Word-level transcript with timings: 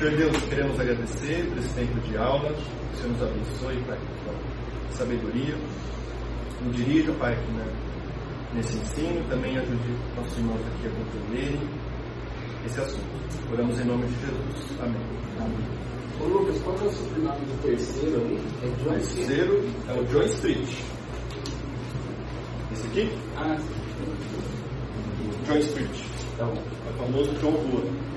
Senhor 0.00 0.16
Deus, 0.16 0.44
queremos 0.44 0.80
agradecer 0.80 1.46
por 1.50 1.58
esse 1.58 1.74
tempo 1.74 2.00
de 2.00 2.16
aula. 2.16 2.54
Que 2.54 2.94
o 2.94 2.96
Senhor 2.96 3.12
nos 3.12 3.22
abençoe, 3.22 3.84
Pai, 3.84 3.98
com 4.24 4.96
sabedoria. 4.96 5.54
Nos 6.64 6.74
dirija, 6.74 7.12
Pai, 7.18 7.34
aqui 7.34 7.52
na, 7.52 7.66
nesse 8.54 8.78
ensino. 8.78 9.22
Também 9.28 9.58
ajude 9.58 9.94
nossos 10.16 10.38
irmãos 10.38 10.60
aqui 10.68 10.86
a 10.86 10.90
compreenderem 10.90 11.68
esse 12.64 12.80
assunto. 12.80 13.04
Oramos 13.52 13.78
em 13.78 13.84
nome 13.84 14.06
de 14.06 14.14
Jesus. 14.20 14.80
Amém. 14.80 15.02
Amém. 15.38 15.68
Ô 16.18 16.24
Lucas, 16.28 16.62
qual 16.62 16.76
é 16.78 16.84
o 16.84 16.90
sobrenome 16.92 17.44
do 17.44 17.62
terceiro 17.62 18.22
aí? 18.24 18.38
É 18.62 18.82
John 18.82 18.88
o 18.88 18.92
terceiro 18.94 19.64
é 19.86 20.00
o 20.00 20.04
John 20.06 20.22
Street. 20.22 20.68
Esse 22.72 22.86
aqui? 22.86 23.12
Ah, 23.36 23.54
sim. 23.58 23.74
John 25.44 25.58
Street. 25.58 26.04
Tá 26.38 26.46
bom. 26.46 26.54
É 26.56 26.90
o 26.90 27.04
famoso 27.04 27.32
John 27.34 27.50
Rua. 27.50 28.09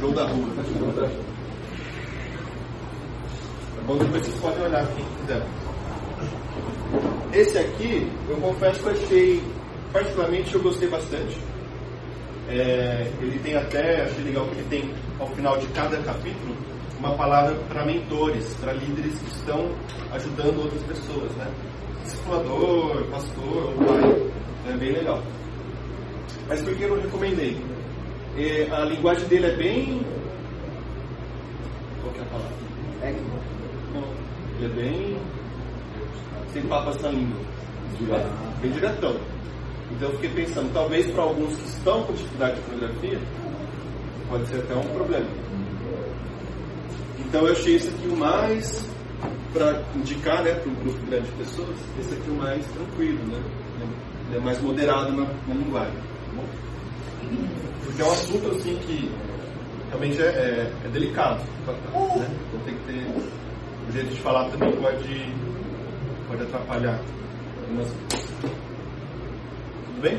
João 0.00 0.12
da 0.12 0.26
Rua. 0.26 0.48
É 3.78 3.86
bom 3.86 3.96
depois 3.96 4.26
vocês 4.26 4.40
podem 4.40 4.64
olhar 4.64 4.86
quem 4.94 5.04
quiser. 5.20 5.42
Esse 7.32 7.58
aqui, 7.58 8.10
eu 8.28 8.36
confesso 8.36 8.82
que 8.82 8.88
achei, 8.90 9.44
particularmente 9.92 10.54
eu 10.54 10.62
gostei 10.62 10.88
bastante. 10.88 11.38
É, 12.48 13.10
ele 13.20 13.38
tem 13.40 13.56
até, 13.56 14.02
achei 14.02 14.24
legal 14.24 14.46
que 14.46 14.58
ele 14.58 14.68
tem 14.68 14.94
ao 15.18 15.26
final 15.28 15.58
de 15.58 15.66
cada 15.68 15.96
capítulo 15.98 16.54
uma 16.98 17.14
palavra 17.14 17.54
para 17.68 17.84
mentores, 17.84 18.54
para 18.60 18.72
líderes 18.72 19.18
que 19.18 19.30
estão 19.30 19.70
ajudando 20.12 20.62
outras 20.62 20.82
pessoas, 20.82 21.30
né? 21.32 21.46
Discipulador, 22.04 23.04
pastor, 23.10 23.74
pai, 23.86 24.72
é 24.72 24.76
bem 24.76 24.92
legal. 24.92 25.22
Mas 26.48 26.62
por 26.62 26.74
que 26.76 26.84
eu 26.84 26.96
não 26.96 27.02
recomendei? 27.02 27.75
É, 28.38 28.68
a 28.70 28.84
linguagem 28.84 29.26
dele 29.28 29.46
é 29.46 29.56
bem. 29.56 30.02
Qual 32.02 32.12
que 32.12 32.20
é 32.20 32.22
a 32.22 32.26
palavra? 32.26 32.52
É 33.02 33.12
Não, 33.94 34.04
ele 34.58 34.66
é 34.66 34.68
bem. 34.68 35.18
sem 36.52 36.62
papas 36.64 37.00
na 37.00 37.10
língua. 37.10 37.40
Bem 38.60 38.70
diretão. 38.72 39.16
Então 39.90 40.10
eu 40.10 40.14
fiquei 40.18 40.44
pensando, 40.44 40.70
talvez 40.74 41.10
para 41.12 41.22
alguns 41.22 41.56
que 41.56 41.68
estão 41.68 42.02
com 42.02 42.12
dificuldade 42.12 42.56
de 42.56 42.60
fotografia, 42.62 43.20
pode 44.28 44.46
ser 44.48 44.56
até 44.58 44.74
um 44.74 44.94
problema. 44.94 45.26
Então 47.20 47.46
eu 47.46 47.52
achei 47.52 47.76
esse 47.76 47.88
aqui 47.88 48.08
o 48.08 48.16
mais, 48.16 48.90
para 49.52 49.82
indicar 49.94 50.42
né, 50.42 50.54
para 50.54 50.70
um 50.70 50.74
grupo 50.74 51.06
grande 51.06 51.26
de 51.26 51.32
pessoas, 51.36 51.76
esse 51.98 52.14
aqui 52.14 52.28
é 52.28 52.32
o 52.32 52.36
mais 52.36 52.66
tranquilo, 52.66 53.18
né? 53.28 53.42
Ele 54.28 54.36
é 54.36 54.40
mais 54.40 54.60
moderado 54.60 55.12
na, 55.12 55.24
na 55.24 55.54
linguagem. 55.54 55.94
Tá 55.94 56.32
bom? 56.34 56.65
Porque 57.84 58.02
é 58.02 58.04
um 58.04 58.10
assunto 58.10 58.48
assim 58.48 58.76
que 58.86 59.10
realmente 59.88 60.20
é, 60.20 60.26
é, 60.26 60.72
é 60.84 60.88
delicado. 60.88 61.40
Né? 61.66 62.28
Então 62.48 62.60
tem 62.64 62.74
que 62.74 62.84
ter. 62.84 63.06
O 63.88 63.92
jeito 63.92 64.14
de 64.14 64.20
falar 64.20 64.50
também 64.50 64.72
pode, 64.72 65.32
pode 66.28 66.42
atrapalhar 66.42 67.00
algumas 67.62 67.88
Tudo 68.40 70.00
bem? 70.00 70.18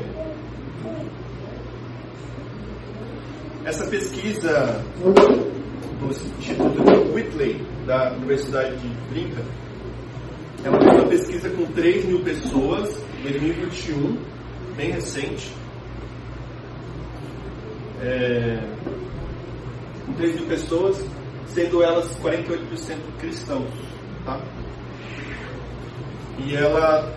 Essa 3.64 3.86
pesquisa 3.88 4.82
do 5.02 6.10
Instituto 6.38 7.12
Whitley, 7.12 7.66
da 7.86 8.12
Universidade 8.12 8.76
de 8.78 8.88
Lincoln, 9.12 9.44
é 10.64 10.70
uma 10.70 11.06
pesquisa 11.06 11.50
com 11.50 11.66
3 11.66 12.06
mil 12.06 12.20
pessoas, 12.20 12.96
em 13.18 13.22
2021, 13.22 14.16
bem 14.76 14.92
recente. 14.92 15.52
É, 18.00 18.60
com 20.06 20.12
3 20.14 20.36
mil 20.36 20.46
pessoas, 20.46 21.04
sendo 21.46 21.82
elas 21.82 22.16
48% 22.20 22.96
cristãos. 23.18 23.70
Tá? 24.24 24.40
E 26.38 26.54
ela 26.54 27.12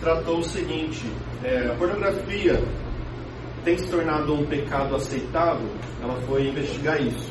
tratou 0.00 0.38
o 0.38 0.44
seguinte: 0.44 1.04
é, 1.42 1.68
a 1.68 1.74
pornografia 1.74 2.62
tem 3.64 3.76
se 3.76 3.88
tornado 3.88 4.34
um 4.34 4.46
pecado 4.46 4.94
aceitável? 4.94 5.68
Ela 6.02 6.14
foi 6.22 6.48
investigar 6.48 7.00
isso. 7.00 7.30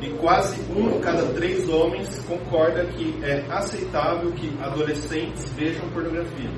E 0.00 0.08
quase 0.14 0.58
um 0.72 0.96
em 0.96 1.00
cada 1.00 1.26
três 1.34 1.68
homens 1.68 2.24
concorda 2.26 2.86
que 2.86 3.18
é 3.22 3.44
aceitável 3.50 4.32
que 4.32 4.50
adolescentes 4.62 5.50
vejam 5.50 5.86
pornografia. 5.90 6.50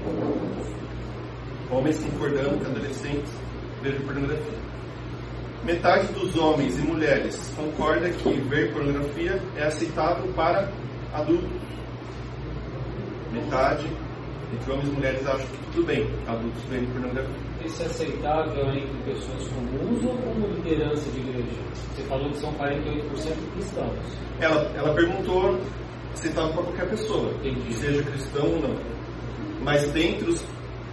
Homens 1.68 1.98
concordando 2.04 2.58
que 2.58 2.66
adolescentes 2.66 3.32
vejam 3.82 4.00
pornografia. 4.02 4.58
Metade 5.64 6.12
dos 6.12 6.36
homens 6.36 6.78
e 6.78 6.82
mulheres 6.82 7.52
concorda 7.56 8.08
que 8.10 8.32
ver 8.48 8.72
pornografia 8.72 9.40
é 9.56 9.64
aceitável 9.64 10.32
para 10.34 10.68
adultos. 11.12 11.50
Metade 13.32 13.86
entre 14.52 14.72
homens 14.72 14.88
e 14.88 14.92
mulheres 14.92 15.26
acham 15.26 15.46
que 15.46 15.72
tudo 15.72 15.86
bem 15.86 16.06
adultos 16.26 16.62
verem 16.64 16.86
pornografia. 16.90 17.52
Isso 17.64 17.82
é 17.82 17.86
aceitável 17.86 18.66
entre 18.74 19.12
pessoas 19.12 19.48
comuns 19.48 20.04
ou 20.04 20.16
como 20.18 20.46
liderança 20.48 21.10
de 21.10 21.20
igreja? 21.20 21.62
Você 21.94 22.02
falou 22.02 22.30
que 22.30 22.38
são 22.38 22.52
48% 22.54 23.52
cristãos. 23.54 23.98
Ela, 24.40 24.62
ela 24.74 24.94
perguntou 24.94 25.58
aceitável 26.12 26.52
para 26.54 26.62
qualquer 26.64 26.90
pessoa, 26.90 27.30
Entendi. 27.42 27.72
seja 27.74 28.02
cristão 28.02 28.46
ou 28.46 28.60
não. 28.60 28.76
Mas 29.62 29.90
dentre 29.92 30.28
os 30.28 30.44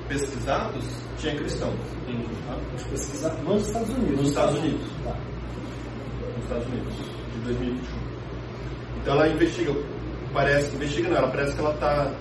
pesquisados, 0.09 0.83
tinha 1.19 1.35
cristãos. 1.35 1.75
Tá? 2.47 2.57
Os 2.75 2.83
pesquisadores 2.83 3.45
nos 3.45 3.67
Estados 3.67 3.89
Unidos. 3.89 4.17
Nos 4.17 4.29
Estados 4.29 4.55
Unidos. 4.59 4.87
Tá. 5.03 5.15
Nos 6.35 6.43
Estados 6.43 6.67
Unidos, 6.67 6.93
de 7.33 7.39
2021. 7.45 7.99
Então 9.01 9.13
ela 9.13 9.27
investiga, 9.29 9.73
parece, 10.33 10.75
investiga 10.75 11.09
não, 11.09 11.17
ela 11.17 11.29
parece 11.29 11.53
que 11.53 11.59
ela 11.61 11.73
está 11.73 12.11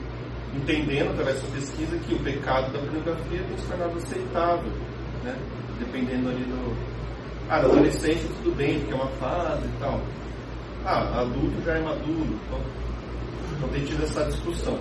entendendo 0.54 1.10
através 1.10 1.41
dessa 1.41 1.53
pesquisa 1.53 1.98
que 1.98 2.15
o 2.15 2.19
pecado 2.21 2.72
da 2.72 2.78
pornografia 2.78 3.43
tem 3.43 3.56
se 3.56 3.66
tornado 3.66 3.97
aceitável, 3.97 4.72
né? 5.25 5.37
Dependendo 5.78 6.28
ali 6.28 6.44
do. 6.44 6.77
Ah, 7.48 7.62
na 7.62 7.69
adolescência 7.69 8.28
tudo 8.43 8.54
bem, 8.56 8.78
porque 8.81 8.93
é 8.93 8.97
uma 8.97 9.10
fase 9.12 9.65
e 9.65 9.81
tal. 9.81 10.00
Ah, 10.84 11.21
adulto 11.21 11.62
já 11.65 11.75
é 11.75 11.81
maduro, 11.81 12.38
então, 12.47 12.60
então 13.56 13.69
tem 13.71 13.84
tido 13.84 14.04
essa 14.04 14.25
discussão. 14.27 14.78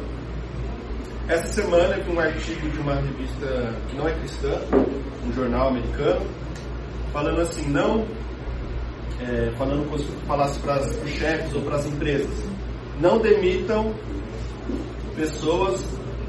Essa 1.29 1.61
semana 1.61 1.97
eu 1.97 2.13
um 2.13 2.19
artigo 2.21 2.69
de 2.69 2.79
uma 2.79 2.95
revista 2.95 3.75
que 3.89 3.97
não 3.97 4.07
é 4.07 4.13
cristã, 4.13 4.61
um 5.27 5.33
jornal 5.33 5.67
americano, 5.67 6.25
falando 7.11 7.41
assim, 7.41 7.67
não 7.67 8.07
é, 9.19 9.51
falando 9.57 9.85
como 9.87 9.99
se 9.99 10.05
falasse 10.25 10.57
para 10.59 10.79
os 10.79 11.09
chefes 11.09 11.53
ou 11.53 11.61
para 11.63 11.75
as 11.75 11.85
empresas, 11.85 12.29
não 13.01 13.19
demitam 13.19 13.93
pessoas 15.17 15.83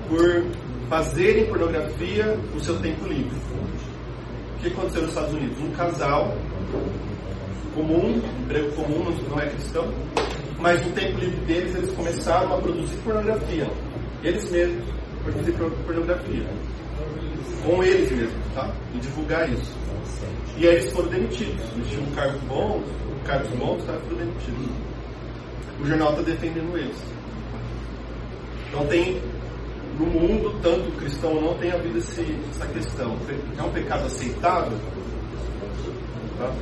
por 0.09 0.45
fazerem 0.89 1.47
pornografia 1.47 2.37
no 2.53 2.61
seu 2.61 2.77
tempo 2.81 3.07
livre. 3.07 3.39
O 4.57 4.61
que 4.61 4.67
aconteceu 4.67 5.03
nos 5.03 5.11
Estados 5.11 5.33
Unidos? 5.33 5.61
Um 5.61 5.71
casal 5.71 6.37
comum, 7.73 8.21
emprego 8.43 8.73
comum, 8.73 9.15
não 9.31 9.39
é 9.39 9.47
cristão, 9.47 9.95
mas 10.59 10.85
no 10.85 10.91
tempo 10.91 11.21
livre 11.21 11.41
deles 11.47 11.77
eles 11.77 11.93
começaram 11.93 12.53
a 12.53 12.61
produzir 12.61 12.97
pornografia. 13.05 13.71
Eles 14.23 14.51
mesmos 14.51 14.85
produzir 15.23 15.53
pornografia. 15.53 16.47
Com 17.65 17.83
eles 17.83 18.11
mesmos, 18.11 18.55
tá? 18.55 18.73
E 18.95 18.99
divulgar 18.99 19.49
isso. 19.53 19.77
E 20.57 20.67
aí 20.67 20.77
eles 20.77 20.93
foram 20.93 21.09
demitidos. 21.09 21.65
Eles 21.75 21.89
tinham 21.91 22.07
cargos 22.15 22.41
bons, 22.43 22.85
cargos 23.25 23.51
bons, 23.51 23.85
tá? 23.85 23.93
foram 24.05 24.17
demitidos. 24.17 24.69
O 25.81 25.87
jornal 25.87 26.11
está 26.11 26.23
defendendo 26.23 26.77
eles. 26.77 26.97
Então 28.69 28.87
tem 28.87 29.21
no 29.99 30.07
mundo, 30.07 30.59
tanto 30.63 30.91
cristão 30.93 31.41
não, 31.41 31.55
tem 31.59 31.73
havido 31.73 31.99
esse, 31.99 32.39
essa 32.51 32.67
questão. 32.67 33.17
É 33.57 33.63
um 33.63 33.71
pecado 33.71 34.07
aceitável? 34.07 34.79
Tá? 36.39 36.53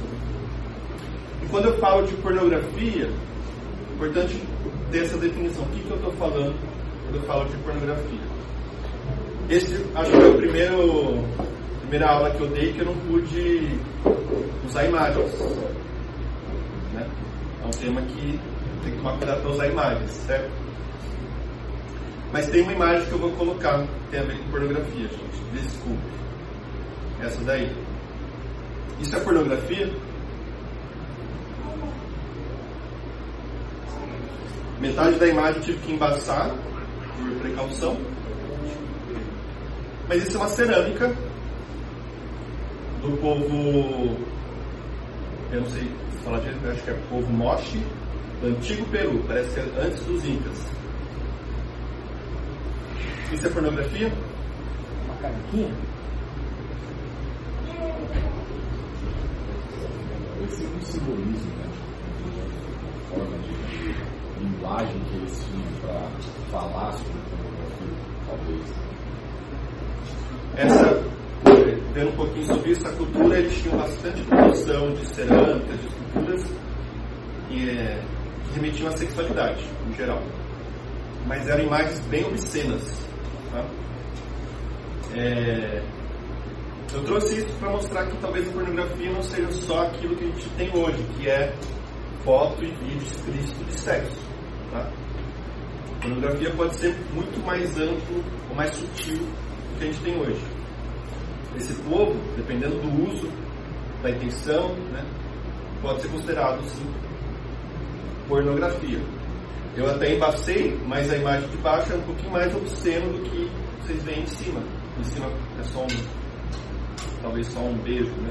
E 1.43 1.47
quando 1.49 1.67
eu 1.67 1.79
falo 1.79 2.07
de 2.07 2.15
pornografia, 2.17 3.07
é 3.07 3.95
importante 3.95 4.43
ter 4.91 5.05
essa 5.05 5.17
definição. 5.19 5.65
O 5.65 5.69
que, 5.69 5.81
que 5.81 5.91
eu 5.91 5.97
estou 5.97 6.13
falando 6.13 6.55
quando 7.17 7.23
eu 7.23 7.23
falo 7.23 7.45
de 7.49 7.57
pornografia? 7.59 8.21
Esse 9.49 9.75
acho 9.95 10.11
que 10.11 10.17
é 10.17 10.27
o 10.27 10.37
primeiro 10.37 11.25
primeira 11.81 12.09
aula 12.09 12.31
que 12.31 12.41
eu 12.41 12.49
dei 12.49 12.73
que 12.73 12.81
eu 12.81 12.87
não 12.87 12.97
pude 12.97 13.79
usar 14.67 14.85
imagens. 14.85 15.33
Né? 16.93 17.09
É 17.63 17.67
um 17.67 17.71
tema 17.71 18.03
que 18.03 18.41
tem 18.83 18.93
que 18.93 18.99
tomar 18.99 19.17
cuidado 19.19 19.41
para 19.41 19.51
usar 19.51 19.69
imagens, 19.69 20.11
certo? 20.11 20.51
Mas 22.33 22.49
tem 22.49 22.63
uma 22.63 22.73
imagem 22.73 23.07
que 23.07 23.13
eu 23.13 23.19
vou 23.19 23.31
colocar 23.33 23.83
que 23.83 24.11
tem 24.11 24.21
a 24.21 24.25
ver 24.25 24.39
com 24.39 24.51
pornografia, 24.51 25.09
gente. 25.09 25.45
Desculpe. 25.53 26.03
Essa 27.23 27.45
daí. 27.45 27.71
Isso 29.01 29.17
é 29.17 29.21
pornografia? 29.21 29.91
Metade 34.81 35.19
da 35.19 35.27
imagem 35.29 35.57
eu 35.57 35.63
tive 35.63 35.79
que 35.79 35.93
embaçar 35.93 36.55
por 37.17 37.41
precaução. 37.41 37.97
Mas 40.09 40.23
isso 40.23 40.37
é 40.37 40.41
uma 40.41 40.49
cerâmica 40.49 41.09
do 43.03 43.17
povo 43.19 44.17
eu 45.53 45.61
não 45.61 45.71
sei 45.71 45.83
se 46.11 46.19
falar 46.25 46.41
direito, 46.41 46.69
acho 46.69 46.83
que 46.83 46.91
é 46.91 46.95
povo 47.09 47.33
Moche, 47.33 47.81
do 48.41 48.49
antigo 48.49 48.85
Peru, 48.87 49.23
parece 49.27 49.55
que 49.55 49.61
é 49.61 49.63
antes 49.81 50.05
dos 50.05 50.25
Incas. 50.25 50.67
Isso 53.33 53.47
é 53.47 53.51
pornografia? 53.51 54.13
Uma 55.05 55.17
canequinha? 55.17 55.75
Esse 60.45 60.65
é 60.65 60.69
um 60.69 60.83
simbolismo, 60.83 61.57
né? 61.57 61.71
Forma 63.09 63.39
de 63.39 64.16
linguagem 64.41 65.01
que 65.05 65.17
eles 65.17 65.45
tinham 65.45 65.81
para 65.81 66.11
falar 66.51 66.93
sobre 66.93 67.21
pornografia, 67.31 67.95
talvez. 68.27 68.87
Essa, 70.57 71.03
vendo 71.93 72.11
um 72.11 72.17
pouquinho 72.17 72.47
sobre 72.47 72.71
isso, 72.71 72.87
a 72.87 72.93
cultura 72.93 73.39
eles 73.39 73.63
tinham 73.63 73.79
bastante 73.79 74.23
produção 74.23 74.93
de 74.95 75.07
cerâmicas, 75.07 75.81
de 75.81 75.87
esculturas 75.87 76.45
que, 77.49 77.71
é, 77.71 78.03
que 78.45 78.55
remetiam 78.55 78.89
à 78.89 78.93
sexualidade, 78.93 79.65
em 79.89 79.93
geral. 79.95 80.23
Mas 81.27 81.49
eram 81.49 81.65
imagens 81.65 82.01
bem 82.07 82.25
obscenas. 82.25 83.07
Tá? 83.51 83.65
É, 85.15 85.83
eu 86.95 87.05
trouxe 87.05 87.39
isso 87.39 87.53
para 87.59 87.71
mostrar 87.71 88.07
que 88.07 88.17
talvez 88.19 88.49
a 88.49 88.53
pornografia 88.53 89.13
não 89.13 89.23
seja 89.23 89.51
só 89.53 89.83
aquilo 89.87 90.17
que 90.17 90.25
a 90.25 90.29
gente 90.29 90.49
tem 90.51 90.71
hoje, 90.75 91.03
que 91.17 91.29
é 91.29 91.53
foto 92.25 92.65
e 92.65 92.69
vídeo 92.69 93.03
explícito 93.03 93.65
de 93.65 93.81
sexo. 93.81 94.26
Tá? 94.77 94.91
Pornografia 96.03 96.51
pode 96.55 96.77
ser 96.77 96.95
muito 97.15 97.45
mais 97.47 97.79
amplo 97.79 98.23
ou 98.51 98.55
mais 98.55 98.71
sutil 98.77 99.17
do 99.19 99.79
que 99.79 99.85
a 99.85 99.87
gente 99.87 100.01
tem 100.03 100.21
hoje. 100.21 100.45
Esse 101.57 101.75
povo, 101.83 102.15
dependendo 102.37 102.77
do 102.79 103.11
uso, 103.11 103.33
da 104.03 104.11
intenção, 104.11 104.75
né, 104.93 105.03
pode 105.81 106.03
ser 106.03 106.09
considerado 106.09 106.63
sim 106.65 106.87
pornografia. 108.29 109.01
Eu 109.77 109.91
até 109.91 110.15
embacei, 110.15 110.79
mas 110.87 111.11
a 111.11 111.17
imagem 111.17 111.49
de 111.49 111.57
baixo 111.59 111.93
é 111.93 111.97
um 111.97 112.03
pouquinho 112.03 112.33
mais 112.33 112.55
obsceno 112.55 113.13
do 113.13 113.31
que 113.31 113.51
vocês 113.81 114.03
veem 114.03 114.23
em 114.23 114.27
cima. 114.27 114.61
Em 114.99 115.05
cima 115.05 115.27
é 115.59 115.63
só 115.65 115.83
um, 115.83 117.23
talvez 117.23 117.47
só 117.49 117.61
um 117.61 117.79
beijo, 117.79 118.13
né? 118.17 118.31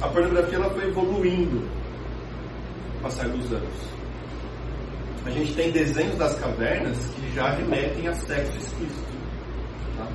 A 0.00 0.08
pornografia 0.08 0.56
ela 0.56 0.70
foi 0.70 0.88
evoluindo 0.88 1.68
ao 2.94 3.02
passar 3.02 3.28
dos 3.28 3.52
anos. 3.52 3.99
A 5.24 5.30
gente 5.30 5.54
tem 5.54 5.70
desenhos 5.70 6.16
das 6.16 6.38
cavernas 6.38 6.96
que 7.14 7.34
já 7.34 7.50
remetem 7.50 8.08
a 8.08 8.14
sexo 8.14 8.56
explícito. 8.56 9.12
Tá? 9.96 10.08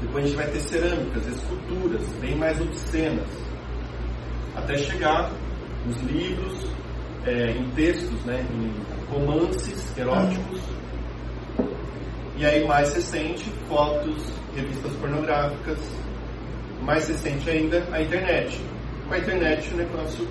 Depois 0.00 0.24
a 0.24 0.26
gente 0.28 0.36
vai 0.36 0.50
ter 0.50 0.60
cerâmicas, 0.60 1.26
esculturas, 1.26 2.06
bem 2.20 2.36
mais 2.36 2.58
obscenas. 2.60 3.28
Até 4.56 4.78
chegar 4.78 5.30
nos 5.84 6.00
livros, 6.02 6.70
é, 7.26 7.50
em 7.50 7.70
textos, 7.70 8.24
né, 8.24 8.44
em 8.50 8.72
romances 9.12 9.96
eróticos. 9.96 10.60
E 12.36 12.46
aí, 12.46 12.66
mais 12.66 12.94
recente, 12.94 13.50
fotos, 13.68 14.32
revistas 14.56 14.92
pornográficas. 14.96 15.78
Mais 16.82 17.06
recente 17.06 17.50
ainda, 17.50 17.86
a 17.92 18.00
internet. 18.00 18.58
Com 19.06 19.14
a 19.14 19.18
internet, 19.18 19.74
o 19.74 19.76
negócio 19.76 20.26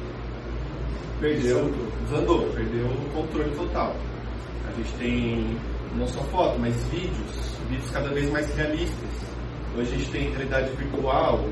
perdeu, 1.20 1.72
desandou, 2.10 2.50
perdeu 2.54 2.88
o 2.88 3.10
controle 3.14 3.52
total. 3.52 3.96
A 4.68 4.72
gente 4.72 4.92
tem 4.94 5.58
não 5.96 6.08
só 6.08 6.22
foto, 6.26 6.60
mas 6.60 6.76
vídeos, 6.88 7.58
vídeos 7.70 7.90
cada 7.92 8.10
vez 8.10 8.30
mais 8.32 8.54
realistas. 8.56 9.10
Hoje 9.78 9.94
a 9.94 9.98
gente 9.98 10.12
tem 10.12 10.30
realidade 10.30 10.72
virtual, 10.76 11.46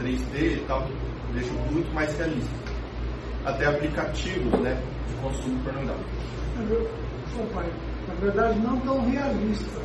3D 0.00 0.56
e 0.56 0.64
tal, 0.66 0.82
que 0.82 0.92
deixa 1.34 1.52
muito 1.70 1.92
mais 1.94 2.16
realista 2.18 2.50
até 3.44 3.66
aplicativos 3.66 4.60
né, 4.60 4.80
de 5.08 5.14
consumo 5.16 5.62
pornográfico. 5.62 6.10
Pai, 7.54 7.72
na 8.08 8.14
verdade 8.14 8.58
não 8.58 8.78
tão 8.80 9.08
realista. 9.08 9.80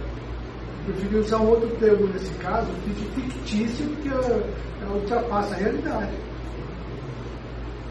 Eu 0.87 0.93
prefiro 0.93 1.19
usar 1.19 1.37
um 1.39 1.49
outro 1.49 1.69
termo 1.77 2.07
nesse 2.07 2.33
caso, 2.35 2.67
fictício, 3.15 3.87
porque 3.87 4.09
ela 4.09 4.93
ultrapassa 4.93 5.55
a 5.55 5.57
realidade. 5.57 6.11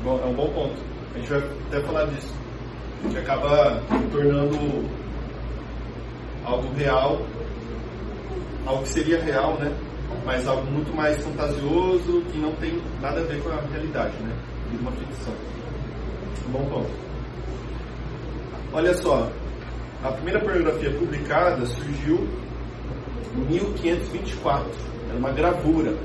Bom, 0.03 0.21
é 0.21 0.27
um 0.27 0.35
bom 0.35 0.49
ponto. 0.53 0.96
A 1.17 1.19
gente 1.19 1.31
vai 1.31 1.39
até 1.69 1.81
falar 1.81 2.05
disso. 2.09 2.35
A 3.01 3.09
gente 3.09 3.19
acaba 3.19 3.83
tornando 4.13 4.85
algo 6.45 6.75
real, 6.77 7.23
algo 8.67 8.83
que 8.83 8.89
seria 8.91 9.23
real, 9.23 9.55
né? 9.59 9.75
Mas 10.27 10.47
algo 10.47 10.71
muito 10.71 10.95
mais 10.95 11.17
fantasioso, 11.25 12.21
que 12.31 12.39
não 12.39 12.53
tem 12.57 12.83
nada 13.01 13.21
a 13.21 13.25
ver 13.25 13.43
com 13.43 13.49
a 13.49 13.61
realidade, 13.73 14.15
né? 14.19 14.37
De 14.71 14.77
uma 14.77 14.93
ficção. 14.93 15.33
Um 16.49 16.53
bom 16.53 16.67
ponto. 16.67 16.91
Olha 18.75 18.95
só, 18.99 19.31
a 20.05 20.13
primeira 20.13 20.41
pornografia 20.41 20.91
publicada 20.91 21.65
surgiu 21.65 22.29
em 23.35 23.41
1524. 23.53 24.71
Era 25.09 25.19
uma 25.19 25.33
gravura, 25.33 25.97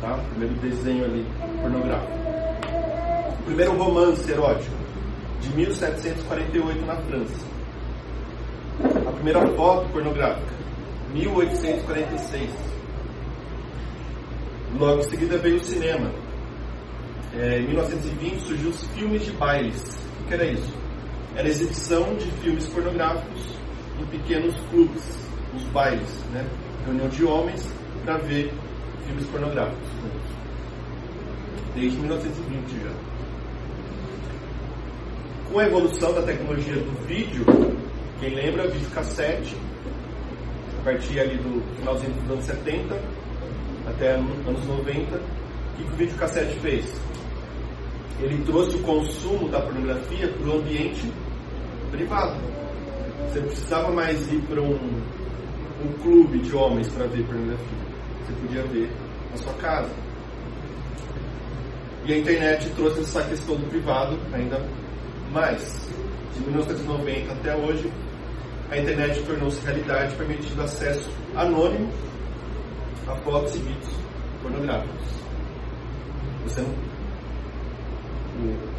tá? 0.00 0.14
O 0.14 0.30
primeiro 0.30 0.54
desenho 0.60 1.06
ali 1.06 1.26
pornográfico. 1.60 2.23
O 3.44 3.46
primeiro 3.46 3.76
romance 3.76 4.32
erótico, 4.32 4.74
de 5.38 5.54
1748 5.54 6.86
na 6.86 6.96
França. 6.96 7.46
A 9.06 9.12
primeira 9.12 9.46
foto 9.48 9.86
pornográfica, 9.92 10.50
1846. 11.12 12.50
Logo 14.78 15.00
em 15.00 15.02
seguida 15.02 15.36
veio 15.36 15.56
o 15.56 15.60
cinema, 15.62 16.10
é, 17.34 17.58
em 17.58 17.66
1920 17.66 18.40
surgiu 18.40 18.70
os 18.70 18.82
filmes 18.94 19.26
de 19.26 19.32
bailes. 19.32 19.94
O 20.22 20.24
que 20.26 20.32
era 20.32 20.46
isso? 20.46 20.72
Era 21.36 21.46
exibição 21.46 22.14
de 22.16 22.30
filmes 22.40 22.66
pornográficos 22.68 23.58
em 24.00 24.06
pequenos 24.06 24.58
clubes, 24.70 25.02
os 25.54 25.64
bailes, 25.64 26.24
né? 26.32 26.48
Reunião 26.86 27.08
de 27.08 27.22
homens 27.26 27.70
para 28.06 28.16
ver 28.16 28.54
filmes 29.04 29.26
pornográficos. 29.26 29.88
Desde 31.74 31.98
1920 31.98 32.82
já. 32.82 33.13
Com 35.54 35.60
a 35.60 35.66
evolução 35.66 36.12
da 36.12 36.22
tecnologia 36.22 36.74
do 36.74 37.06
vídeo, 37.06 37.46
quem 38.18 38.34
lembra, 38.34 38.66
vídeo 38.66 38.90
cassete, 38.90 39.56
a 40.80 40.82
partir 40.82 41.20
ali 41.20 41.36
do 41.36 41.62
finalzinho 41.76 42.12
dos 42.14 42.28
anos 42.28 42.44
70 42.44 43.00
até 43.86 44.14
anos 44.14 44.66
90, 44.66 45.14
o 45.14 45.76
que, 45.76 45.82
o 45.84 45.96
vídeo 45.96 46.18
cassete 46.18 46.58
fez? 46.58 46.92
ele 48.18 48.42
trouxe 48.42 48.74
o 48.78 48.82
consumo 48.82 49.48
da 49.48 49.60
pornografia 49.60 50.26
para 50.26 50.48
o 50.48 50.58
ambiente 50.58 51.08
privado. 51.92 52.36
Você 53.28 53.40
precisava 53.40 53.92
mais 53.92 54.32
ir 54.32 54.42
para 54.48 54.60
um, 54.60 54.74
um 54.74 55.92
clube 56.02 56.40
de 56.40 56.52
homens 56.56 56.88
para 56.88 57.06
ver 57.06 57.24
pornografia. 57.26 57.78
Você 58.26 58.32
podia 58.40 58.62
ver 58.64 58.90
na 59.30 59.36
sua 59.36 59.52
casa. 59.52 59.90
E 62.04 62.12
a 62.12 62.18
internet 62.18 62.68
trouxe 62.70 63.02
essa 63.02 63.22
questão 63.22 63.54
do 63.54 63.68
privado 63.68 64.18
ainda 64.32 64.60
mais. 65.34 65.88
De 66.34 66.40
1990 66.40 67.32
até 67.32 67.54
hoje, 67.54 67.92
a 68.70 68.78
internet 68.78 69.22
tornou-se 69.24 69.62
realidade, 69.64 70.14
permitindo 70.14 70.62
acesso 70.62 71.10
anônimo 71.36 71.92
a 73.06 73.14
fotos 73.16 73.54
e 73.56 73.58
vídeos 73.58 73.94
pornográficos. 74.40 75.24
Você 76.44 76.62
não 76.62 76.94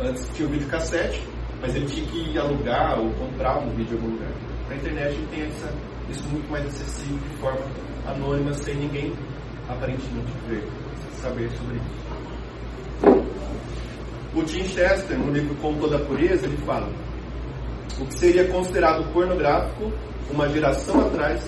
antes 0.02 0.30
tinha 0.36 0.48
o 0.48 0.52
vídeo 0.52 0.68
cassete, 0.68 1.22
mas 1.62 1.76
ele 1.76 1.86
tinha 1.86 2.06
que 2.08 2.38
alugar 2.38 3.00
ou 3.00 3.12
comprar 3.14 3.58
um 3.60 3.70
vídeo 3.76 3.98
em 3.98 4.02
algum 4.02 4.14
lugar. 4.14 4.32
Na 4.70 4.76
internet 4.76 5.14
ele 5.14 5.28
tem 5.28 5.42
essa, 5.44 5.74
isso 6.10 6.28
muito 6.30 6.50
mais 6.52 6.66
acessível 6.66 7.18
de 7.18 7.38
forma 7.38 7.66
anônima, 8.06 8.54
sem 8.54 8.76
ninguém 8.76 9.14
aparentemente 9.70 10.32
ver, 10.50 10.68
saber 11.22 11.50
sobre 11.52 11.78
isso. 11.78 12.15
O 14.36 14.44
Tim 14.44 14.64
Chester, 14.66 15.18
no 15.18 15.32
livro 15.32 15.56
Com 15.56 15.76
Toda 15.76 15.96
a 15.96 16.00
Pureza, 16.00 16.46
ele 16.46 16.58
fala: 16.58 16.90
o 18.00 18.06
que 18.06 18.20
seria 18.20 18.48
considerado 18.48 19.12
pornográfico 19.14 19.92
uma 20.30 20.50
geração 20.50 21.00
atrás 21.08 21.42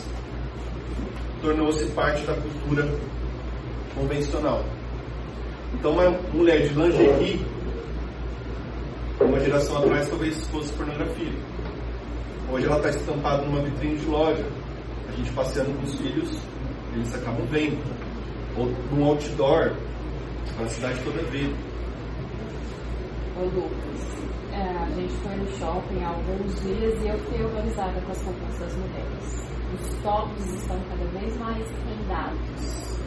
tornou-se 1.42 1.86
parte 1.88 2.26
da 2.26 2.34
cultura 2.34 2.90
convencional. 3.94 4.64
Então, 5.74 5.92
uma 5.92 6.12
mulher 6.34 6.68
de 6.68 6.74
lingerie 6.74 7.46
uma 9.20 9.40
geração 9.40 9.80
atrás 9.80 10.08
talvez 10.10 10.48
fosse 10.48 10.72
pornografia. 10.74 11.32
Hoje 12.52 12.66
ela 12.66 12.78
está 12.78 12.90
estampada 12.90 13.44
numa 13.44 13.62
vitrine 13.62 13.98
de 13.98 14.06
loja. 14.06 14.46
A 15.10 15.12
gente 15.12 15.32
passeando 15.32 15.74
com 15.74 15.84
os 15.84 15.96
filhos, 15.96 16.38
eles 16.94 17.16
acabam 17.16 17.46
vendo. 17.48 17.78
Ou 18.56 18.68
num 18.92 19.06
outdoor, 19.06 19.74
para 20.56 20.66
a 20.66 20.70
cidade 20.70 21.00
toda 21.04 21.22
ver. 21.32 21.54
É, 23.40 24.84
a 24.84 24.90
gente 24.90 25.14
foi 25.18 25.36
no 25.36 25.48
shopping 25.60 26.04
há 26.04 26.10
alguns 26.10 26.60
dias 26.62 27.04
e 27.04 27.08
eu 27.08 27.20
fiquei 27.20 27.46
horrorizada 27.46 28.02
com 28.02 28.12
as 28.12 28.22
roupas 28.24 28.60
das 28.60 28.76
mulheres. 28.76 29.48
Os 29.76 30.02
tops 30.02 30.54
estão 30.56 30.80
cada 30.90 31.06
vez 31.20 31.38
mais 31.38 31.64
rendados, 31.86 33.00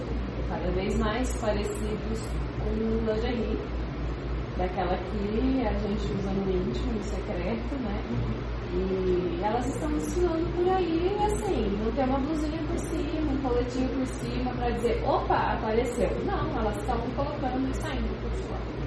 cada 0.48 0.70
vez 0.70 0.96
mais 0.98 1.36
parecidos 1.40 2.20
com 2.60 2.70
lingerie 2.74 3.58
daquela 4.56 4.96
que 4.98 5.66
a 5.66 5.72
gente 5.72 6.12
usa 6.12 6.30
no 6.30 6.48
íntimo, 6.48 6.92
no 6.92 7.02
secreto, 7.02 7.74
né? 7.82 8.00
E 8.72 9.40
elas 9.42 9.66
estão 9.66 9.90
ensinando 9.90 10.46
por 10.54 10.68
aí, 10.68 11.16
assim, 11.24 11.76
não 11.82 11.90
tem 11.90 12.04
uma 12.04 12.20
blusinha 12.20 12.62
por 12.68 12.78
cima, 12.78 13.32
um 13.32 13.42
coletinho 13.42 13.88
por 13.88 14.06
cima 14.06 14.52
para 14.52 14.70
dizer, 14.70 15.02
opa, 15.04 15.54
apareceu. 15.54 16.10
Não, 16.24 16.56
elas 16.56 16.76
estão 16.76 17.00
colocando 17.16 17.68
e 17.68 17.74
saindo 17.74 18.22
por 18.22 18.30
fora. 18.46 18.79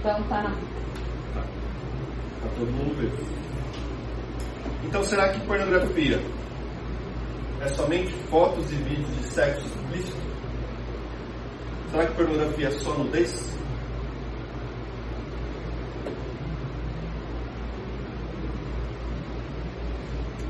Então 0.00 0.22
tá 0.30 0.50
Pra 1.34 2.50
todo 2.56 2.72
mundo 2.72 2.96
ver. 2.96 3.12
Então 4.82 5.04
será 5.04 5.28
que 5.28 5.40
pornografia 5.40 6.18
é 7.60 7.68
somente 7.68 8.10
fotos 8.30 8.72
e 8.72 8.76
vídeos 8.76 9.14
de 9.14 9.24
sexo 9.24 9.66
explícito? 9.66 10.16
Será 11.90 12.06
que 12.06 12.14
pornografia 12.14 12.68
é 12.68 12.70
só 12.70 12.94
nudez? 12.94 13.58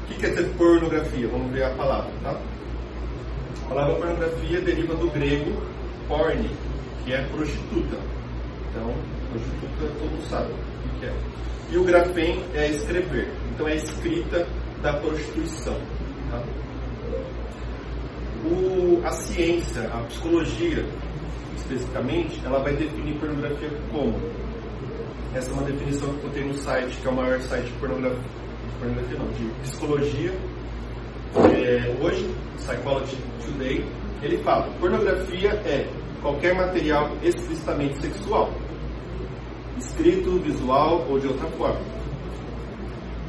O 0.04 0.06
que 0.06 0.14
quer 0.14 0.28
dizer 0.28 0.48
pornografia? 0.56 1.26
Vamos 1.26 1.50
ver 1.50 1.64
a 1.64 1.70
palavra, 1.70 2.12
tá? 2.22 2.40
A 3.64 3.68
palavra 3.68 3.96
pornografia 3.96 4.60
deriva 4.60 4.94
do 4.94 5.10
grego 5.10 5.60
porne, 6.06 6.50
que 7.04 7.12
é 7.12 7.24
prostituta. 7.24 7.98
Então, 8.70 8.94
prostituta 9.30 9.94
todo 9.98 10.28
sabe 10.28 10.52
o 10.52 11.00
que 11.00 11.06
é. 11.06 11.14
E 11.70 11.78
o 11.78 11.84
grafém 11.84 12.44
é 12.54 12.70
escrever. 12.70 13.32
Então 13.54 13.68
é 13.68 13.72
a 13.72 13.76
escrita 13.76 14.46
da 14.82 14.94
prostituição. 14.94 15.78
Tá? 16.30 16.42
O, 18.44 19.00
a 19.04 19.10
ciência, 19.12 19.82
a 19.92 20.02
psicologia, 20.04 20.84
especificamente, 21.56 22.40
ela 22.44 22.60
vai 22.60 22.74
definir 22.74 23.18
pornografia 23.18 23.70
como? 23.92 24.18
Essa 25.34 25.50
é 25.50 25.54
uma 25.54 25.62
definição 25.62 26.12
que 26.14 26.24
eu 26.24 26.30
tenho 26.30 26.48
no 26.48 26.54
site, 26.54 26.96
que 26.96 27.06
é 27.06 27.10
o 27.10 27.14
maior 27.14 27.40
site 27.40 27.66
de 27.66 27.72
pornografia, 27.74 28.24
pornografia 28.80 29.18
não, 29.18 29.28
de 29.28 29.44
psicologia. 29.62 30.32
É, 31.54 31.96
hoje, 32.02 32.34
Psychology 32.56 33.16
Today, 33.44 33.84
ele 34.22 34.38
fala: 34.38 34.68
pornografia 34.80 35.50
é 35.50 35.88
qualquer 36.20 36.54
material 36.54 37.16
explicitamente 37.22 38.00
sexual, 38.00 38.50
escrito, 39.80 40.38
visual 40.40 41.06
ou 41.08 41.18
de 41.18 41.26
outra 41.26 41.48
forma, 41.50 41.80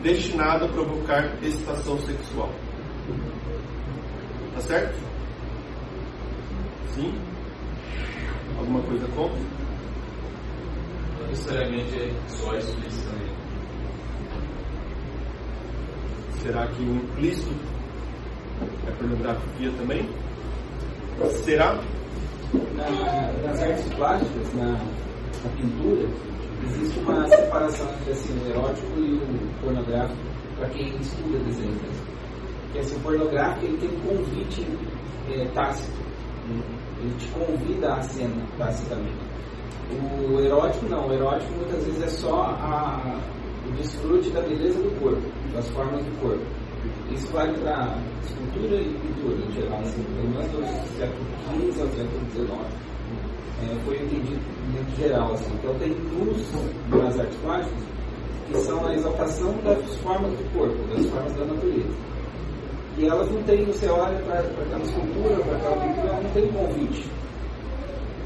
destinado 0.03 0.65
a 0.65 0.67
provocar 0.67 1.34
excitação 1.43 1.98
sexual. 2.00 2.50
Tá 4.53 4.62
certo? 4.62 5.00
Sim? 6.93 7.13
Alguma 8.58 8.81
coisa 8.84 9.08
contra? 9.10 9.39
Não 11.20 11.27
necessariamente 11.29 11.96
é 11.96 12.13
só 12.27 12.53
explícito 12.55 13.10
também. 13.10 13.31
Será 16.41 16.67
que 16.67 16.81
o 16.84 16.96
implícito 16.96 17.53
é 18.88 18.91
pornografia 18.91 19.72
também? 19.77 20.10
Será? 21.43 21.79
Na- 22.75 23.31
nas 23.48 23.62
artes 23.62 23.93
plásticas, 23.93 24.53
na, 24.55 24.72
na 24.74 25.50
pintura, 25.55 26.10
existe 26.65 26.99
uma 26.99 27.27
separação 27.27 27.87
entre 27.93 28.11
assim, 28.11 28.39
o 28.39 28.49
erótico 28.49 28.99
e 28.99 29.13
o 29.13 29.61
pornográfico 29.61 30.19
para 30.57 30.69
quem 30.69 30.95
estuda 30.97 31.39
desenho. 31.39 31.79
Porque 32.63 32.79
assim, 32.79 32.95
o 32.95 32.99
pornográfico 32.99 33.65
ele 33.65 33.77
tem 33.77 33.89
um 33.89 33.99
convite 34.01 34.67
é, 35.29 35.45
tácito. 35.53 35.99
Ele 36.99 37.15
te 37.17 37.27
convida 37.29 37.93
à 37.93 38.01
cena 38.01 38.45
tacitamente. 38.57 39.31
O 39.91 40.39
erótico 40.39 40.87
não, 40.87 41.07
o 41.07 41.13
erótico 41.13 41.51
muitas 41.53 41.85
vezes 41.85 42.03
é 42.03 42.07
só 42.07 42.43
a, 42.43 43.19
o 43.67 43.71
desfrute 43.73 44.29
da 44.29 44.41
beleza 44.41 44.81
do 44.81 44.99
corpo, 44.99 45.21
das 45.53 45.67
formas 45.69 46.03
do 46.05 46.21
corpo. 46.21 46.45
Isso 47.11 47.31
vale 47.33 47.57
para 47.59 47.97
escultura 48.23 48.81
e 48.81 48.93
pintura 48.99 49.35
em 49.45 49.51
geral, 49.51 49.79
assim, 49.79 50.03
pelo 50.03 50.29
menos 50.29 50.47
do 50.51 50.97
século 50.97 51.25
XV 51.71 51.81
ao 51.81 51.87
século 51.89 52.31
XIX. 52.31 52.81
É, 53.62 53.75
foi 53.86 53.95
entendimento 53.98 54.95
geral. 54.98 55.33
Assim. 55.33 55.53
Então 55.53 55.74
tem 55.75 55.89
luz 55.89 56.51
nas 56.89 57.19
artes 57.19 57.38
plásticas 57.38 57.83
que 58.48 58.57
são 58.60 58.86
a 58.86 58.93
exaltação 58.93 59.53
das 59.63 59.95
formas 59.98 60.31
do 60.31 60.53
corpo, 60.53 60.75
das 60.93 61.05
formas 61.07 61.33
da 61.33 61.45
natureza. 61.45 61.93
E 62.98 63.07
elas 63.07 63.31
não 63.31 63.41
têm, 63.43 63.65
você 63.65 63.88
olha 63.88 64.19
para 64.24 64.39
aquela 64.39 64.83
escultura, 64.83 65.36
para 65.43 65.55
aquela 65.55 65.77
pintura, 65.77 66.21
não 66.21 66.29
tem 66.31 66.48
convite. 66.51 67.10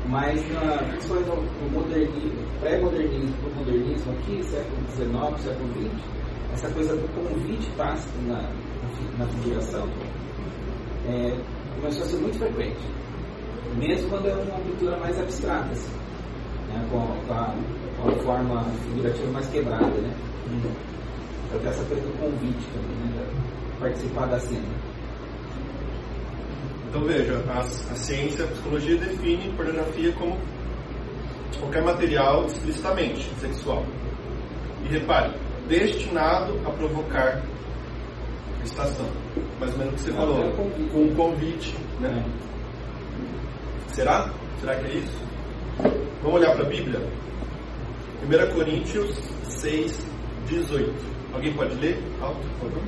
Mas, 0.07 0.53
na, 0.53 0.77
principalmente 0.89 1.29
no, 1.29 1.35
no 1.35 1.69
modernismo, 1.71 2.45
pré-modernismo, 2.59 3.35
para 3.37 3.49
o 3.49 3.55
modernismo 3.55 4.11
aqui, 4.13 4.43
século 4.43 4.77
XIX, 4.95 5.41
século 5.41 5.69
XX, 5.73 6.15
essa 6.53 6.69
coisa 6.71 6.95
do 6.95 7.07
convite 7.13 7.71
tácito 7.77 8.17
na, 8.27 8.49
na 9.17 9.27
figuração 9.27 9.87
é, 11.07 11.37
começou 11.75 12.03
a 12.03 12.07
ser 12.07 12.17
muito 12.17 12.37
frequente. 12.39 13.04
Mesmo 13.77 14.09
quando 14.09 14.27
é 14.27 14.33
uma 14.35 14.59
pintura 14.59 14.97
mais 14.97 15.19
abstrata, 15.19 15.71
assim, 15.71 15.91
né, 16.69 16.87
com, 16.91 16.97
a, 16.99 17.07
com 17.27 17.33
a- 17.33 17.55
com 18.01 18.09
a 18.09 18.15
forma 18.23 18.63
figurativa 18.87 19.31
mais 19.31 19.47
quebrada. 19.49 19.85
Né? 19.85 20.13
Então 21.47 21.59
tem 21.59 21.69
essa 21.69 21.83
coisa 21.85 22.01
do 22.01 22.19
convite 22.19 22.65
também, 22.73 22.97
né, 23.15 23.27
participar 23.79 24.25
da 24.27 24.39
cena. 24.39 24.63
Então 26.89 27.03
veja, 27.03 27.43
a, 27.49 27.59
a 27.59 27.63
ciência, 27.95 28.45
a 28.45 28.47
psicologia 28.47 28.97
define 28.97 29.51
pornografia 29.55 30.11
como 30.13 30.37
qualquer 31.59 31.83
material 31.83 32.45
explicitamente 32.45 33.29
sexual. 33.39 33.83
E 34.85 34.87
repare, 34.87 35.33
destinado 35.67 36.53
a 36.65 36.69
provocar 36.71 37.41
excitação. 38.63 39.07
Mais 39.59 39.71
ou 39.73 39.79
menos 39.79 39.93
o 39.93 39.95
que 39.97 40.01
você 40.03 40.09
Até 40.11 40.19
falou, 40.19 40.51
convite. 40.51 40.89
com 40.91 40.99
um 41.01 41.15
convite. 41.15 41.75
Né? 41.99 42.25
Será? 43.95 44.29
Será 44.59 44.75
que 44.75 44.87
é 44.87 44.95
isso? 44.95 45.17
Vamos 46.21 46.41
olhar 46.41 46.51
para 46.51 46.65
a 46.65 46.69
Bíblia? 46.69 46.99
1 48.23 48.53
Coríntios 48.53 49.15
6, 49.61 50.05
18. 50.49 50.93
Alguém 51.33 51.53
pode 51.53 51.75
ler? 51.75 51.97
Alto, 52.21 52.45
por 52.59 52.69
favor. 52.71 52.83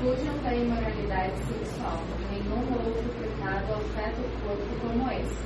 Fujam 0.00 0.36
da 0.42 0.54
imoralidade 0.54 1.32
sexual. 1.44 1.98
Nenhum 2.30 2.60
outro 2.74 3.08
pecado 3.18 3.72
afeta 3.72 4.20
o 4.20 4.28
corpo 4.46 4.80
como 4.82 5.10
esse. 5.12 5.42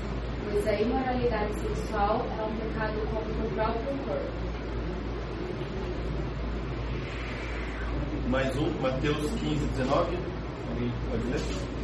Pois 0.51 0.67
a 0.67 0.81
imoralidade 0.81 1.55
sexual 1.61 2.27
é 2.37 2.43
um 2.43 2.57
pecado 2.57 3.01
contra 3.15 3.33
o 3.33 3.51
próprio 3.55 3.99
corpo. 4.05 4.33
Mais 8.29 8.57
um, 8.57 8.69
Mateus 8.81 9.31
15, 9.39 9.65
19. 9.65 10.17
Alguém 10.71 10.93
pode 11.09 11.25
ler? 11.31 11.82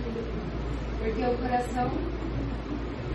Porque 0.98 1.24
o 1.24 1.38
coração 1.38 1.90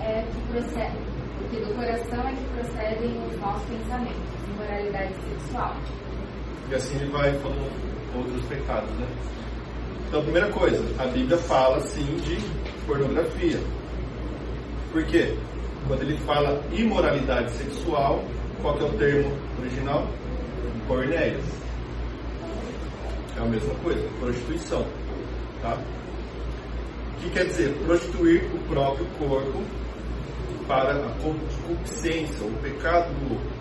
é 0.02 0.22
que 0.24 0.42
procede. 0.52 0.98
Porque 1.38 1.58
do 1.58 1.76
coração 1.76 2.28
é 2.28 2.34
que 2.34 2.46
procedem 2.56 3.28
os 3.28 3.40
maus 3.40 3.62
pensamentos, 3.64 4.50
imoralidade 4.50 5.14
sexual. 5.30 5.76
E 6.70 6.76
assim 6.76 6.96
ele 6.96 7.12
vai 7.12 7.34
falando 7.40 8.16
outros 8.16 8.46
pecados, 8.46 8.90
né? 8.92 9.08
Então, 10.08 10.22
primeira 10.24 10.50
coisa, 10.52 10.84
a 11.02 11.08
Bíblia 11.08 11.38
fala 11.38 11.80
sim 11.82 12.06
de 12.18 12.38
pornografia. 12.86 13.60
Por 14.92 15.04
quê? 15.06 15.36
Quando 15.88 16.04
ele 16.04 16.18
fala 16.20 16.64
imoralidade 16.72 17.52
sexual, 17.52 18.24
qual 18.62 18.78
que 18.78 18.84
é 18.84 18.88
o 18.88 18.94
termo 18.94 19.38
original? 19.60 20.08
Pornéia. 20.88 21.40
É 23.36 23.40
a 23.40 23.46
mesma 23.46 23.74
coisa, 23.76 24.08
prostituição. 24.20 24.86
Tá? 25.62 25.78
O 27.24 27.26
que 27.26 27.30
quer 27.30 27.46
dizer? 27.46 27.74
Prostituir 27.86 28.44
o 28.54 28.60
próprio 28.68 29.06
corpo 29.18 29.64
para 30.68 30.92
a 30.92 31.10
concupiscência, 31.22 32.46
o 32.46 32.52
pecado 32.62 33.14
do 33.14 33.36
outro. 33.36 33.52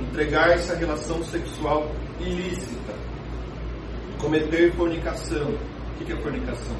Entregar-se 0.00 0.72
à 0.72 0.76
relação 0.76 1.22
sexual 1.24 1.92
ilícita. 2.18 2.94
Cometer 4.18 4.72
fornicação. 4.72 5.58
O 6.00 6.04
que 6.06 6.10
é 6.10 6.16
fornicação? 6.16 6.74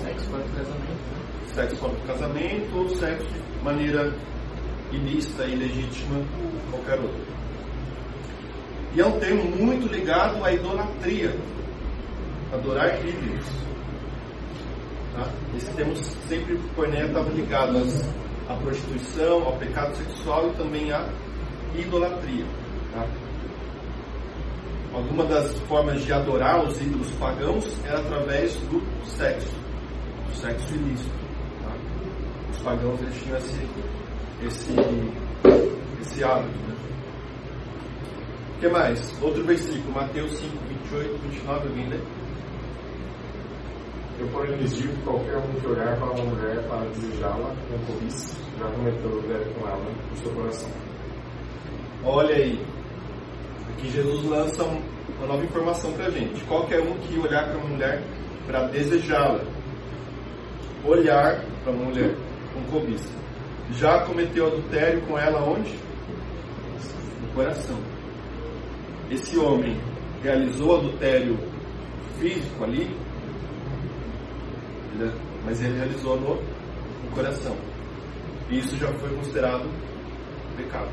Sexo 0.00 0.30
fora 0.30 0.42
do 0.42 0.56
casamento. 0.56 1.54
Sexo 1.54 1.76
fora 1.76 1.92
do 1.92 2.06
casamento 2.06 2.76
ou 2.78 2.88
sexo 2.96 3.28
de 3.28 3.62
maneira 3.62 4.10
ilícita, 4.90 5.44
ilegítima, 5.44 6.24
qualquer 6.70 6.98
outro. 6.98 7.34
E 8.94 9.00
é 9.02 9.06
um 9.06 9.20
termo 9.20 9.44
muito 9.44 9.86
ligado 9.86 10.42
à 10.42 10.50
idolatria. 10.50 11.36
Adorar 12.54 12.98
ídolos. 13.06 13.46
Tá? 15.14 15.28
Esse 15.56 15.70
termo 15.74 15.94
sempre 15.96 16.56
pornéia 16.74 17.06
estava 17.06 17.30
ligado 17.30 17.78
às- 17.78 18.08
à 18.48 18.54
prostituição, 18.54 19.42
ao 19.44 19.56
pecado 19.56 19.94
sexual 19.96 20.48
e 20.50 20.52
também 20.54 20.92
à 20.92 21.08
idolatria. 21.76 22.44
Tá? 22.92 23.06
Alguma 24.94 25.24
das 25.24 25.58
formas 25.60 26.04
de 26.04 26.12
adorar 26.12 26.64
os 26.64 26.80
ídolos 26.80 27.10
pagãos 27.12 27.64
era 27.84 27.98
através 27.98 28.54
do 28.70 28.80
sexo, 29.06 29.52
do 30.28 30.34
sexo 30.36 30.72
ilícito. 30.74 31.10
tá? 31.62 31.72
Os 32.52 32.58
pagãos 32.62 33.00
eles 33.02 33.20
tinham 33.22 33.36
esse, 33.38 33.68
esse, 34.46 34.74
esse 36.00 36.22
hábito. 36.24 36.56
Né? 36.68 36.74
O 38.56 38.60
que 38.60 38.68
mais? 38.68 39.22
Outro 39.22 39.42
versículo, 39.44 39.92
Mateus 39.92 40.30
5, 40.38 40.56
28, 40.68 41.18
29, 41.28 41.68
alguém 41.68 41.88
lê? 41.88 41.98
Eu, 44.18 44.28
porém, 44.28 44.56
lhes 44.56 44.76
digo 44.76 44.92
que 44.94 45.02
qualquer 45.02 45.36
um 45.36 45.60
que 45.60 45.66
olhar 45.66 45.96
para 45.96 46.06
uma 46.10 46.24
mulher 46.24 46.62
para 46.68 46.84
desejá-la 46.90 47.54
com 47.68 47.92
cobiça, 47.92 48.36
já 48.58 48.66
cometeu 48.70 49.10
adultério 49.10 49.54
com 49.54 49.68
ela 49.68 49.84
no 50.10 50.16
seu 50.16 50.32
coração. 50.32 50.70
Olha 52.04 52.34
aí, 52.34 52.64
aqui 53.70 53.90
Jesus 53.90 54.24
lança 54.24 54.62
um- 54.64 54.82
uma 55.18 55.26
nova 55.26 55.44
informação 55.44 55.92
para 55.92 56.06
a 56.06 56.10
gente. 56.10 56.44
Qualquer 56.44 56.80
um 56.80 56.94
que 56.98 57.18
olhar 57.18 57.48
para 57.48 57.58
uma 57.58 57.68
mulher 57.68 58.02
para 58.46 58.68
desejá-la, 58.68 59.40
olhar 60.84 61.44
para 61.64 61.72
uma 61.72 61.84
mulher 61.86 62.14
com 62.52 62.62
cobiça, 62.70 63.12
já 63.72 64.00
cometeu 64.04 64.46
adultério 64.46 65.00
com 65.06 65.18
ela 65.18 65.42
onde? 65.42 65.74
No 67.22 67.28
coração. 67.34 67.78
Esse 69.10 69.38
homem 69.38 69.76
realizou 70.22 70.76
adultério 70.78 71.38
físico 72.18 72.64
ali, 72.64 72.94
mas 75.44 75.62
ele 75.62 75.76
realizou 75.76 76.18
no, 76.20 76.34
no 76.34 77.10
coração. 77.14 77.56
E 78.50 78.58
isso 78.58 78.76
já 78.76 78.92
foi 78.94 79.10
considerado 79.10 79.68
pecado. 80.56 80.90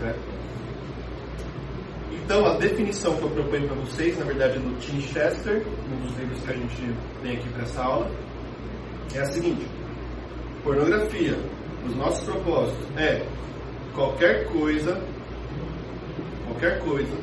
Certo? 0.00 0.38
Então, 2.12 2.46
a 2.46 2.56
definição 2.58 3.16
que 3.16 3.22
eu 3.22 3.30
proponho 3.30 3.66
para 3.66 3.76
vocês, 3.76 4.18
na 4.18 4.24
verdade, 4.26 4.56
é 4.56 4.60
do 4.60 4.78
Tim 4.78 5.00
Chester, 5.00 5.66
um 5.90 6.06
dos 6.06 6.16
livros 6.18 6.40
que 6.42 6.50
a 6.50 6.54
gente 6.54 6.94
tem 7.22 7.36
aqui 7.36 7.48
para 7.48 7.62
essa 7.62 7.82
aula, 7.82 8.10
é 9.14 9.20
a 9.20 9.24
seguinte: 9.26 9.66
pornografia, 10.62 11.38
os 11.86 11.96
nossos 11.96 12.24
propósitos, 12.24 12.86
é 12.98 13.26
qualquer 13.94 14.46
coisa, 14.52 15.02
qualquer 16.46 16.78
coisa 16.80 17.16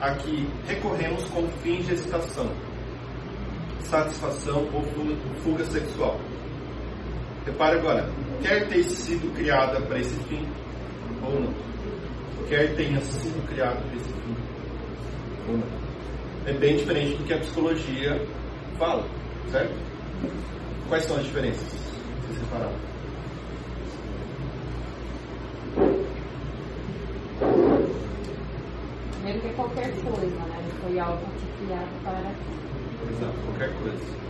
a 0.00 0.14
que 0.16 0.46
recorremos 0.66 1.24
com 1.30 1.46
fins 1.62 1.86
de 1.86 1.94
excitação, 1.94 2.50
satisfação 3.84 4.68
ou 4.72 4.82
fuga, 5.42 5.64
sexual. 5.64 6.18
Repare 7.44 7.78
agora, 7.78 8.08
quer 8.42 8.68
ter 8.68 8.84
sido 8.84 9.32
criada 9.34 9.80
para 9.82 9.98
esse 9.98 10.14
fim 10.24 10.46
ou 11.22 11.40
não. 11.40 11.54
Quer 12.48 12.74
tenha 12.76 13.00
sido 13.00 13.46
criada 13.48 13.80
para 13.80 13.96
esse 13.96 14.08
fim 14.08 14.36
ou 15.48 15.58
não. 15.58 15.82
É 16.46 16.52
bem 16.52 16.76
diferente 16.76 17.16
do 17.16 17.24
que 17.24 17.34
a 17.34 17.38
psicologia 17.38 18.26
fala, 18.78 19.06
certo? 19.50 19.74
Quais 20.88 21.04
são 21.04 21.16
as 21.16 21.24
diferenças? 21.24 21.68
Se 22.26 22.38
separaram. 22.38 22.92
Primeiro 29.12 29.40
que 29.40 29.46
é 29.46 29.52
qualquer 29.52 29.90
coisa, 30.02 30.26
né? 30.26 30.62
Foi 30.80 30.98
algo 30.98 31.24
que 31.38 31.64
criado 31.64 32.04
para 32.04 32.34
Exato, 33.10 33.34
qualquer 33.46 33.72
coisa. 33.82 34.22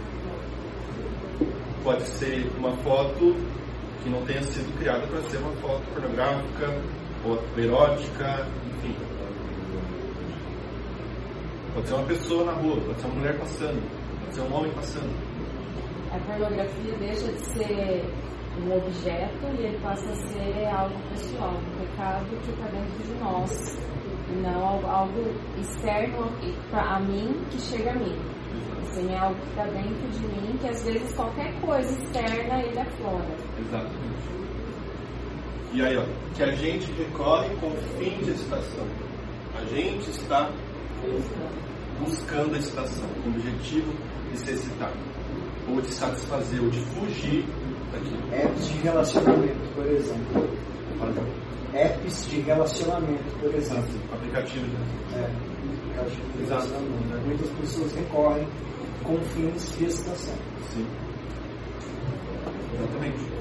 Pode 1.85 2.03
ser 2.03 2.51
uma 2.59 2.77
foto 2.79 3.37
que 4.03 4.09
não 4.09 4.25
tenha 4.25 4.43
sido 4.43 4.77
criada 4.79 5.07
para 5.07 5.23
ser 5.23 5.39
uma 5.39 5.53
foto 5.57 5.83
pornográfica 5.93 6.81
ou 7.25 7.39
erótica, 7.57 8.47
enfim. 8.67 8.97
Pode 11.75 11.89
ser 11.89 11.95
uma 11.95 12.07
pessoa 12.07 12.45
na 12.45 12.53
rua, 12.53 12.81
pode 12.81 13.01
ser 13.01 13.07
uma 13.07 13.15
mulher 13.15 13.39
passando, 13.39 13.83
pode 14.21 14.35
ser 14.35 14.41
um 14.43 14.55
homem 14.55 14.73
passando. 14.73 15.33
a 16.13 16.19
pornografia 16.19 16.95
deixa 16.99 17.33
de 17.33 17.47
ser 17.47 18.05
um 18.61 18.77
objeto 18.77 19.47
e 19.59 19.67
ele 19.67 19.79
passa 19.83 20.11
a 20.11 20.15
ser 20.15 20.67
algo 20.67 20.95
pessoal, 21.11 21.55
um 21.55 21.87
pecado 21.87 22.27
que 22.27 22.51
está 22.51 22.67
dentro 22.67 23.03
de 23.03 23.15
nós, 23.21 23.79
e 24.29 24.37
não 24.37 24.65
algo, 24.89 25.35
externo 25.59 26.31
a 26.73 27.01
mim 27.01 27.35
que 27.51 27.59
chega 27.61 27.93
a 27.93 27.95
mim. 27.95 28.32
Assim, 28.81 29.13
é 29.13 29.19
algo 29.19 29.41
que 29.41 29.49
está 29.49 29.65
dentro 29.65 30.09
de 30.09 30.27
mim, 30.27 30.57
que 30.61 30.69
às 30.69 30.83
vezes 30.85 31.13
qualquer 31.15 31.53
coisa 31.61 31.91
externa 31.91 32.63
ele 32.63 32.79
aflora. 32.79 33.37
Exatamente. 33.59 34.33
E 35.73 35.83
aí, 35.83 35.97
ó, 35.97 36.05
que 36.35 36.43
a 36.43 36.51
gente 36.53 36.93
recorre 36.93 37.49
com 37.57 37.71
fim 37.99 38.19
de 38.23 38.31
excitação. 38.31 38.87
A 39.55 39.65
gente 39.65 40.11
está 40.11 40.51
buscando 41.99 42.55
a 42.55 42.59
excitação, 42.59 43.09
com 43.23 43.31
o 43.31 43.33
objetivo 43.33 43.93
de 44.31 44.39
se 44.39 44.53
excitar, 44.53 44.93
ou 45.69 45.81
de 45.81 45.89
satisfazer, 45.89 46.63
ou 46.63 46.69
de 46.69 46.81
fugir 46.87 47.45
daquilo. 47.93 48.35
Apps 48.35 48.69
de 48.69 48.79
relacionamento, 48.79 49.75
por 49.75 49.87
exemplo. 49.87 50.49
Apps 51.75 52.27
de 52.29 52.41
relacionamento, 52.41 53.39
por 53.41 53.55
exemplo. 53.55 54.01
Aplicativo, 54.13 54.67
né? 54.67 54.87
É, 55.15 55.52
aplicativo 56.01 56.33
de 56.37 56.43
Exato. 56.43 56.67
relacionamento. 56.69 57.27
Muitas 57.27 57.49
pessoas 57.51 57.93
recorrem 57.95 58.49
com 59.05 59.19
fins 59.19 59.77
de 59.79 59.85
excitação. 59.85 60.35
Sim. 60.73 60.87
Exatamente. 62.75 63.33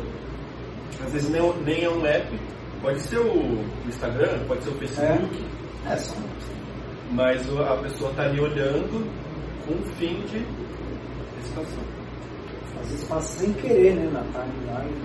Às 1.05 1.11
vezes 1.13 1.29
nem, 1.29 1.53
nem 1.63 1.83
é 1.83 1.89
um 1.89 2.05
app, 2.05 2.39
pode 2.81 2.99
ser 3.01 3.17
o 3.19 3.63
Instagram, 3.87 4.45
pode 4.47 4.63
ser 4.63 4.69
o 4.69 4.73
Facebook, 4.75 5.45
É, 5.89 5.95
são 5.97 6.17
mas 7.11 7.49
o- 7.51 7.59
a 7.61 7.75
pessoa 7.77 8.11
está 8.11 8.23
ali 8.23 8.39
olhando 8.39 9.05
com 9.65 9.73
o 9.73 9.83
fim 9.95 10.21
de 10.27 10.45
excitação. 11.41 11.83
Às 12.81 12.87
vezes 12.89 13.03
passa 13.07 13.39
sem 13.39 13.53
querer, 13.53 13.95
né, 13.95 14.09
na 14.13 14.21
timeline. 14.21 15.01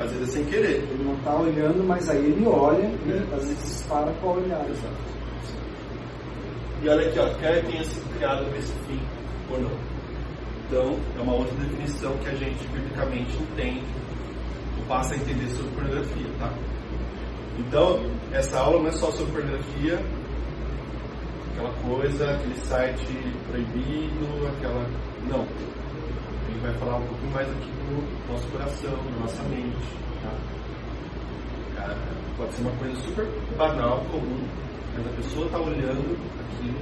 Às 0.00 0.10
vezes 0.12 0.28
é 0.28 0.32
sem 0.32 0.44
querer. 0.46 0.82
Ele 0.90 1.04
não 1.04 1.14
está 1.14 1.34
olhando, 1.36 1.84
mas 1.86 2.08
aí 2.10 2.18
ele 2.18 2.44
olha 2.46 2.82
e 3.06 3.12
É. 3.12 3.36
às 3.36 3.46
vezes 3.46 3.82
para 3.88 4.10
para 4.12 4.28
olhar. 4.30 4.66
E 6.84 6.88
olha 6.90 7.08
aqui, 7.08 7.18
ó, 7.18 7.26
quer 7.38 7.64
tenha 7.64 7.82
sido 7.82 8.14
criado 8.14 8.44
para 8.44 8.58
esse 8.58 8.72
fim 8.86 9.00
ou 9.50 9.58
não. 9.58 9.70
Então, 10.66 11.00
é 11.16 11.22
uma 11.22 11.32
outra 11.32 11.54
definição 11.54 12.14
que 12.18 12.28
a 12.28 12.34
gente 12.34 12.68
biblicamente 12.68 13.34
entende 13.38 13.86
ou 14.76 14.84
passa 14.84 15.14
a 15.14 15.16
entender 15.16 15.48
sobre 15.48 15.72
pornografia, 15.72 16.26
tá? 16.38 16.52
Então, 17.58 18.04
essa 18.32 18.58
aula 18.60 18.80
não 18.80 18.88
é 18.88 18.92
só 18.92 19.10
sobre 19.12 19.32
pornografia, 19.32 19.98
aquela 21.52 21.72
coisa, 21.72 22.30
aquele 22.32 22.56
site 22.56 23.06
proibido, 23.48 24.46
aquela. 24.54 24.86
Não. 25.26 25.46
Gente 26.48 26.60
vai 26.60 26.74
falar 26.74 26.96
um 26.96 27.06
pouquinho 27.06 27.32
mais 27.32 27.48
aqui 27.48 27.70
do 27.70 28.30
nosso 28.30 28.46
coração, 28.48 28.90
da 28.90 29.20
nossa 29.20 29.42
mente, 29.44 29.96
tá? 30.22 30.36
Ah, 31.78 31.96
Pode 32.36 32.52
ser 32.52 32.60
uma 32.60 32.72
coisa 32.72 32.94
super 32.96 33.26
banal, 33.56 34.04
comum, 34.10 34.46
mas 34.96 35.06
a 35.06 35.10
pessoa 35.10 35.46
está 35.46 35.58
olhando 35.58 36.16
aquilo 36.40 36.78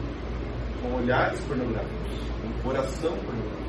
com 0.82 0.94
olhares 0.96 1.40
pornográficos, 1.40 2.18
com 2.42 2.68
coração 2.68 3.12
pornográfico. 3.16 3.62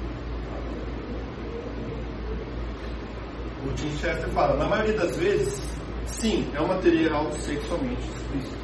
O 3.65 3.73
Tim 3.75 3.89
Chester 3.97 4.29
fala, 4.29 4.58
na 4.58 4.65
maioria 4.65 4.97
das 4.97 5.15
vezes, 5.15 5.62
sim, 6.06 6.49
é 6.53 6.60
um 6.60 6.67
material 6.67 7.32
sexualmente 7.34 8.01
explícito, 8.01 8.58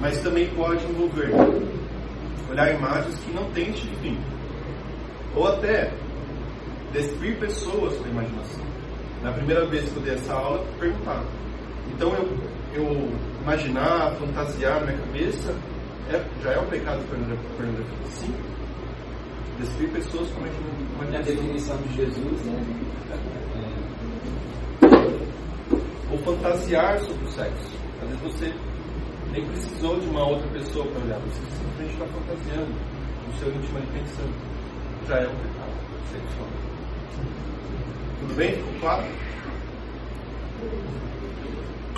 mas 0.00 0.20
também 0.20 0.48
pode 0.54 0.84
envolver 0.84 1.30
olhar 2.50 2.74
imagens 2.74 3.18
que 3.20 3.32
não 3.32 3.48
têm 3.52 3.72
fim, 3.72 4.18
ou 5.34 5.46
até 5.46 5.92
despir 6.92 7.38
pessoas 7.38 7.96
com 7.96 8.04
a 8.04 8.08
imaginação. 8.08 8.64
Na 9.22 9.32
primeira 9.32 9.66
vez 9.66 9.90
que 9.90 9.96
eu 9.96 10.02
dei 10.02 10.14
essa 10.14 10.32
aula, 10.32 10.64
perguntaram. 10.78 11.26
Então 11.92 12.12
eu, 12.14 12.28
eu 12.74 13.10
imaginar, 13.46 14.10
fantasiar 14.16 14.80
na 14.80 14.86
minha 14.86 14.98
cabeça, 14.98 15.54
é, 16.10 16.24
já 16.42 16.52
é 16.52 16.58
um 16.58 16.66
pecado 16.66 17.00
pornografia? 17.08 18.06
Sim. 18.10 18.34
Despir 19.60 19.88
pessoas 19.90 20.28
com 20.32 20.40
a 20.40 20.46
Na 20.46 20.50
imaginação. 20.50 21.34
definição 21.34 21.76
de 21.78 21.94
Jesus, 21.94 22.44
né? 22.44 22.66
Ou 26.10 26.18
fantasiar 26.18 26.98
sobre 26.98 27.24
o 27.24 27.30
sexo. 27.30 27.76
Às 28.02 28.08
vezes 28.08 28.22
você 28.22 28.54
nem 29.30 29.46
precisou 29.46 30.00
de 30.00 30.06
uma 30.08 30.26
outra 30.28 30.48
pessoa 30.48 30.84
para 30.86 31.02
olhar, 31.02 31.18
você 31.20 31.40
simplesmente 31.56 31.92
está 31.92 32.06
fantasiando 32.06 32.72
no 33.26 33.38
seu 33.38 33.48
íntimo 33.54 33.78
ali 33.78 33.86
pensando. 33.92 34.34
Já 35.06 35.18
é 35.18 35.28
um 35.28 35.36
pecado 35.36 35.72
sexual. 36.10 36.48
Tudo 38.20 38.34
bem? 38.34 38.56
Ficou 38.56 38.80
claro? 38.80 39.04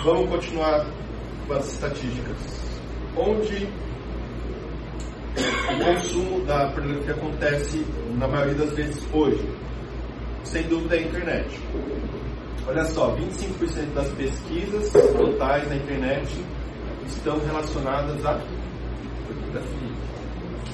Vamos 0.03 0.29
continuar 0.29 0.85
as 1.53 1.73
estatísticas. 1.73 2.37
Onde 3.15 3.67
o 5.37 5.83
consumo 5.83 6.45
da 6.45 6.71
pornografia 6.71 7.13
acontece 7.13 7.85
na 8.17 8.27
maioria 8.27 8.55
das 8.55 8.73
vezes 8.73 9.05
hoje? 9.13 9.47
Sem 10.43 10.63
dúvida 10.63 10.95
é 10.95 10.99
a 10.99 11.01
internet. 11.03 11.59
Olha 12.67 12.85
só, 12.85 13.15
25% 13.15 13.93
das 13.93 14.07
pesquisas 14.09 14.91
totais 14.91 15.67
na 15.69 15.75
internet 15.75 16.45
estão 17.07 17.39
relacionadas 17.39 18.25
à 18.25 18.39
pornografia. 19.27 19.89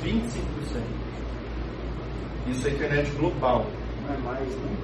25%. 0.04 1.06
Isso 2.48 2.68
é 2.68 2.72
internet 2.72 3.10
global. 3.12 3.66
Não 4.08 4.14
é 4.14 4.18
mais, 4.20 4.50
né? 4.56 4.78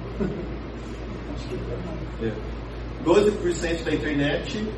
É. 2.22 2.32
12% 3.04 3.84
da 3.84 3.94
internet 3.94 4.68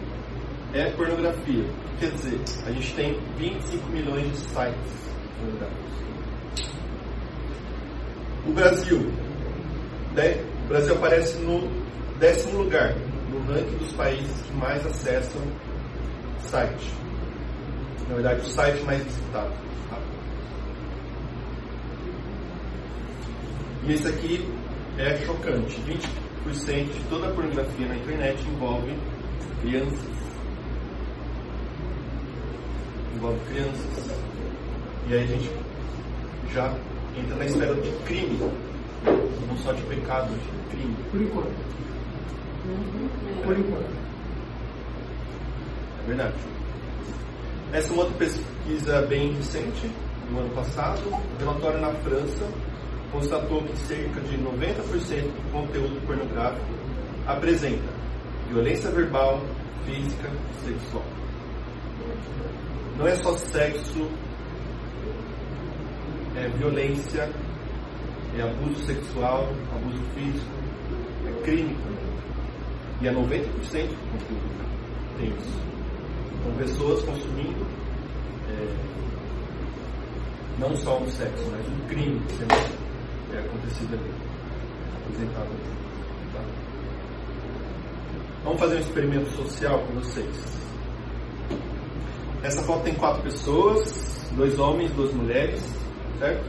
é 0.74 0.90
pornografia. 0.90 1.64
Quer 2.00 2.10
dizer, 2.10 2.40
a 2.66 2.72
gente 2.72 2.94
tem 2.94 3.20
25 3.38 3.88
milhões 3.90 4.30
de 4.30 4.36
sites 4.38 5.14
pornográficos. 5.38 5.94
O 8.46 8.52
Brasil. 8.52 9.12
né? 10.14 10.44
O 10.64 10.68
Brasil 10.68 10.94
aparece 10.96 11.38
no 11.38 11.70
décimo 12.18 12.62
lugar 12.62 12.94
no 13.30 13.40
ranking 13.52 13.76
dos 13.76 13.92
países 13.92 14.42
que 14.42 14.52
mais 14.54 14.84
acessam 14.84 15.42
site. 16.38 16.92
Na 18.08 18.14
verdade, 18.16 18.40
o 18.40 18.44
site 18.44 18.82
mais 18.82 19.02
visitado. 19.02 19.52
tá? 19.88 19.98
E 23.84 23.92
esse 23.92 24.08
aqui 24.08 24.48
é 24.98 25.16
chocante. 25.18 25.80
20% 26.44 26.92
de 26.92 27.04
toda 27.08 27.28
a 27.28 27.32
pornografia 27.32 27.86
na 27.86 27.96
internet 27.96 28.46
envolve 28.48 28.94
crianças. 29.62 30.13
Envolve 33.14 33.38
crianças. 33.48 34.10
E 35.08 35.14
aí 35.14 35.22
a 35.22 35.26
gente 35.26 35.50
já 36.52 36.74
entra 37.16 37.36
na 37.36 37.44
esfera 37.44 37.74
de 37.74 37.90
crime. 38.04 38.38
Não 39.48 39.56
só 39.58 39.72
de 39.72 39.82
pecado, 39.82 40.32
de 40.34 40.76
crime. 40.76 40.96
Por 41.10 41.20
enquanto. 41.20 41.54
Por 43.44 43.58
enquanto. 43.58 44.04
É 46.02 46.06
verdade. 46.06 46.34
Essa 47.72 47.88
é 47.88 47.92
uma 47.92 48.02
outra 48.04 48.18
pesquisa 48.18 49.02
bem 49.02 49.32
recente, 49.34 49.90
do 50.30 50.38
ano 50.38 50.54
passado. 50.54 51.02
O 51.08 51.38
relatório 51.38 51.80
na 51.80 51.92
França 51.94 52.48
constatou 53.12 53.62
que 53.62 53.76
cerca 53.78 54.20
de 54.20 54.36
90% 54.38 55.22
do 55.22 55.52
conteúdo 55.52 56.06
pornográfico 56.06 56.66
apresenta 57.26 57.92
violência 58.48 58.90
verbal, 58.90 59.40
física 59.86 60.30
e 60.50 60.66
sexual. 60.66 61.04
Não 62.96 63.06
é 63.08 63.14
só 63.16 63.36
sexo, 63.36 64.08
é 66.36 66.48
violência, 66.56 67.28
é 68.36 68.42
abuso 68.42 68.84
sexual, 68.86 69.48
abuso 69.74 70.02
físico, 70.14 70.54
é 71.26 71.42
crime 71.42 71.74
também. 71.74 72.04
E 73.00 73.08
é 73.08 73.12
90% 73.12 73.88
do 73.88 74.10
conteúdo 74.10 74.64
tem 75.18 75.28
isso. 75.28 75.60
Então, 76.40 76.54
pessoas 76.56 77.02
consumindo 77.04 77.66
é, 78.48 78.74
não 80.58 80.76
só 80.76 80.98
um 80.98 81.08
sexo, 81.08 81.44
mas 81.50 81.66
um 81.66 81.80
crime 81.88 82.20
sendo 82.30 82.54
é, 83.34 83.38
acontecido 83.38 83.94
ali, 83.94 84.14
apresentado 85.02 85.48
ali. 85.48 86.32
Tá? 86.32 86.44
Vamos 88.44 88.60
fazer 88.60 88.76
um 88.76 88.80
experimento 88.80 89.30
social 89.30 89.78
com 89.80 89.94
vocês. 89.94 90.63
Nessa 92.44 92.60
foto 92.60 92.82
tem 92.82 92.94
quatro 92.96 93.22
pessoas, 93.22 94.30
dois 94.36 94.58
homens, 94.58 94.92
duas 94.92 95.14
mulheres, 95.14 95.62
certo? 96.18 96.44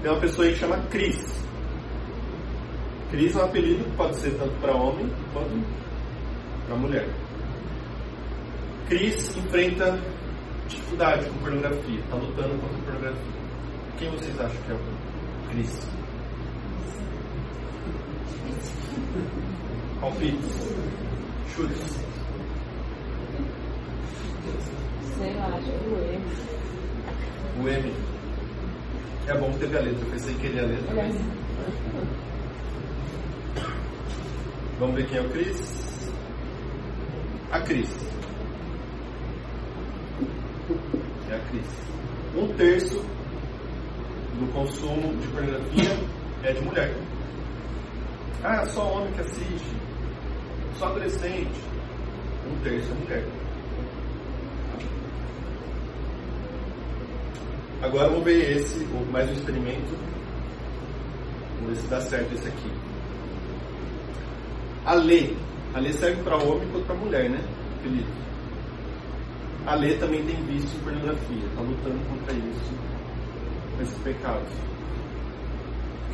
Tem 0.00 0.12
uma 0.12 0.20
pessoa 0.20 0.46
aí 0.46 0.52
que 0.52 0.60
chama 0.60 0.78
Cris. 0.88 1.44
Cris 3.10 3.34
é 3.34 3.38
um 3.40 3.44
apelido 3.44 3.82
que 3.82 3.96
pode 3.96 4.14
ser 4.14 4.38
tanto 4.38 4.54
para 4.60 4.72
homem 4.72 5.12
quanto 5.32 5.50
para 6.64 6.76
mulher. 6.76 7.08
Cris 8.86 9.36
enfrenta 9.36 10.00
dificuldade 10.68 11.28
com 11.28 11.38
pornografia, 11.38 11.98
está 11.98 12.14
lutando 12.14 12.56
contra 12.60 12.78
a 12.78 12.82
pornografia. 12.84 13.32
Quem 13.98 14.10
vocês 14.12 14.38
acham 14.38 14.62
que 14.62 14.70
é 14.70 14.74
o 14.76 15.50
Cris? 15.50 15.88
Palpites. 20.00 20.76
Chutes. 21.52 22.07
Sei 25.18 25.34
lá, 25.34 25.46
acho 25.56 25.64
que 25.70 25.88
o 25.88 25.98
M. 25.98 26.24
O 27.62 27.68
M. 27.68 27.92
É 29.26 29.36
bom 29.38 29.52
que 29.52 29.58
teve 29.58 29.76
a 29.76 29.80
letra, 29.80 30.04
eu 30.06 30.10
pensei 30.10 30.34
que 30.34 30.46
ele 30.46 30.56
ia 30.56 30.62
a 30.62 30.66
letra. 30.66 30.94
mas- 30.94 31.38
Vamos 34.78 34.94
ver 34.96 35.06
quem 35.08 35.18
é 35.18 35.22
o 35.22 35.28
Cris. 35.30 36.10
A 37.50 37.60
Cris. 37.60 37.90
É 41.30 41.34
a 41.34 41.40
Cris. 41.50 41.66
Um 42.36 42.48
terço 42.56 43.00
do 44.38 44.52
consumo 44.52 45.16
de 45.16 45.26
pornografia 45.28 45.98
é 46.44 46.52
de 46.52 46.60
mulher. 46.62 46.94
Ah, 48.44 48.64
só 48.66 48.92
homem 48.92 49.12
que 49.14 49.20
assiste. 49.20 49.76
Só 50.78 50.86
adolescente. 50.86 51.60
Um 52.48 52.56
terço 52.62 52.92
é 52.92 52.94
mulher. 52.94 53.24
Agora 57.82 58.08
vamos 58.08 58.24
ver 58.24 58.56
esse, 58.56 58.78
o- 58.84 59.06
mais 59.12 59.28
um 59.30 59.32
experimento. 59.34 59.94
Vamos 61.60 61.76
ver 61.76 61.76
se 61.76 61.88
dá 61.88 62.00
certo 62.00 62.34
esse 62.34 62.48
aqui. 62.48 62.70
A 64.84 64.94
lei. 64.94 65.36
A 65.74 65.80
lei 65.80 65.92
serve 65.92 66.22
para 66.22 66.36
homem 66.36 66.68
quanto 66.72 66.86
para 66.86 66.96
mulher, 66.96 67.30
né? 67.30 67.38
Felipe? 67.82 68.08
A 69.66 69.74
lei 69.74 69.96
também 69.98 70.24
tem 70.24 70.34
vício 70.46 70.76
em 70.78 70.82
pornografia. 70.82 71.46
Está 71.46 71.60
lutando 71.60 71.98
contra 72.08 72.32
isso. 72.34 72.74
Com 73.76 73.82
esses 73.82 73.98
pecados. 73.98 74.52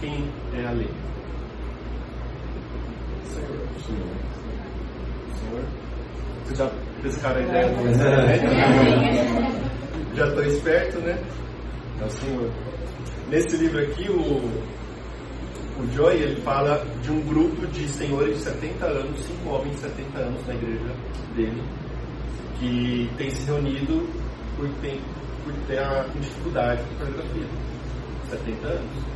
Quem 0.01 0.29
é 0.55 0.67
a 0.67 0.73
lei? 0.73 0.91
Senhor. 3.33 3.67
Senhor. 5.39 5.65
Vocês 6.45 6.59
já 6.59 6.71
pescaram 7.03 7.37
a 7.37 7.43
ideia 7.43 7.67
experimento? 7.91 9.55
Já 10.17 10.27
estou 10.29 10.45
esperto, 10.45 10.99
né? 11.01 11.19
É 12.01 12.05
o 12.05 12.11
Senhor. 12.11 12.51
Nesse 13.29 13.57
livro 13.57 13.81
aqui, 13.81 14.11
o, 14.11 15.83
o 15.83 15.93
Joy 15.93 16.15
ele 16.15 16.41
fala 16.43 16.85
de 17.03 17.11
um 17.11 17.21
grupo 17.23 17.67
de 17.69 17.89
senhores 17.89 18.39
de 18.39 18.45
70 18.45 18.85
anos, 18.85 19.21
cinco 19.21 19.51
homens 19.51 19.75
de 19.77 19.81
70 19.83 20.19
anos 20.19 20.47
na 20.47 20.55
igreja 20.55 20.95
dele, 21.35 21.63
que 22.59 23.11
tem 23.17 23.31
se 23.31 23.47
reunido 23.47 24.09
por 24.57 24.69
ter, 24.81 25.01
por 25.45 25.53
ter 25.67 25.79
a 25.79 26.07
dificuldade 26.21 26.83
com 26.83 26.95
pornografia. 26.97 27.47
70 28.31 28.67
anos. 28.67 29.15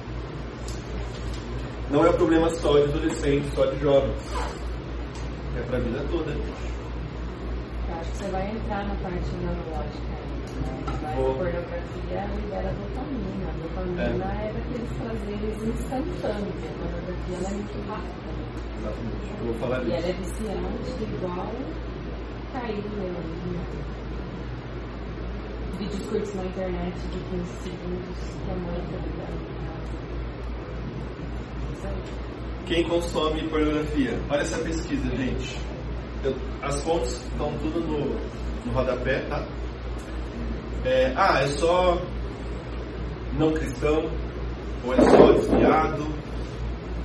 Não 1.91 2.05
é 2.05 2.11
um 2.11 2.15
problema 2.15 2.51
só 2.51 2.79
de 2.79 2.85
adolescentes, 2.85 3.53
só 3.55 3.65
de 3.67 3.81
jovens. 3.81 4.17
É 5.57 5.63
para 5.63 5.79
a 5.79 5.81
vida 5.81 6.05
toda. 6.11 6.31
Eu 6.31 7.95
acho 7.99 8.11
que 8.11 8.17
você 8.19 8.31
vai 8.31 8.51
entrar 8.51 8.87
na 8.87 8.95
parte 8.97 9.31
neurológica 9.41 9.99
né? 10.03 10.38
Vou. 11.17 11.35
Pornografia 11.35 12.27
libera 12.37 12.73
dopamina. 12.75 13.49
A 13.49 13.53
dopamina 13.63 14.25
é, 14.43 14.53
daqueles 14.53 14.93
prazeres 14.99 15.57
instantâneos. 15.63 16.59
A 16.65 16.73
pornografia 16.79 17.37
ela 17.37 17.49
é 17.49 17.53
muito 17.55 17.77
rápida. 17.89 18.29
Exatamente. 18.79 19.29
Eu 19.41 19.45
vou 19.47 19.55
falar 19.55 19.83
E 19.85 19.93
ela 19.93 20.07
é 20.07 20.13
disso. 20.13 20.31
viciante 20.35 21.03
igual 21.03 21.53
cair 22.53 22.83
no? 22.85 23.89
Vídeos 25.79 26.07
curtos 26.11 26.35
na 26.35 26.45
internet 26.45 26.95
de 26.95 27.19
15 27.31 27.45
segundos 27.63 28.19
que 28.45 28.51
a 28.51 28.55
mãe 28.55 28.81
tá 28.91 28.97
ligando. 28.97 29.49
Isso 31.73 31.87
aí. 31.87 32.03
Quem 32.67 32.89
consome 32.89 33.49
pornografia? 33.49 34.19
Olha 34.29 34.41
essa 34.41 34.59
pesquisa, 34.59 35.09
gente. 35.17 35.57
Eu- 36.25 36.35
as 36.63 36.83
fontes 36.83 37.13
estão 37.13 37.53
tudo 37.59 37.81
no, 37.81 38.01
no 38.67 38.73
rodapé, 38.73 39.21
tá? 39.29 39.47
É, 40.85 41.13
ah, 41.17 41.41
é 41.43 41.47
só 41.49 42.01
não 43.39 43.53
cristão, 43.53 44.11
ou 44.85 44.95
é 44.95 45.01
só 45.01 45.33
desviado, 45.33 46.07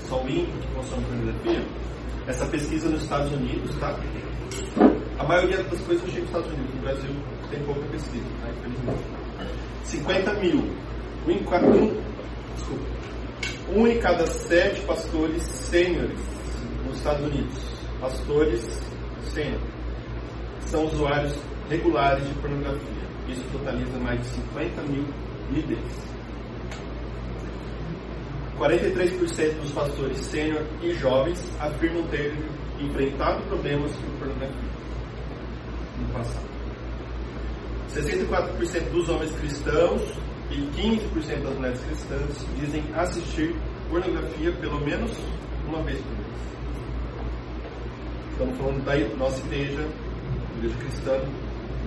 só 0.08 0.22
o 0.22 0.30
ímpio 0.30 0.54
que 0.62 0.68
consome 0.76 1.04
pornografia? 1.06 1.64
Essa 2.28 2.46
pesquisa 2.46 2.90
nos 2.90 3.04
Estados 3.04 3.32
Unidos, 3.34 3.76
tá? 3.78 3.98
A 5.20 5.24
maioria 5.24 5.64
das 5.64 5.80
coisas 5.82 6.06
chega 6.10 6.22
nos 6.22 6.30
Estados 6.30 6.52
Unidos. 6.54 6.76
No 6.76 6.82
Brasil 6.82 7.12
tem 7.50 7.64
pouca 7.64 7.82
pesquisa, 7.88 8.26
tá? 8.42 8.50
Infelizmente. 8.50 9.04
50 9.84 10.34
mil. 10.36 10.84
Um 11.26 11.34
desculpa, 12.56 12.86
um 13.74 13.88
em 13.88 13.98
cada 14.00 14.28
sete 14.28 14.82
pastores 14.82 15.42
sêniores 15.44 16.20
nos 16.86 16.98
Estados 16.98 17.26
Unidos, 17.26 17.64
pastores 18.02 18.82
sêniores, 19.34 19.64
são 20.66 20.86
usuários 20.86 21.34
regulares 21.70 22.28
de 22.28 22.34
pornografia. 22.36 23.13
Isso 23.28 23.44
totaliza 23.52 23.98
mais 24.00 24.20
de 24.20 24.28
50 24.28 24.82
mil 24.84 25.06
líderes. 25.52 26.14
43% 28.58 29.60
dos 29.62 29.72
pastores 29.72 30.18
sênior 30.18 30.64
e 30.82 30.94
jovens 30.94 31.52
afirmam 31.60 32.06
ter 32.08 32.34
enfrentado 32.80 33.42
problemas 33.44 33.92
com 33.92 34.18
pornografia 34.18 34.74
no 36.00 36.14
passado. 36.14 36.54
64% 37.94 38.90
dos 38.92 39.10
homens 39.10 39.32
cristãos 39.36 40.02
e 40.50 40.58
15% 40.82 41.44
das 41.44 41.56
mulheres 41.56 41.82
cristãs 41.82 42.46
dizem 42.60 42.84
assistir 42.96 43.56
pornografia 43.90 44.52
pelo 44.54 44.80
menos 44.80 45.12
uma 45.68 45.82
vez 45.84 46.00
por 46.02 46.12
mês. 46.12 46.24
Estamos 48.32 48.58
falando 48.58 48.84
da 48.84 49.18
nossa 49.18 49.40
igreja, 49.46 49.88
igreja 50.58 50.76
cristã, 50.78 51.20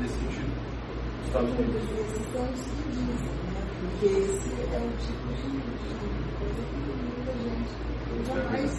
nesse 0.00 0.14
sentido, 0.14 0.45
Estados 1.26 1.50
Unidos. 1.50 1.82
Porque 3.80 4.06
esse 4.06 4.50
é 4.72 4.78
o 4.78 4.90
tipo 4.98 5.26
de, 5.34 5.48
coisa 6.38 6.62
que 6.70 6.76
muita 7.02 7.32
gente 7.42 7.70
jamais. 8.26 8.72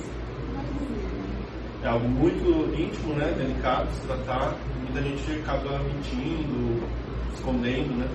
É 1.84 1.88
algo 1.88 2.08
muito 2.08 2.50
íntimo, 2.74 3.14
né? 3.16 3.32
Delicado 3.38 3.88
de 3.90 3.96
se 3.96 4.02
tratar. 4.08 4.56
Muita 4.82 5.02
gente 5.02 5.32
acaba 5.42 5.80
mentindo, 5.80 6.88
escondendo, 7.34 7.98
né? 7.98 8.08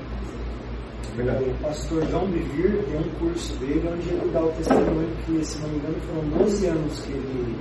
O 1.14 1.62
pastor 1.62 2.06
João 2.08 2.26
Bevir 2.26 2.84
tem 2.84 2.98
um 2.98 3.10
curso 3.18 3.54
dele 3.58 3.86
onde 3.86 4.08
ele 4.08 4.30
dá 4.32 4.42
o 4.42 4.52
testemunho 4.52 5.14
que, 5.26 5.44
se 5.44 5.60
não 5.60 5.68
me 5.68 5.76
engano, 5.76 6.00
foram 6.00 6.38
12 6.38 6.66
anos 6.66 7.02
que 7.02 7.12
ele, 7.12 7.56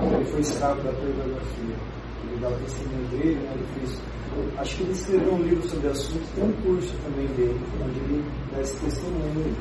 ele 0.00 0.24
foi 0.24 0.40
escravo 0.40 0.82
da 0.82 0.92
pornografia. 0.92 1.95
O 2.44 2.64
testemunho 2.64 3.08
dele, 3.08 3.34
né, 3.36 3.52
ele 3.54 3.66
fez. 3.78 4.02
Acho 4.58 4.76
que 4.76 4.82
ele 4.82 4.92
escreveu 4.92 5.34
um 5.34 5.42
livro 5.42 5.68
sobre 5.68 5.88
o 5.88 5.90
assunto, 5.90 6.34
tem 6.34 6.44
um 6.44 6.52
curso 6.52 6.92
também 7.02 7.26
dele, 7.28 7.60
onde 7.82 7.98
ele 8.00 8.24
dá 8.52 8.60
esse 8.60 8.76
testemunho. 8.84 9.56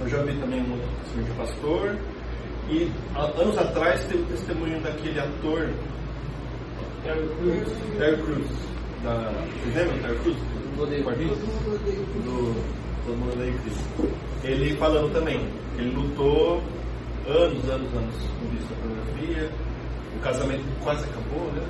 Eu 0.00 0.08
já 0.08 0.22
vi 0.22 0.40
também 0.40 0.60
um 0.62 0.72
outro 0.72 0.88
testemunho 1.02 1.32
de 1.32 1.38
pastor. 1.38 1.98
E 2.70 2.90
há 3.14 3.24
anos 3.40 3.56
atrás 3.56 4.04
teve 4.04 4.22
o 4.22 4.26
testemunho 4.26 4.80
daquele 4.82 5.18
ator 5.20 5.70
Terry 7.02 8.22
Crews. 8.22 8.48
Da... 9.02 9.32
Vocês 9.62 9.74
lembram 9.74 9.96
do 9.96 10.02
Terry 10.02 10.18
Crews? 10.18 10.36
Do 10.76 10.86
do 12.24 12.78
Todo 13.04 13.16
Mundo 13.16 13.32
Odeia 13.32 13.52
Cristo. 13.58 14.08
Ele 14.44 14.76
falando 14.76 15.12
também, 15.12 15.48
ele 15.78 15.90
lutou 15.94 16.62
anos, 17.26 17.68
anos, 17.70 17.94
anos 17.94 18.14
com 18.38 18.56
isso 18.56 18.68
da 18.68 18.76
pornografia. 18.76 19.50
O 20.18 20.20
casamento 20.20 20.64
quase 20.82 21.04
acabou, 21.04 21.52
né? 21.52 21.62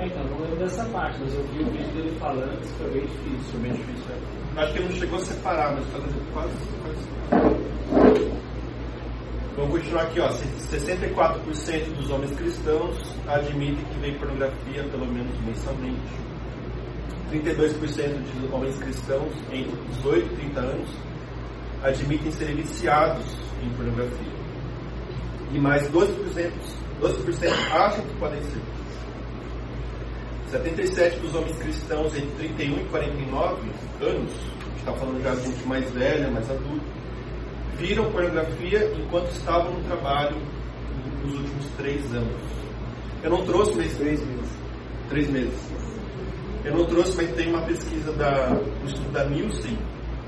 É, 0.00 0.06
então, 0.06 0.24
não 0.24 0.40
lembro 0.40 0.56
dessa 0.56 0.84
parte, 0.86 1.16
mas 1.20 1.32
eu 1.32 1.44
vi 1.44 1.62
o 1.62 1.70
vídeo 1.70 1.92
dele 1.92 2.16
falando 2.18 2.58
que 2.58 2.66
isso 2.66 2.74
foi 2.74 2.90
bem 2.90 3.02
difícil. 3.02 3.52
Foi 3.52 3.60
bem 3.60 3.72
difícil, 3.72 4.04
é. 4.10 4.60
Acho 4.60 4.72
que 4.72 4.78
ele 4.80 4.88
não 4.88 4.96
chegou 4.96 5.18
a 5.18 5.20
separar, 5.22 5.74
mas 5.74 5.86
casamento 5.86 6.32
quase, 6.32 6.52
quase 6.82 8.26
Vamos 9.56 9.70
continuar 9.70 10.02
aqui, 10.02 10.20
ó. 10.20 10.28
64% 10.28 11.94
dos 11.94 12.10
homens 12.10 12.36
cristãos 12.36 12.96
admitem 13.28 13.84
que 13.84 13.98
veem 14.00 14.18
pornografia 14.18 14.82
pelo 14.90 15.06
menos 15.06 15.32
mensalmente. 15.46 16.26
32% 17.30 17.78
de 17.78 18.52
homens 18.52 18.76
cristãos 18.76 19.32
entre 19.52 19.76
18 19.94 20.32
e 20.32 20.36
30 20.36 20.60
anos 20.60 20.88
admitem 21.84 22.32
serem 22.32 22.56
viciados 22.56 23.24
em 23.62 23.70
pornografia. 23.70 24.32
E 25.52 25.58
mais 25.60 25.88
12%, 25.90 26.52
12% 27.00 27.48
acham 27.72 28.04
que 28.04 28.14
podem 28.16 28.42
ser. 28.42 28.60
77% 30.50 31.20
dos 31.20 31.34
homens 31.34 31.56
cristãos 31.58 32.14
entre 32.16 32.48
31 32.48 32.80
e 32.80 32.84
49 32.84 33.54
anos, 34.00 34.00
a 34.00 34.14
gente 34.14 34.78
está 34.78 34.92
falando 34.92 35.22
já 35.22 35.34
de 35.34 35.42
gente 35.46 35.66
mais 35.66 35.90
velha, 35.90 36.30
mais 36.30 36.50
adulta, 36.50 36.84
viram 37.76 38.10
pornografia 38.12 38.92
enquanto 38.96 39.30
estavam 39.30 39.72
no 39.72 39.84
trabalho 39.84 40.36
nos 41.24 41.34
últimos 41.34 41.66
três 41.76 42.14
anos. 42.14 42.40
Eu 43.22 43.30
não 43.30 43.44
trouxe, 43.44 43.74
mas 43.76 43.96
Três 43.96 44.20
meses. 44.20 44.50
três 45.08 45.30
meses. 45.30 45.76
Eu 46.64 46.76
não 46.76 46.84
trouxe, 46.86 47.16
mas 47.16 47.30
tem 47.32 47.48
uma 47.48 47.62
pesquisa 47.62 48.12
da, 48.12 48.48
do 48.48 48.86
estudo 48.86 49.12
da 49.12 49.24
Nielsen 49.24 49.76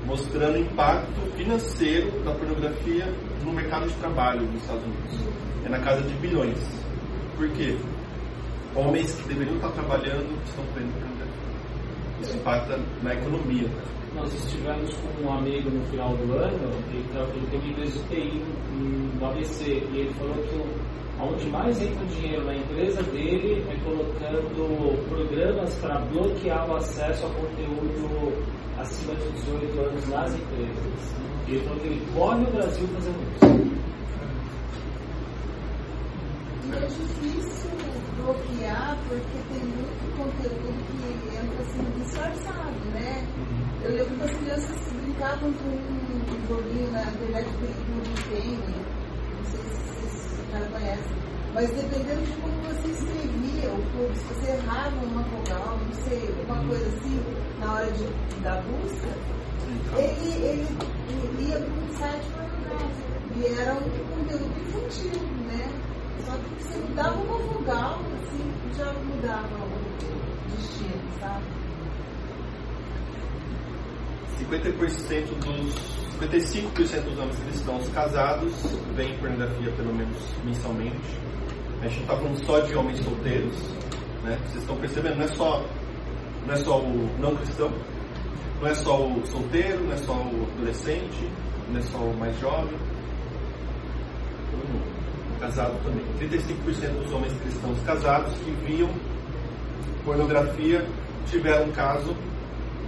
mostrando 0.05 0.55
o 0.55 0.59
impacto 0.59 1.21
financeiro 1.35 2.11
da 2.23 2.31
pornografia 2.31 3.05
no 3.43 3.53
mercado 3.53 3.87
de 3.87 3.93
trabalho 3.95 4.41
nos 4.41 4.61
Estados 4.61 4.83
Unidos. 4.83 5.19
É 5.65 5.69
na 5.69 5.79
casa 5.79 6.01
de 6.01 6.13
bilhões. 6.15 6.57
Por 7.35 7.49
quê? 7.51 7.77
Homens 8.75 9.13
que 9.15 9.27
deveriam 9.27 9.55
estar 9.55 9.69
trabalhando 9.71 10.37
estão 10.45 10.63
vendo 10.75 10.91
pornografia. 10.93 12.21
Isso 12.21 12.37
impacta 12.37 12.79
na 13.01 13.13
economia. 13.13 13.67
Nós 14.15 14.33
estivemos 14.33 14.93
com 14.95 15.23
um 15.23 15.33
amigo 15.33 15.69
no 15.69 15.85
final 15.85 16.15
do 16.17 16.33
ano, 16.33 16.71
ele, 16.91 17.05
tra- 17.13 17.27
ele 17.35 17.47
teve 17.51 17.73
dois 17.75 17.95
UTI 17.95 18.43
no 19.19 19.25
ABC, 19.27 19.63
e 19.65 19.97
ele 19.99 20.13
falou 20.13 20.33
que 20.35 20.61
onde 21.21 21.49
mais 21.49 21.81
entra 21.81 22.05
dinheiro 22.05 22.43
na 22.45 22.55
empresa 22.55 23.03
dele 23.03 23.63
é 23.69 23.75
colocando 23.83 25.07
programas 25.09 25.73
para 25.75 25.99
bloquear 26.05 26.69
o 26.69 26.75
acesso 26.77 27.25
a 27.25 27.29
conteúdo 27.29 28.33
acima 28.79 29.13
de 29.15 29.29
18 29.31 29.79
anos 29.79 30.07
nas 30.09 30.33
empresas. 30.35 31.15
E 31.47 31.51
ele 31.51 31.59
falou 31.65 31.79
que 31.79 31.87
ele 31.87 32.07
corre 32.13 32.43
o 32.43 32.51
Brasil 32.51 32.87
fazendo 32.87 33.19
isso. 33.35 33.78
E 36.69 36.71
é 36.71 36.85
difícil 36.85 37.71
bloquear 38.15 38.95
porque 39.07 39.39
tem 39.49 39.63
muito 39.65 40.17
conteúdo 40.17 40.77
que 40.85 41.35
entra 41.35 41.61
assim 41.63 41.83
disfarçado, 41.97 42.85
né? 42.93 43.27
Eu 43.83 43.91
lembro 43.91 44.15
que 44.17 44.23
as 44.23 44.37
crianças 44.37 44.93
brincavam 44.93 45.51
com 45.53 45.69
um 45.69 46.47
joguinho 46.47 46.91
na 46.91 47.01
internet 47.01 47.47
do 47.49 48.29
game, 48.29 48.85
não 49.35 49.43
sei 49.45 49.61
se 49.61 49.81
vocês 49.81 50.51
já 50.51 50.59
conhecem, 50.69 51.17
mas 51.55 51.69
dependendo 51.71 52.21
de 52.21 52.33
como 52.33 52.61
você 52.61 52.87
escrevia, 52.87 53.69
ou 53.71 53.81
como 53.91 54.15
se 54.15 54.23
você 54.25 54.51
errava 54.51 55.05
uma 55.07 55.23
vogal, 55.23 55.79
não 55.79 55.93
sei, 56.03 56.35
uma 56.45 56.67
coisa 56.67 56.87
assim, 56.87 57.19
na 57.59 57.73
hora 57.73 57.91
de, 57.93 58.05
da 58.43 58.61
busca, 58.61 59.09
ele, 59.97 60.33
ele, 60.45 60.67
ele 61.09 61.49
ia 61.49 61.59
para 61.59 61.73
um 61.73 61.97
site 61.97 62.25
pornográfico. 62.35 63.09
E 63.37 63.45
era 63.59 63.73
um 63.73 63.89
conteúdo 64.13 64.59
infantil? 64.61 65.38
Só 66.25 66.31
que 66.37 66.63
você 66.63 66.77
mudava 66.79 67.15
uma 67.15 67.37
vogal, 67.39 67.99
assim, 68.21 68.51
já 68.77 68.93
mudava 68.93 69.55
o 69.55 70.55
destino, 70.55 71.19
sabe? 71.19 71.45
50% 74.39 75.39
dos 75.39 75.99
55% 76.19 77.03
dos 77.03 77.19
homens 77.19 77.39
cristãos 77.39 77.89
casados 77.89 78.53
veem 78.95 79.17
pornografia 79.19 79.71
pelo 79.71 79.93
menos 79.93 80.17
mensalmente. 80.43 81.19
A 81.81 81.87
gente 81.87 81.95
não 81.95 82.01
está 82.01 82.17
falando 82.17 82.45
só 82.45 82.59
de 82.59 82.75
homens 82.75 82.99
solteiros, 82.99 83.57
né? 84.23 84.37
Vocês 84.45 84.61
estão 84.61 84.75
percebendo? 84.77 85.17
Não 85.17 85.23
é 85.23 85.27
só 85.29 85.65
não 86.45 86.53
é 86.53 86.57
só 86.57 86.79
o 86.79 87.19
não 87.19 87.35
cristão, 87.35 87.71
não 88.59 88.67
é 88.67 88.73
só 88.73 89.07
o 89.07 89.25
solteiro, 89.27 89.83
não 89.83 89.93
é 89.93 89.97
só 89.97 90.13
o 90.13 90.47
adolescente, 90.55 91.29
não 91.69 91.79
é 91.79 91.81
só 91.83 91.97
o 91.99 92.17
mais 92.17 92.39
jovem. 92.39 92.75
Casado 95.39 95.73
também. 95.83 96.03
35% 96.19 97.03
dos 97.03 97.11
homens 97.13 97.33
cristãos 97.41 97.79
casados 97.85 98.33
que 98.39 98.51
viam 98.65 98.89
pornografia 100.03 100.85
tiveram 101.27 101.65
um 101.65 101.71
caso 101.71 102.15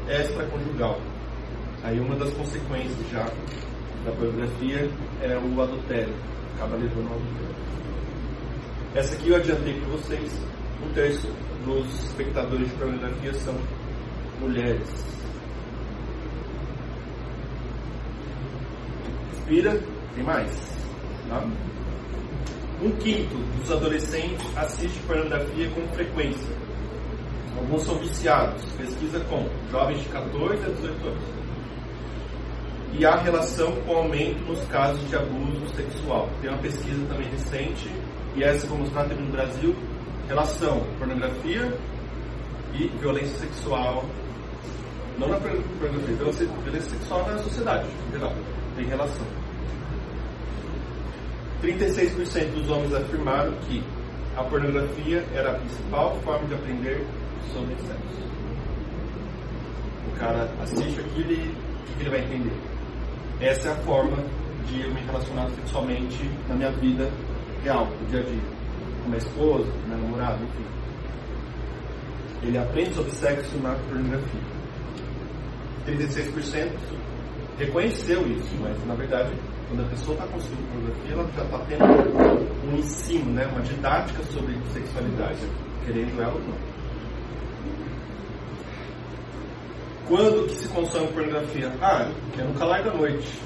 extraconjugal. 0.10 1.00
Aí 1.84 2.00
uma 2.00 2.16
das 2.16 2.34
consequências 2.34 3.10
já 3.12 3.24
da 4.06 4.12
pornografia 4.12 4.90
é 5.22 5.38
o 5.38 5.62
adultério. 5.62 6.14
Acaba 6.56 6.76
levando 6.76 7.08
ao 7.08 7.16
adultério. 7.16 7.56
Essa 8.96 9.16
aqui 9.16 9.30
eu 9.30 9.36
adiantei 9.36 9.80
para 9.80 9.90
vocês. 9.90 10.32
Um 10.84 10.94
terço 10.94 11.28
dos 11.64 12.04
espectadores 12.06 12.68
de 12.68 12.76
pornografia 12.76 13.34
são 13.36 13.56
mulheres. 14.40 15.06
Respira, 19.30 19.80
tem 20.16 20.24
mais. 20.24 20.52
Tá? 21.30 21.48
Um 22.82 22.90
quinto 22.94 23.36
dos 23.60 23.72
adolescentes 23.72 24.58
assiste 24.58 25.00
pornografia 25.06 25.70
com 25.70 25.88
frequência. 25.94 26.50
Alguns 27.56 27.84
são 27.84 28.00
viciados. 28.00 28.64
Pesquisa 28.72 29.20
com 29.26 29.48
jovens 29.70 30.02
de 30.02 30.10
14 30.10 30.66
a 30.66 30.70
18 30.70 31.08
anos. 31.08 31.24
E 32.94 33.06
há 33.06 33.18
relação 33.18 33.72
com 33.84 33.98
aumento 33.98 34.42
nos 34.46 34.66
casos 34.66 35.08
de 35.08 35.16
abuso 35.16 35.68
sexual. 35.76 36.28
Tem 36.42 36.50
uma 36.50 36.58
pesquisa 36.58 37.06
também 37.06 37.30
recente, 37.30 37.88
e 38.36 38.44
essa 38.44 38.66
vou 38.66 38.80
mostrar 38.80 39.04
também 39.04 39.26
no 39.26 39.32
Brasil, 39.32 39.76
relação 40.28 40.82
pornografia 40.98 41.78
e 42.74 42.88
violência 42.98 43.38
sexual. 43.38 44.04
Não 45.20 45.28
na 45.28 45.38
pornografia, 45.38 46.16
violência, 46.16 46.48
violência 46.48 46.90
sexual 46.90 47.28
na 47.28 47.38
sociedade, 47.38 47.88
em 48.08 48.12
geral. 48.12 48.34
Tem 48.76 48.86
relação. 48.88 49.41
36% 51.62 52.54
dos 52.54 52.70
homens 52.70 52.94
afirmaram 52.94 53.52
que 53.68 53.84
a 54.36 54.44
pornografia 54.44 55.24
era 55.36 55.52
a 55.52 55.56
principal 55.56 56.20
forma 56.24 56.48
de 56.48 56.56
aprender 56.56 57.06
sobre 57.54 57.76
sexo. 57.76 58.22
O 60.08 60.20
cara 60.20 60.52
assiste 60.62 61.00
aquilo 61.00 61.32
e 61.32 61.36
o 61.36 61.98
que 61.98 62.02
ele 62.02 62.10
vai 62.10 62.20
entender? 62.20 62.54
Essa 63.40 63.70
é 63.70 63.72
a 63.72 63.76
forma 63.78 64.18
de 64.68 64.82
eu 64.82 64.94
me 64.94 65.02
relacionar 65.02 65.50
sexualmente 65.50 66.30
na 66.48 66.56
minha 66.56 66.72
vida 66.72 67.12
real, 67.64 67.86
no 67.86 68.08
dia 68.08 68.22
a 68.22 68.24
dia. 68.24 68.42
Com 69.04 69.10
minha 69.10 69.18
esposa, 69.18 69.72
com 69.72 69.88
minha 69.88 69.98
namorada, 69.98 70.40
enfim. 70.44 70.66
Ele 72.44 72.58
aprende 72.58 72.96
sobre 72.96 73.12
sexo 73.12 73.58
na 73.58 73.76
pornografia. 73.76 74.42
36% 75.86 76.72
reconheceu 77.66 78.28
isso, 78.28 78.56
mas 78.60 78.86
na 78.86 78.96
verdade 78.96 79.34
Quando 79.68 79.86
a 79.86 79.90
pessoa 79.90 80.16
está 80.16 80.28
consumindo 80.28 80.68
pornografia, 80.68 81.14
ela 81.14 81.32
já 81.34 81.44
está 81.44 81.60
tendo 81.60 82.68
um 82.68 82.76
ensino, 82.76 83.32
né, 83.32 83.46
uma 83.46 83.62
didática 83.62 84.22
sobre 84.24 84.58
sexualidade, 84.74 85.48
querendo 85.86 86.22
ela 86.22 86.34
ou 86.34 86.42
não. 86.42 86.58
Quando 90.10 90.48
que 90.48 90.56
se 90.56 90.68
consome 90.68 91.08
pornografia? 91.14 91.72
Ah, 91.82 92.12
é 92.38 92.44
no 92.44 92.54
calar 92.56 92.84
da 92.84 92.94
noite, 92.94 93.40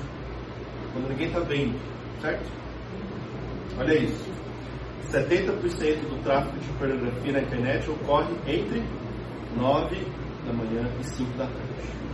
quando 0.94 1.10
ninguém 1.10 1.28
está 1.28 1.42
vendo, 1.42 1.80
certo? 2.20 2.52
Olha 3.78 3.94
isso. 3.94 4.26
70% 5.12 6.10
do 6.10 6.24
tráfico 6.24 6.58
de 6.58 6.70
pornografia 6.80 7.34
na 7.34 7.42
internet 7.42 7.88
ocorre 7.92 8.34
entre 8.48 8.84
9 9.56 9.96
da 10.44 10.54
manhã 10.54 10.90
e 11.00 11.04
5 11.04 11.38
da 11.38 11.46
tarde. 11.46 12.05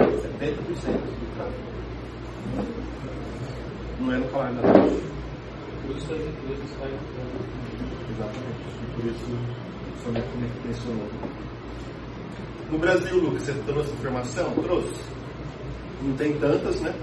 70% 0.00 0.54
do 0.54 1.36
tráfico. 1.36 1.74
Não 4.00 4.12
é 4.12 4.18
no 4.18 4.28
calar 4.28 4.52
da 4.54 4.62
noite. 4.62 5.02
Por 5.86 5.96
isso 5.96 6.12
as 6.12 6.20
empresas 6.20 6.70
caem 6.80 6.94
Exatamente. 8.10 8.64
E 8.82 8.86
por 8.94 9.04
isso 9.10 9.24
o 9.24 10.04
Sônia 10.04 10.24
mencionou. 10.64 11.08
No 12.70 12.78
Brasil, 12.78 13.16
Lucas, 13.16 13.42
você 13.42 13.52
trouxe 13.66 13.92
informação? 13.92 14.50
Trouxe. 14.62 15.00
Não 16.02 16.16
tem 16.16 16.38
tantas, 16.38 16.80
né? 16.80 16.94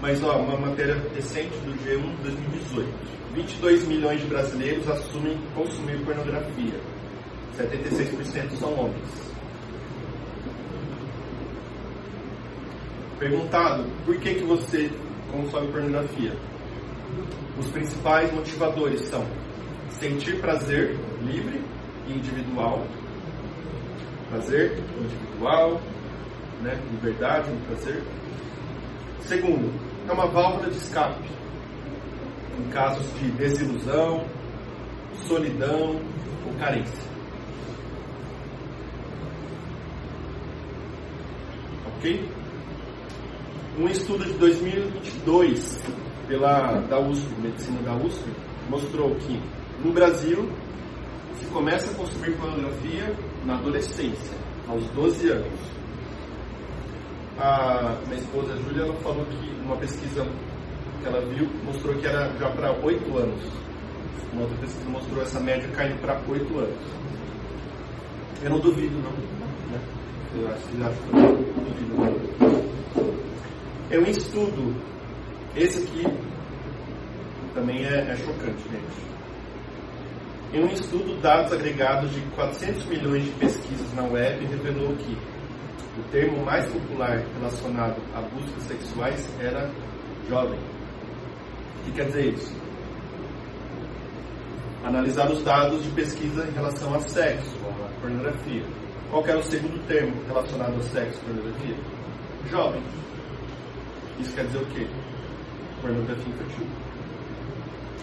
Mas 0.00 0.22
ó, 0.22 0.38
uma 0.38 0.58
matéria 0.58 1.02
recente 1.14 1.56
do 1.60 1.72
G1 1.84 2.22
2018. 2.22 3.16
22 3.34 3.86
milhões 3.86 4.20
de 4.20 4.26
brasileiros 4.26 4.88
assumem 4.88 5.38
consumir 5.54 5.98
pornografia. 6.04 6.80
76% 7.56 8.56
são 8.58 8.74
homens. 8.74 9.25
Perguntado 13.18 13.84
por 14.04 14.18
que, 14.18 14.34
que 14.34 14.44
você 14.44 14.90
consome 15.32 15.72
pornografia? 15.72 16.32
Os 17.58 17.66
principais 17.70 18.30
motivadores 18.32 19.00
são 19.02 19.24
sentir 19.88 20.38
prazer 20.40 20.98
livre 21.22 21.62
e 22.06 22.12
individual, 22.12 22.86
prazer 24.28 24.78
individual, 24.98 25.80
né? 26.60 26.78
liberdade 26.90 27.50
no 27.50 27.60
prazer. 27.66 28.02
Segundo, 29.20 29.72
é 30.06 30.12
uma 30.12 30.26
válvula 30.26 30.68
de 30.68 30.76
escape 30.76 31.24
em 32.58 32.70
casos 32.70 33.06
de 33.18 33.30
desilusão, 33.32 34.26
solidão 35.26 36.00
ou 36.46 36.52
carência. 36.58 37.06
Ok? 41.96 42.45
Um 43.78 43.88
estudo 43.88 44.24
de 44.24 44.32
2022 44.38 45.78
pela 46.26 46.80
da 46.88 46.98
USP, 46.98 47.28
medicina 47.42 47.82
da 47.82 47.94
USP, 47.94 48.24
mostrou 48.70 49.14
que 49.16 49.38
no 49.84 49.92
Brasil 49.92 50.50
se 51.34 51.44
começa 51.52 51.90
a 51.90 51.94
consumir 51.94 52.34
pornografia 52.38 53.14
na 53.44 53.58
adolescência, 53.58 54.34
aos 54.66 54.82
12 54.92 55.28
anos. 55.28 55.60
A 57.38 57.98
minha 58.06 58.18
esposa 58.18 58.56
Júlia 58.56 58.90
falou 59.02 59.26
que 59.26 59.50
uma 59.62 59.76
pesquisa 59.76 60.26
que 61.02 61.06
ela 61.06 61.20
viu 61.26 61.46
mostrou 61.62 61.94
que 61.96 62.06
era 62.06 62.34
já 62.38 62.48
para 62.48 62.72
8 62.82 63.18
anos. 63.18 63.42
Uma 64.32 64.42
outra 64.44 64.56
pesquisa 64.56 64.88
mostrou 64.88 65.22
essa 65.22 65.38
média 65.38 65.68
caindo 65.74 66.00
para 66.00 66.18
8 66.26 66.58
anos. 66.58 66.78
Eu 68.42 68.50
não 68.50 68.58
duvido, 68.58 68.96
não. 69.02 69.12
Né? 69.12 69.80
Eu 70.34 70.48
acho 70.48 70.66
que 70.66 70.76
não 70.78 71.34
duvido, 71.62 71.94
não. 71.94 73.25
É 73.88 73.98
um 74.00 74.02
estudo. 74.04 74.74
Esse 75.54 75.84
aqui 75.84 76.04
também 77.54 77.84
é, 77.84 78.10
é 78.10 78.16
chocante, 78.16 78.62
gente. 78.68 79.06
Em 80.52 80.64
um 80.64 80.72
estudo, 80.72 81.20
dados 81.20 81.52
agregados 81.52 82.10
de 82.12 82.20
400 82.34 82.84
milhões 82.86 83.24
de 83.24 83.30
pesquisas 83.32 83.94
na 83.94 84.02
web 84.02 84.44
revelou 84.46 84.96
que 84.96 85.16
o 85.98 86.02
termo 86.10 86.44
mais 86.44 86.66
popular 86.66 87.22
relacionado 87.38 88.02
a 88.14 88.22
buscas 88.22 88.62
sexuais 88.64 89.28
era 89.40 89.70
jovem. 90.28 90.58
O 90.58 91.84
que 91.84 91.92
quer 91.92 92.06
dizer 92.06 92.34
isso? 92.34 92.54
Analisar 94.84 95.30
os 95.30 95.42
dados 95.44 95.82
de 95.84 95.90
pesquisa 95.90 96.44
em 96.44 96.52
relação 96.52 96.92
a 96.92 97.00
sexo, 97.00 97.56
a 97.64 98.00
pornografia. 98.00 98.64
Qual 99.10 99.24
era 99.24 99.38
o 99.38 99.42
segundo 99.42 99.86
termo 99.86 100.20
relacionado 100.26 100.74
ao 100.74 100.82
sexo 100.82 101.20
e 101.22 101.24
pornografia? 101.24 101.76
Jovem. 102.50 102.82
Isso 104.18 104.34
quer 104.34 104.46
dizer 104.46 104.58
o 104.58 104.66
quê? 104.66 104.86
Pornografia 105.80 106.32
infantil. 106.32 106.66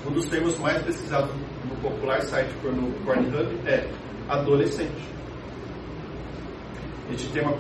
Um 0.05 0.11
dos 0.11 0.25
termos 0.25 0.57
mais 0.59 0.81
pesquisados 0.83 1.31
no 1.65 1.75
popular 1.77 2.21
site 2.23 2.53
Pornhub 2.61 3.67
é 3.67 3.89
adolescente. 4.27 5.13
Este, 7.11 7.29
tema, 7.29 7.53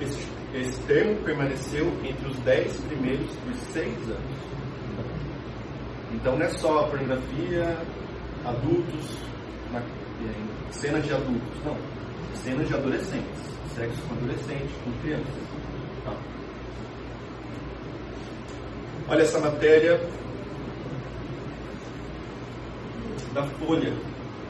esse, 0.00 0.28
esse 0.54 0.80
termo 0.82 1.16
permaneceu 1.24 1.86
entre 2.04 2.28
os 2.28 2.38
10 2.40 2.80
primeiros 2.82 3.34
por 3.36 3.54
6 3.54 3.86
anos. 4.10 4.48
Então 6.12 6.36
não 6.36 6.46
é 6.46 6.48
só 6.50 6.84
pornografia, 6.84 7.76
adultos, 8.44 9.18
na, 9.72 9.82
cenas 10.70 11.04
de 11.04 11.12
adultos, 11.12 11.64
não. 11.64 11.76
Cenas 12.34 12.66
de 12.68 12.74
adolescentes, 12.74 13.42
sexo 13.74 14.00
com 14.02 14.14
adolescente, 14.14 14.72
com 14.84 14.92
crianças. 15.02 15.48
Tá. 16.04 16.37
Olha 19.10 19.22
essa 19.22 19.38
matéria 19.40 19.98
da 23.32 23.42
Folha, 23.42 23.90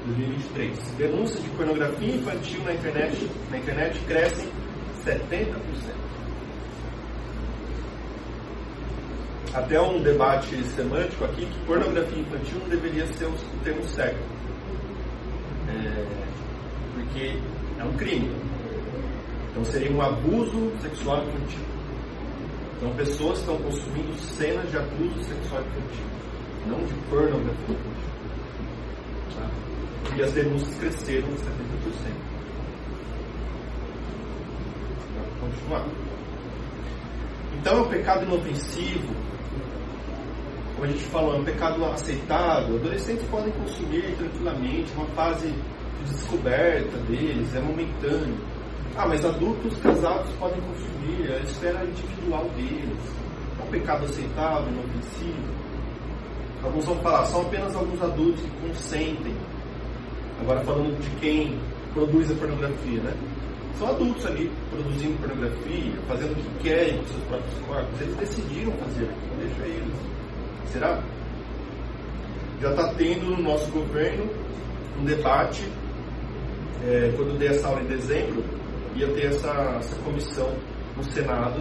2023. 0.04 0.76
Denúncias 0.98 1.44
de 1.44 1.48
pornografia 1.50 2.16
infantil 2.16 2.64
na 2.64 2.74
internet, 2.74 3.30
na 3.52 3.58
internet 3.58 4.00
crescem 4.00 4.48
70%. 5.04 5.54
Até 9.54 9.80
um 9.80 10.02
debate 10.02 10.60
semântico 10.74 11.24
aqui 11.24 11.46
que 11.46 11.58
pornografia 11.64 12.18
infantil 12.18 12.58
não 12.58 12.68
deveria 12.68 13.06
ser 13.12 13.26
o 13.26 13.34
termo 13.62 13.84
certo. 13.84 14.18
É, 15.68 16.06
porque 16.94 17.38
é 17.78 17.84
um 17.84 17.92
crime. 17.96 18.28
Então 19.52 19.64
seria 19.66 19.92
um 19.92 20.02
abuso 20.02 20.72
sexual 20.80 21.22
infantil. 21.28 21.77
Então 22.78 22.94
pessoas 22.94 23.40
estão 23.40 23.58
consumindo 23.58 24.14
cenas 24.20 24.70
de 24.70 24.76
abuso 24.78 25.24
sexual 25.24 25.62
infantil, 25.62 26.06
não 26.68 26.78
de 26.84 26.94
pornografia 27.10 27.74
infantil. 27.74 28.08
Tá? 29.36 30.14
E 30.16 30.22
as 30.22 30.32
denúncias 30.32 30.78
cresceram 30.78 31.28
em 31.28 31.34
70%. 31.34 31.44
Vamos 35.12 35.56
continuar. 35.56 35.88
Então 37.58 37.78
é 37.78 37.80
um 37.82 37.88
pecado 37.88 38.24
inofensivo, 38.24 39.12
como 40.76 40.84
a 40.84 40.92
gente 40.92 41.04
falou, 41.06 41.34
é 41.34 41.38
um 41.38 41.44
pecado 41.44 41.84
aceitável. 41.86 42.76
Adolescentes 42.76 43.26
podem 43.28 43.52
consumir 43.54 44.14
tranquilamente, 44.16 44.92
uma 44.92 45.06
fase 45.06 45.48
de 45.48 46.14
descoberta 46.14 46.96
deles, 46.98 47.52
é 47.56 47.60
momentâneo. 47.60 48.36
Ah, 48.96 49.06
mas 49.06 49.24
adultos 49.24 49.76
casados 49.78 50.30
podem 50.38 50.60
consumir, 50.60 51.32
a 51.32 51.38
esfera 51.40 51.84
individual 51.84 52.44
deles. 52.56 52.98
É 53.60 53.64
um 53.64 53.68
pecado 53.68 54.04
aceitável, 54.04 54.68
inofensivo. 54.72 55.58
Alguns 56.62 56.84
vão 56.84 56.96
falar, 56.96 57.24
são 57.26 57.42
apenas 57.42 57.74
alguns 57.76 58.02
adultos 58.02 58.42
que 58.42 58.68
consentem. 58.68 59.36
Agora 60.40 60.60
falando 60.60 60.98
de 61.00 61.10
quem 61.20 61.58
produz 61.94 62.30
a 62.30 62.34
pornografia, 62.34 63.00
né? 63.00 63.14
São 63.78 63.88
adultos 63.88 64.26
ali 64.26 64.50
produzindo 64.70 65.16
pornografia, 65.18 65.92
fazendo 66.08 66.32
o 66.32 66.34
que 66.34 66.68
querem 66.68 66.98
com 66.98 67.04
seus 67.06 67.22
próprios 67.24 67.58
corpos. 67.66 68.00
Eles 68.00 68.16
decidiram 68.16 68.72
fazer 68.72 69.04
aquilo, 69.04 69.36
deixa 69.38 69.66
eles. 69.66 69.94
Será? 70.72 71.02
Já 72.60 72.70
está 72.70 72.92
tendo 72.94 73.26
no 73.26 73.42
nosso 73.42 73.70
governo 73.70 74.28
um 74.98 75.04
debate. 75.04 75.62
É, 76.84 77.12
quando 77.16 77.30
eu 77.30 77.36
dei 77.38 77.48
essa 77.48 77.68
aula 77.68 77.80
em 77.82 77.86
dezembro, 77.86 78.42
ia 78.96 79.08
ter 79.08 79.26
essa, 79.26 79.50
essa 79.78 79.96
comissão 80.02 80.52
no 80.96 81.04
Senado 81.04 81.60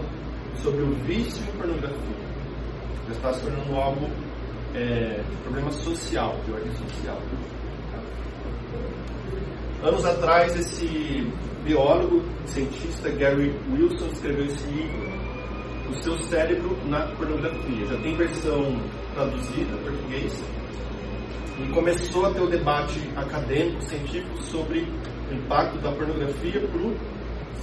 sobre 0.62 0.82
o 0.82 0.94
vício 1.04 1.42
em 1.42 1.56
pornografia. 1.58 2.28
Já 3.06 3.12
está 3.12 3.32
se 3.32 3.42
tornando 3.42 3.76
algo 3.76 4.10
é, 4.74 5.22
de 5.28 5.36
problema 5.42 5.70
social, 5.72 6.38
de 6.44 6.52
ordem 6.52 6.72
social. 6.72 7.18
Anos 9.82 10.04
atrás, 10.04 10.56
esse 10.58 11.32
biólogo, 11.64 12.22
cientista 12.46 13.10
Gary 13.10 13.54
Wilson 13.70 14.06
escreveu 14.06 14.46
esse 14.46 14.66
livro, 14.66 15.08
O 15.90 15.94
Seu 16.02 16.18
Cérebro 16.22 16.76
na 16.86 17.06
Pornografia. 17.16 17.86
Já 17.86 17.96
tem 18.00 18.16
versão 18.16 18.76
traduzida 19.14 19.72
em 19.72 19.82
português. 19.84 20.44
E 21.60 21.72
começou 21.72 22.26
a 22.26 22.30
ter 22.32 22.40
o 22.40 22.46
um 22.46 22.50
debate 22.50 23.00
acadêmico, 23.16 23.82
científico, 23.82 24.42
sobre 24.42 24.80
o 25.30 25.34
impacto 25.34 25.78
da 25.78 25.92
pornografia 25.92 26.60
para 26.60 26.80
o 26.80 26.96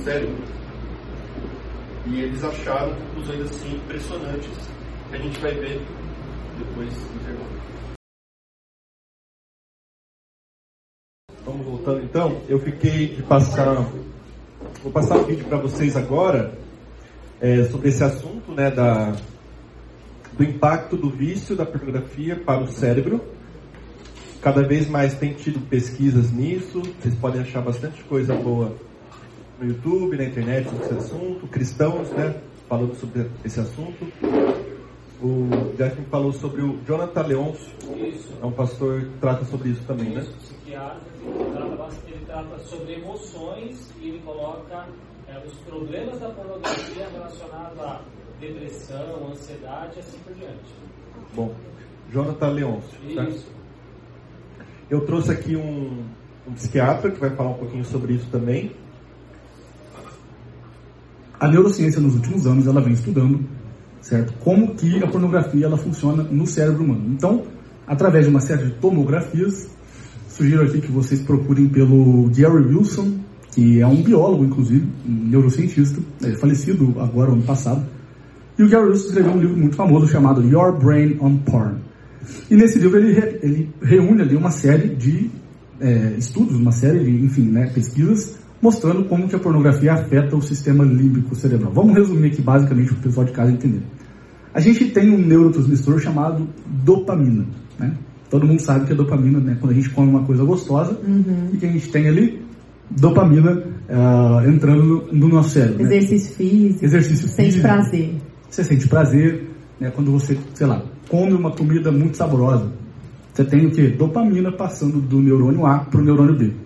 cérebro. 0.04 0.44
E 2.08 2.22
eles 2.22 2.44
acharam 2.44 2.94
conclusões 2.96 3.42
assim 3.50 3.76
impressionantes 3.76 4.52
que 5.10 5.16
a 5.16 5.20
gente 5.20 5.40
vai 5.40 5.54
ver 5.56 5.82
depois 6.58 6.94
do 6.94 7.16
intervalo. 7.16 7.56
Vamos 11.44 11.66
voltando 11.66 12.04
então. 12.04 12.42
Eu 12.48 12.60
fiquei 12.60 13.08
de 13.08 13.24
passar. 13.24 13.88
Vou 14.84 14.92
passar 14.92 15.18
um 15.18 15.24
vídeo 15.24 15.46
para 15.46 15.58
vocês 15.58 15.96
agora 15.96 16.54
é, 17.42 17.64
sobre 17.66 17.90
esse 17.90 18.04
assunto, 18.04 18.52
né, 18.52 18.70
da, 18.70 19.16
do 20.34 20.44
impacto 20.44 20.96
do 20.96 21.10
vício 21.10 21.56
da 21.56 21.66
pornografia 21.66 22.36
para 22.36 22.62
o 22.62 22.68
cérebro. 22.68 23.22
Cada 24.42 24.62
vez 24.62 24.88
mais 24.88 25.16
tem 25.16 25.34
tido 25.34 25.60
pesquisas 25.68 26.32
nisso. 26.32 26.82
Vocês 27.02 27.16
podem 27.16 27.42
achar 27.42 27.62
bastante 27.62 28.04
coisa 28.04 28.36
boa 28.36 28.76
no 29.60 29.68
YouTube, 29.68 30.18
na 30.18 30.26
internet 30.26 30.70
sobre 30.70 30.86
esse 30.86 30.94
assunto. 30.94 31.48
Cristãos, 31.48 32.10
né, 32.12 32.36
falando 32.68 32.96
sobre 32.96 33.30
esse 33.44 33.60
assunto. 33.60 34.06
O 35.22 35.74
Jeff 35.78 36.02
falou 36.12 36.34
sobre 36.34 36.62
o 36.62 36.80
Jonathan 36.86 37.22
Leoncio. 37.28 37.74
Isso. 37.96 38.34
É 38.42 38.46
um 38.46 38.52
pastor 38.52 39.02
que 39.02 39.18
trata 39.20 39.46
sobre 39.46 39.70
isso 39.70 39.82
também, 39.86 40.10
né? 40.10 40.22
Isso, 40.22 40.34
psiquiatra, 40.34 41.00
ele 41.24 41.52
trata, 41.56 41.94
ele 42.08 42.26
trata 42.26 42.60
sobre 42.60 42.94
emoções 42.94 43.94
e 44.02 44.10
ele 44.10 44.20
coloca 44.20 44.88
é, 45.28 45.40
os 45.46 45.54
problemas 45.60 46.20
da 46.20 46.30
pornografia 46.30 47.08
relacionados 47.10 47.80
à 47.80 48.02
depressão, 48.40 49.30
ansiedade 49.32 49.94
e 49.96 50.00
assim 50.00 50.18
por 50.20 50.34
diante. 50.34 50.76
Bom, 51.34 51.56
Jonathan 52.12 52.50
Leoncio. 52.50 53.16
tá? 53.16 53.28
Eu 54.90 55.06
trouxe 55.06 55.32
aqui 55.32 55.56
um, 55.56 56.04
um 56.48 56.54
psiquiatra 56.54 57.10
que 57.10 57.20
vai 57.20 57.30
falar 57.32 57.52
um 57.52 57.56
pouquinho 57.58 57.86
sobre 57.86 58.14
isso 58.14 58.30
também. 58.30 58.76
A 61.40 61.48
neurociência 61.48 62.00
nos 62.00 62.16
últimos 62.16 62.48
anos 62.48 62.66
ela 62.68 62.82
vem 62.82 62.94
estudando, 62.94 63.40
certo? 64.02 64.34
Como 64.40 64.74
que 64.76 65.04
a 65.04 65.08
pornografia 65.08 65.66
ela 65.66 65.78
funciona 65.78 66.24
no 66.24 66.46
cérebro 66.48 66.84
humano. 66.84 67.06
Então, 67.10 67.44
através 67.88 68.26
de 68.26 68.32
uma 68.32 68.40
série 68.40 68.66
de 68.66 68.72
tomografias, 68.74 69.68
sugiro 70.30 70.64
aqui 70.64 70.80
que 70.82 70.92
vocês 70.92 71.22
procurem 71.22 71.68
pelo 71.68 72.30
Gary 72.30 72.64
Wilson, 72.76 73.20
que 73.52 73.80
é 73.80 73.88
um 73.88 74.02
biólogo, 74.02 74.44
inclusive, 74.46 74.86
um 75.08 75.12
neurocientista, 75.30 76.00
é 76.24 76.32
falecido 76.34 76.94
agora 77.00 77.32
ano 77.32 77.44
passado. 77.44 77.86
E 78.58 78.64
o 78.64 78.70
Gary 78.70 78.90
Wilson 78.90 79.08
escreveu 79.08 79.32
um 79.34 79.40
livro 79.40 79.58
muito 79.58 79.76
famoso 79.76 80.08
chamado 80.08 80.42
Your 80.44 80.78
Brain 80.78 81.18
on 81.22 81.38
Porn. 81.38 81.76
E 82.50 82.56
nesse 82.56 82.80
livro 82.80 82.98
ele, 82.98 83.14
re- 83.14 83.40
ele 83.44 83.70
reúne 83.82 84.22
ali 84.22 84.36
uma 84.36 84.50
série 84.52 84.90
de 84.96 85.30
é, 85.80 86.16
estudos, 86.18 86.56
uma 86.56 86.72
série 86.72 87.00
de, 87.00 87.24
enfim, 87.26 87.44
né, 87.44 87.70
pesquisas 87.74 88.38
mostrando 88.66 89.06
como 89.06 89.28
que 89.28 89.36
a 89.36 89.40
pornografia 89.40 89.94
afeta 89.94 90.36
o 90.36 90.42
sistema 90.42 90.84
límbico 90.84 91.36
cerebral. 91.36 91.72
Vamos 91.72 91.94
resumir 91.96 92.30
aqui 92.30 92.42
basicamente 92.42 92.88
para 92.90 92.98
o 92.98 93.02
pessoal 93.04 93.26
de 93.26 93.32
casa 93.32 93.52
entender. 93.52 93.84
A 94.54 94.60
gente 94.60 94.86
tem 94.86 95.12
um 95.12 95.18
neurotransmissor 95.20 96.00
chamado 96.00 96.48
dopamina, 96.84 97.46
né? 97.78 97.96
Todo 98.30 98.48
mundo 98.48 98.60
sabe 98.60 98.88
que 98.88 98.94
a 98.94 98.96
dopamina, 98.96 99.40
né, 99.40 99.56
quando 99.60 99.72
a 99.72 99.76
gente 99.76 99.90
come 99.92 100.10
uma 100.10 100.24
coisa 100.24 100.44
gostosa, 100.44 101.00
e 101.54 101.58
que 101.58 101.66
a 101.66 101.72
gente 101.72 101.90
tem 101.92 102.08
ali 102.08 102.44
dopamina 102.90 103.64
ah, 103.88 104.44
entrando 104.48 104.84
no, 104.84 105.14
no 105.14 105.28
nosso 105.28 105.50
cérebro. 105.50 105.84
né? 105.84 105.96
Exercício 105.96 106.36
físico. 106.36 106.86
Exercício 106.86 107.28
Sente 107.30 107.46
físico. 107.50 107.68
prazer. 107.68 108.16
Você 108.50 108.64
sente 108.64 108.88
prazer, 108.88 109.50
né, 109.80 109.92
quando 109.92 110.12
você, 110.12 110.38
sei 110.56 110.66
lá, 110.66 110.84
come 111.08 111.34
uma 111.34 111.52
comida 111.52 111.92
muito 111.92 112.18
saborosa. 112.18 112.72
Você 113.32 113.44
tem 113.44 113.68
o 113.68 113.72
que? 113.72 113.90
Dopamina 113.90 114.52
passando 114.52 115.00
do 115.00 115.22
neurônio 115.22 115.66
A 115.66 115.80
para 115.80 116.00
o 116.00 116.04
neurônio 116.04 116.36
B. 116.36 116.65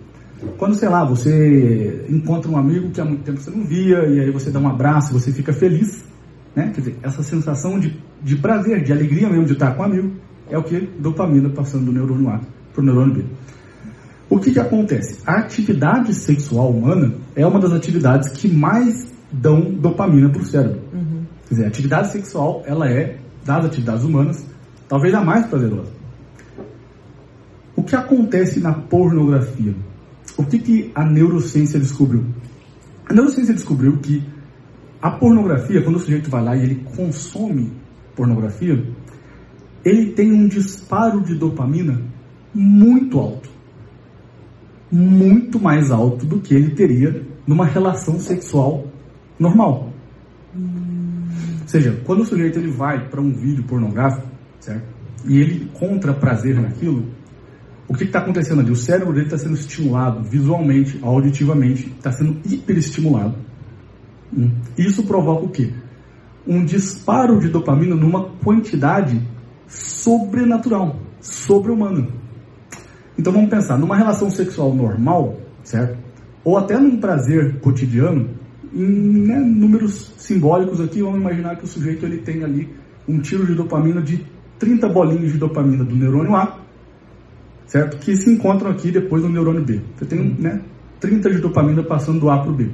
Quando, 0.56 0.74
sei 0.74 0.88
lá, 0.88 1.04
você 1.04 2.06
encontra 2.08 2.50
um 2.50 2.56
amigo 2.56 2.90
que 2.90 3.00
há 3.00 3.04
muito 3.04 3.22
tempo 3.22 3.38
você 3.38 3.50
não 3.50 3.64
via, 3.64 4.06
e 4.06 4.20
aí 4.20 4.30
você 4.30 4.50
dá 4.50 4.58
um 4.58 4.68
abraço, 4.68 5.12
você 5.12 5.32
fica 5.32 5.52
feliz, 5.52 6.04
né? 6.54 6.70
Quer 6.74 6.80
dizer, 6.80 6.96
essa 7.02 7.22
sensação 7.22 7.78
de, 7.78 7.96
de 8.22 8.36
prazer, 8.36 8.82
de 8.82 8.92
alegria 8.92 9.28
mesmo 9.28 9.44
de 9.44 9.52
estar 9.52 9.74
com 9.74 9.82
o 9.82 9.86
amigo, 9.86 10.12
é 10.48 10.56
o 10.58 10.62
que? 10.62 10.80
Dopamina 10.98 11.50
passando 11.50 11.86
do 11.86 11.92
neurônio 11.92 12.28
A 12.30 12.40
para 12.72 12.82
o 12.82 12.84
neurônio 12.84 13.14
B. 13.14 13.24
O 14.28 14.38
que, 14.38 14.52
que 14.52 14.60
acontece? 14.60 15.18
A 15.26 15.40
atividade 15.40 16.14
sexual 16.14 16.70
humana 16.70 17.14
é 17.34 17.46
uma 17.46 17.58
das 17.58 17.72
atividades 17.72 18.28
que 18.30 18.48
mais 18.48 19.12
dão 19.32 19.60
dopamina 19.60 20.28
para 20.28 20.40
o 20.40 20.44
cérebro. 20.44 20.80
Quer 21.48 21.54
dizer, 21.54 21.64
a 21.64 21.68
atividade 21.68 22.12
sexual, 22.12 22.62
ela 22.64 22.88
é, 22.88 23.18
das 23.44 23.64
atividades 23.64 24.04
humanas, 24.04 24.46
talvez 24.88 25.12
a 25.14 25.20
mais 25.20 25.46
prazerosa. 25.46 25.90
O 27.74 27.82
que 27.82 27.96
acontece 27.96 28.60
na 28.60 28.72
pornografia? 28.72 29.74
O 30.40 30.46
que, 30.46 30.58
que 30.58 30.90
a 30.94 31.04
neurociência 31.04 31.78
descobriu? 31.78 32.24
A 33.06 33.12
neurociência 33.12 33.52
descobriu 33.52 33.98
que 33.98 34.24
a 35.02 35.10
pornografia, 35.10 35.82
quando 35.82 35.96
o 35.96 35.98
sujeito 35.98 36.30
vai 36.30 36.42
lá 36.42 36.56
e 36.56 36.62
ele 36.62 36.76
consome 36.96 37.70
pornografia, 38.16 38.82
ele 39.84 40.12
tem 40.12 40.32
um 40.32 40.48
disparo 40.48 41.20
de 41.20 41.34
dopamina 41.34 42.00
muito 42.54 43.18
alto. 43.18 43.50
Muito 44.90 45.60
mais 45.60 45.90
alto 45.90 46.24
do 46.24 46.40
que 46.40 46.54
ele 46.54 46.70
teria 46.70 47.22
numa 47.46 47.66
relação 47.66 48.18
sexual 48.18 48.86
normal. 49.38 49.92
Ou 50.54 51.68
seja, 51.68 52.00
quando 52.06 52.22
o 52.22 52.26
sujeito 52.26 52.58
ele 52.58 52.70
vai 52.70 53.10
para 53.10 53.20
um 53.20 53.30
vídeo 53.30 53.62
pornográfico, 53.64 54.26
certo? 54.58 54.88
E 55.26 55.38
ele 55.38 55.64
encontra 55.64 56.14
prazer 56.14 56.58
naquilo, 56.58 57.04
o 57.90 57.94
que 57.94 58.04
está 58.04 58.20
acontecendo 58.20 58.60
ali? 58.60 58.70
O 58.70 58.76
cérebro 58.76 59.12
dele 59.12 59.26
está 59.26 59.36
sendo 59.36 59.54
estimulado 59.54 60.22
visualmente, 60.22 60.96
auditivamente, 61.02 61.88
está 61.88 62.12
sendo 62.12 62.38
hiperestimulado. 62.48 63.34
Hum. 64.32 64.52
Isso 64.78 65.02
provoca 65.02 65.44
o 65.44 65.48
quê? 65.48 65.72
Um 66.46 66.64
disparo 66.64 67.40
de 67.40 67.48
dopamina 67.48 67.96
numa 67.96 68.30
quantidade 68.44 69.20
sobrenatural, 69.66 71.00
sobre-humana. 71.20 72.06
Então 73.18 73.32
vamos 73.32 73.50
pensar, 73.50 73.76
numa 73.76 73.96
relação 73.96 74.30
sexual 74.30 74.72
normal, 74.72 75.40
certo? 75.64 75.98
Ou 76.44 76.56
até 76.56 76.78
num 76.78 76.96
prazer 77.00 77.58
cotidiano, 77.58 78.30
em 78.72 78.86
né, 79.26 79.36
números 79.36 80.12
simbólicos 80.16 80.80
aqui, 80.80 81.02
vamos 81.02 81.18
imaginar 81.18 81.56
que 81.56 81.64
o 81.64 81.68
sujeito 81.68 82.06
ele 82.06 82.18
tem 82.18 82.44
ali 82.44 82.72
um 83.08 83.18
tiro 83.18 83.44
de 83.44 83.54
dopamina 83.56 84.00
de 84.00 84.24
30 84.60 84.88
bolinhos 84.90 85.32
de 85.32 85.38
dopamina 85.38 85.82
do 85.82 85.96
neurônio 85.96 86.36
A, 86.36 86.59
certo? 87.70 87.98
Que 87.98 88.16
se 88.16 88.28
encontram 88.28 88.70
aqui 88.70 88.90
depois 88.90 89.22
no 89.22 89.28
neurônio 89.28 89.64
B. 89.64 89.80
Você 89.96 90.04
tem 90.04 90.18
né, 90.38 90.60
30 90.98 91.30
de 91.30 91.38
dopamina 91.38 91.82
passando 91.84 92.18
do 92.18 92.28
A 92.28 92.38
para 92.38 92.50
o 92.50 92.54
B. 92.54 92.68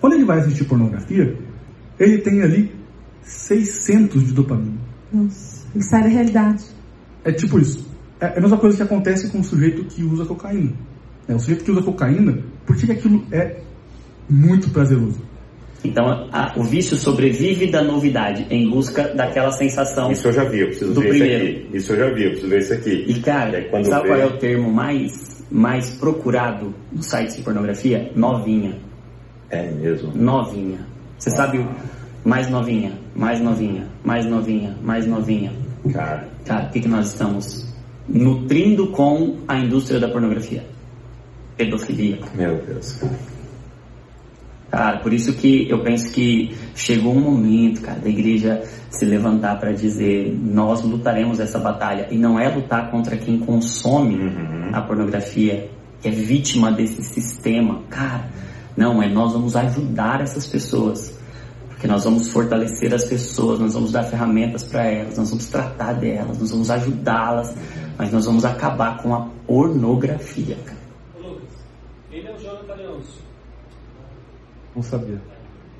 Quando 0.00 0.12
ele 0.12 0.24
vai 0.24 0.38
assistir 0.38 0.64
pornografia, 0.64 1.36
ele 1.98 2.18
tem 2.18 2.42
ali 2.42 2.74
600 3.22 4.26
de 4.26 4.32
dopamina. 4.32 4.78
Nossa, 5.10 5.66
ele 5.74 5.84
sai 5.84 6.02
da 6.02 6.08
realidade. 6.08 6.64
É 7.24 7.32
tipo 7.32 7.58
isso. 7.58 7.90
É 8.20 8.38
a 8.38 8.40
mesma 8.40 8.58
coisa 8.58 8.76
que 8.76 8.82
acontece 8.82 9.30
com 9.30 9.40
o 9.40 9.44
sujeito 9.44 9.84
que 9.84 10.04
usa 10.04 10.26
cocaína. 10.26 10.72
É, 11.26 11.34
o 11.34 11.38
sujeito 11.38 11.64
que 11.64 11.70
usa 11.70 11.82
cocaína, 11.82 12.38
por 12.66 12.76
que 12.76 12.90
aquilo 12.92 13.24
é 13.32 13.62
muito 14.28 14.70
prazeroso? 14.70 15.20
Então, 15.84 16.28
a- 16.32 16.52
o 16.56 16.62
vício 16.62 16.96
sobrevive 16.96 17.68
da 17.70 17.82
novidade 17.82 18.46
em 18.50 18.68
busca 18.70 19.08
daquela 19.14 19.50
sensação. 19.52 20.12
Isso 20.12 20.28
eu 20.28 20.32
já 20.32 20.44
vi, 20.44 20.60
eu 20.60 20.66
preciso 20.68 20.92
do 20.94 21.00
ver 21.00 21.08
primeiro. 21.08 21.44
isso 21.44 21.56
aqui. 21.66 21.76
Isso 21.76 21.92
eu 21.92 21.96
já 21.96 22.10
vi, 22.14 22.22
eu 22.24 22.30
preciso 22.30 22.48
ver 22.50 22.58
isso 22.60 22.72
aqui. 22.72 23.04
E 23.08 23.14
cara, 23.20 23.58
aí, 23.58 23.64
quando 23.64 23.84
sabe 23.86 24.02
vê- 24.02 24.08
qual 24.08 24.20
é 24.20 24.26
o 24.26 24.38
termo 24.38 24.72
mais, 24.72 25.44
mais 25.50 25.90
procurado 25.96 26.72
nos 26.92 27.06
sites 27.06 27.36
de 27.36 27.42
pornografia? 27.42 28.10
Novinha. 28.14 28.78
É 29.50 29.70
mesmo. 29.72 30.12
Novinha. 30.14 30.78
Você 31.18 31.30
sabe 31.30 31.58
o 31.58 31.68
mais 32.24 32.48
novinha, 32.48 32.92
mais 33.14 33.40
novinha, 33.40 33.86
mais 34.04 34.24
novinha, 34.24 34.76
mais 34.82 35.06
novinha. 35.06 35.52
Cara. 35.92 36.28
Cara, 36.44 36.66
o 36.68 36.70
que, 36.70 36.80
que 36.80 36.88
nós 36.88 37.08
estamos 37.08 37.66
nutrindo 38.08 38.88
com 38.88 39.38
a 39.48 39.58
indústria 39.58 39.98
da 39.98 40.08
pornografia? 40.08 40.64
Pedofilia. 41.56 42.18
Meu 42.34 42.56
Deus. 42.66 43.00
Cara, 44.72 45.00
por 45.00 45.12
isso 45.12 45.34
que 45.34 45.68
eu 45.68 45.82
penso 45.82 46.10
que 46.14 46.56
chegou 46.74 47.14
um 47.14 47.20
momento, 47.20 47.82
cara, 47.82 48.00
da 48.00 48.08
igreja 48.08 48.62
se 48.88 49.04
levantar 49.04 49.60
para 49.60 49.70
dizer: 49.72 50.34
nós 50.34 50.80
lutaremos 50.80 51.38
essa 51.38 51.58
batalha. 51.58 52.08
E 52.10 52.16
não 52.16 52.40
é 52.40 52.48
lutar 52.48 52.90
contra 52.90 53.18
quem 53.18 53.38
consome 53.38 54.18
a 54.72 54.80
pornografia, 54.80 55.68
que 56.00 56.08
é 56.08 56.10
vítima 56.10 56.72
desse 56.72 57.02
sistema. 57.02 57.82
Cara, 57.90 58.30
não, 58.74 59.02
é 59.02 59.10
nós 59.10 59.34
vamos 59.34 59.54
ajudar 59.56 60.22
essas 60.22 60.46
pessoas. 60.46 61.20
Porque 61.68 61.86
nós 61.86 62.04
vamos 62.04 62.30
fortalecer 62.30 62.94
as 62.94 63.04
pessoas, 63.04 63.58
nós 63.58 63.74
vamos 63.74 63.92
dar 63.92 64.04
ferramentas 64.04 64.64
para 64.64 64.86
elas, 64.86 65.18
nós 65.18 65.28
vamos 65.28 65.48
tratar 65.48 65.92
delas, 65.92 66.38
nós 66.38 66.50
vamos 66.50 66.70
ajudá-las, 66.70 67.54
mas 67.98 68.10
nós 68.10 68.24
vamos 68.24 68.42
acabar 68.46 69.02
com 69.02 69.14
a 69.14 69.28
pornografia, 69.46 70.56
cara. 70.64 70.78
Ô, 71.14 71.28
Lucas, 71.28 71.50
ele 72.10 72.26
é 72.26 72.34
o 72.34 72.38
Jonathan 72.38 72.74
Leôncio. 72.74 73.22
Não 74.74 74.82
sabia. 74.82 75.20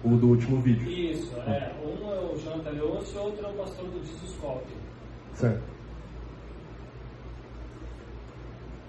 O 0.05 0.17
do 0.17 0.29
último 0.29 0.61
vídeo. 0.61 0.91
Isso, 0.91 1.35
é. 1.41 1.73
Um 1.83 2.11
é 2.11 2.19
o 2.19 2.39
Jonathan 2.39 2.71
Leôncio 2.71 3.15
e 3.15 3.19
outro 3.19 3.47
é 3.47 3.49
o 3.49 3.53
pastor 3.53 3.87
do 3.87 3.99
Jesus 4.05 4.37
Cop. 4.41 4.63
Certo. 5.35 5.63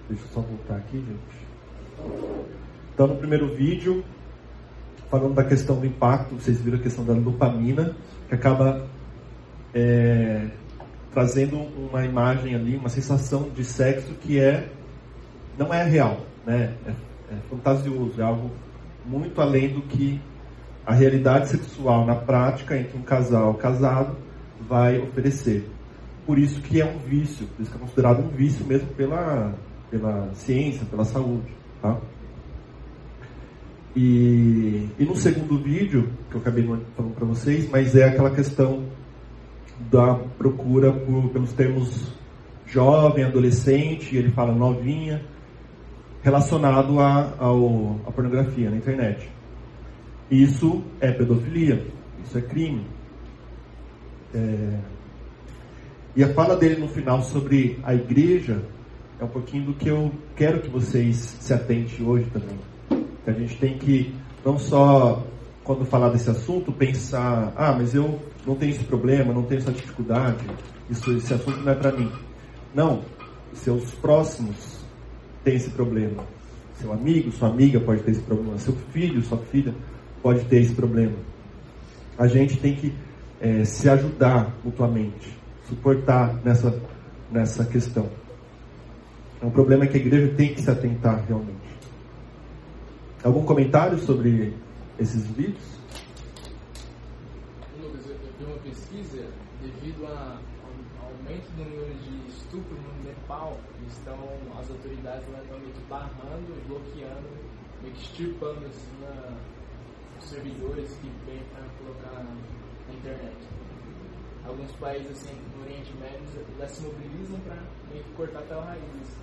Deixa 0.10 0.24
eu 0.24 0.30
só 0.34 0.42
voltar 0.42 0.76
aqui, 0.78 0.98
gente. 0.98 1.44
Então, 2.94 3.08
no 3.08 3.16
primeiro 3.16 3.48
vídeo, 3.56 4.04
falando 5.10 5.36
da 5.36 5.44
questão 5.44 5.80
do 5.80 5.86
impacto, 5.86 6.36
vocês 6.36 6.60
viram 6.60 6.78
a 6.78 6.82
questão 6.82 7.06
da 7.06 7.14
dopamina, 7.14 7.96
que 8.28 8.36
acaba 8.36 8.88
é, 9.74 10.48
trazendo 11.14 11.58
uma 11.58 12.04
imagem 12.04 12.56
ali, 12.56 12.76
uma 12.76 12.90
sensação 12.90 13.50
de 13.50 13.64
sexo 13.64 14.14
que 14.16 14.40
é 14.40 14.70
não 15.58 15.74
é 15.74 15.84
real, 15.84 16.22
né? 16.46 16.76
É, 16.86 16.92
é 17.34 17.38
fantasioso, 17.50 18.20
é 18.20 18.24
algo 18.24 18.52
muito 19.06 19.40
além 19.42 19.70
do 19.70 19.82
que 19.82 20.20
a 20.86 20.94
realidade 20.94 21.50
sexual 21.50 22.06
na 22.06 22.16
prática 22.16 22.78
entre 22.78 22.98
um 22.98 23.02
casal 23.02 23.54
casado 23.56 24.16
vai 24.68 25.00
oferecer. 25.00 25.70
Por 26.26 26.38
isso 26.38 26.62
que 26.62 26.82
é 26.82 26.86
um 26.86 26.98
vício, 26.98 27.48
por 27.48 27.62
isso 27.62 27.72
que 27.72 27.78
é 27.78 27.80
considerado 27.80 28.22
um 28.22 28.30
vício 28.30 28.66
mesmo 28.66 28.88
pela, 28.90 29.54
pela 29.90 30.30
ciência, 30.34 30.86
pela 30.86 31.04
saúde. 31.04 31.54
Tá? 31.82 31.98
E, 33.96 34.90
e 34.98 35.06
no 35.06 35.16
segundo 35.16 35.58
vídeo, 35.58 36.10
que 36.30 36.36
eu 36.36 36.42
acabei 36.42 36.64
falando 36.64 37.14
para 37.14 37.26
vocês, 37.26 37.70
mas 37.70 37.96
é 37.96 38.06
aquela 38.06 38.32
questão 38.32 38.86
da 39.92 40.16
procura 40.38 40.92
por, 40.92 41.30
pelos 41.30 41.54
termos 41.54 42.14
jovem, 42.66 43.24
adolescente, 43.24 44.16
ele 44.16 44.32
fala 44.32 44.54
novinha, 44.54 45.22
relacionado 46.24 47.00
à 47.00 47.34
a, 47.38 48.12
pornografia 48.12 48.70
na 48.70 48.78
internet. 48.78 49.30
Isso 50.32 50.82
é 51.00 51.12
pedofilia, 51.12 51.86
isso 52.24 52.38
é 52.38 52.42
crime. 52.42 52.88
É... 54.34 54.80
E 56.16 56.24
a 56.24 56.34
fala 56.34 56.56
dele 56.56 56.80
no 56.80 56.88
final 56.88 57.22
sobre 57.22 57.80
a 57.84 57.94
igreja 57.94 58.64
é 59.20 59.24
um 59.24 59.28
pouquinho 59.28 59.66
do 59.66 59.74
que 59.74 59.90
eu 59.90 60.12
quero 60.36 60.62
que 60.62 60.70
vocês 60.70 61.38
se 61.40 61.54
atentem 61.54 62.06
hoje 62.06 62.26
também. 62.32 62.58
Que 63.24 63.30
a 63.30 63.34
gente 63.34 63.58
tem 63.58 63.78
que 63.78 64.16
não 64.46 64.58
só 64.58 65.24
quando 65.64 65.86
falar 65.86 66.10
desse 66.10 66.30
assunto 66.30 66.72
pensar, 66.72 67.54
ah, 67.56 67.74
mas 67.74 67.94
eu 67.94 68.20
não 68.46 68.56
tenho 68.56 68.72
esse 68.72 68.84
problema, 68.84 69.34
não 69.34 69.44
tenho 69.44 69.60
essa 69.60 69.72
dificuldade, 69.72 70.46
isso, 70.90 71.12
esse 71.14 71.34
assunto 71.34 71.60
não 71.62 71.72
é 71.72 71.76
para 71.76 71.92
mim. 71.92 72.12
Não, 72.76 73.02
seus 73.54 73.92
próximos 73.96 74.73
têm 75.44 75.56
esse 75.56 75.70
problema. 75.70 76.24
Seu 76.80 76.92
amigo, 76.92 77.32
sua 77.32 77.50
amiga 77.50 77.80
pode 77.80 78.02
ter 78.02 78.12
esse 78.12 78.22
problema. 78.22 78.58
Seu 78.58 78.74
filho, 78.92 79.22
sua 79.22 79.38
filha 79.38 79.74
pode 80.22 80.44
ter 80.46 80.62
esse 80.62 80.74
problema. 80.74 81.16
A 82.18 82.28
gente 82.28 82.58
tem 82.58 82.76
que 82.76 82.94
é, 83.40 83.64
se 83.66 83.90
ajudar 83.90 84.56
mutuamente, 84.64 85.36
suportar 85.68 86.34
nessa, 86.44 86.80
nessa 87.32 87.66
questão. 87.66 88.10
É 89.42 89.46
um 89.46 89.52
problema 89.52 89.86
que 89.86 89.98
a 89.98 90.00
igreja 90.00 90.34
tem 90.36 90.54
que 90.54 90.62
se 90.62 90.72
atentar 90.72 91.26
realmente. 91.28 91.58
Algum 93.24 93.44
comentário 93.44 93.98
sobre 94.00 94.54
esses 95.00 95.26
vídeos? 95.28 95.80
Lucas, 97.82 98.02
eu 98.08 98.16
vi 98.40 98.46
uma 98.46 98.58
pesquisa 98.60 99.26
devido 99.62 100.06
a, 100.06 100.40
aumento 101.24 101.50
do 101.56 101.64
número 101.64 101.94
de 101.96 102.30
estupro 102.30 102.76
no 102.76 103.04
Nepal, 103.04 103.58
estão 103.88 104.18
as 104.60 104.70
autoridades 104.70 105.26
lá 105.32 105.40
estão 105.42 105.58
meio 105.60 105.72
que 105.72 105.82
barrando, 105.90 106.68
bloqueando, 106.68 107.30
meio 107.82 107.94
que 107.96 108.02
extirpando 108.02 108.70
na, 109.02 109.38
os 110.20 110.26
servidores 110.26 110.92
que 110.98 111.10
vêm 111.26 111.42
para 111.54 111.64
colocar 111.80 112.24
na 112.24 112.94
internet. 112.94 113.38
Alguns 114.46 114.72
países 114.74 115.12
assim, 115.12 115.36
no 115.56 115.64
Oriente 115.64 115.94
Médio 115.96 116.46
já 116.60 116.68
se 116.68 116.84
mobilizam 116.84 117.40
para 117.40 117.56
meio 117.90 118.04
que 118.04 118.12
cortar 118.12 118.42
pela 118.42 118.66
raiz. 118.66 119.18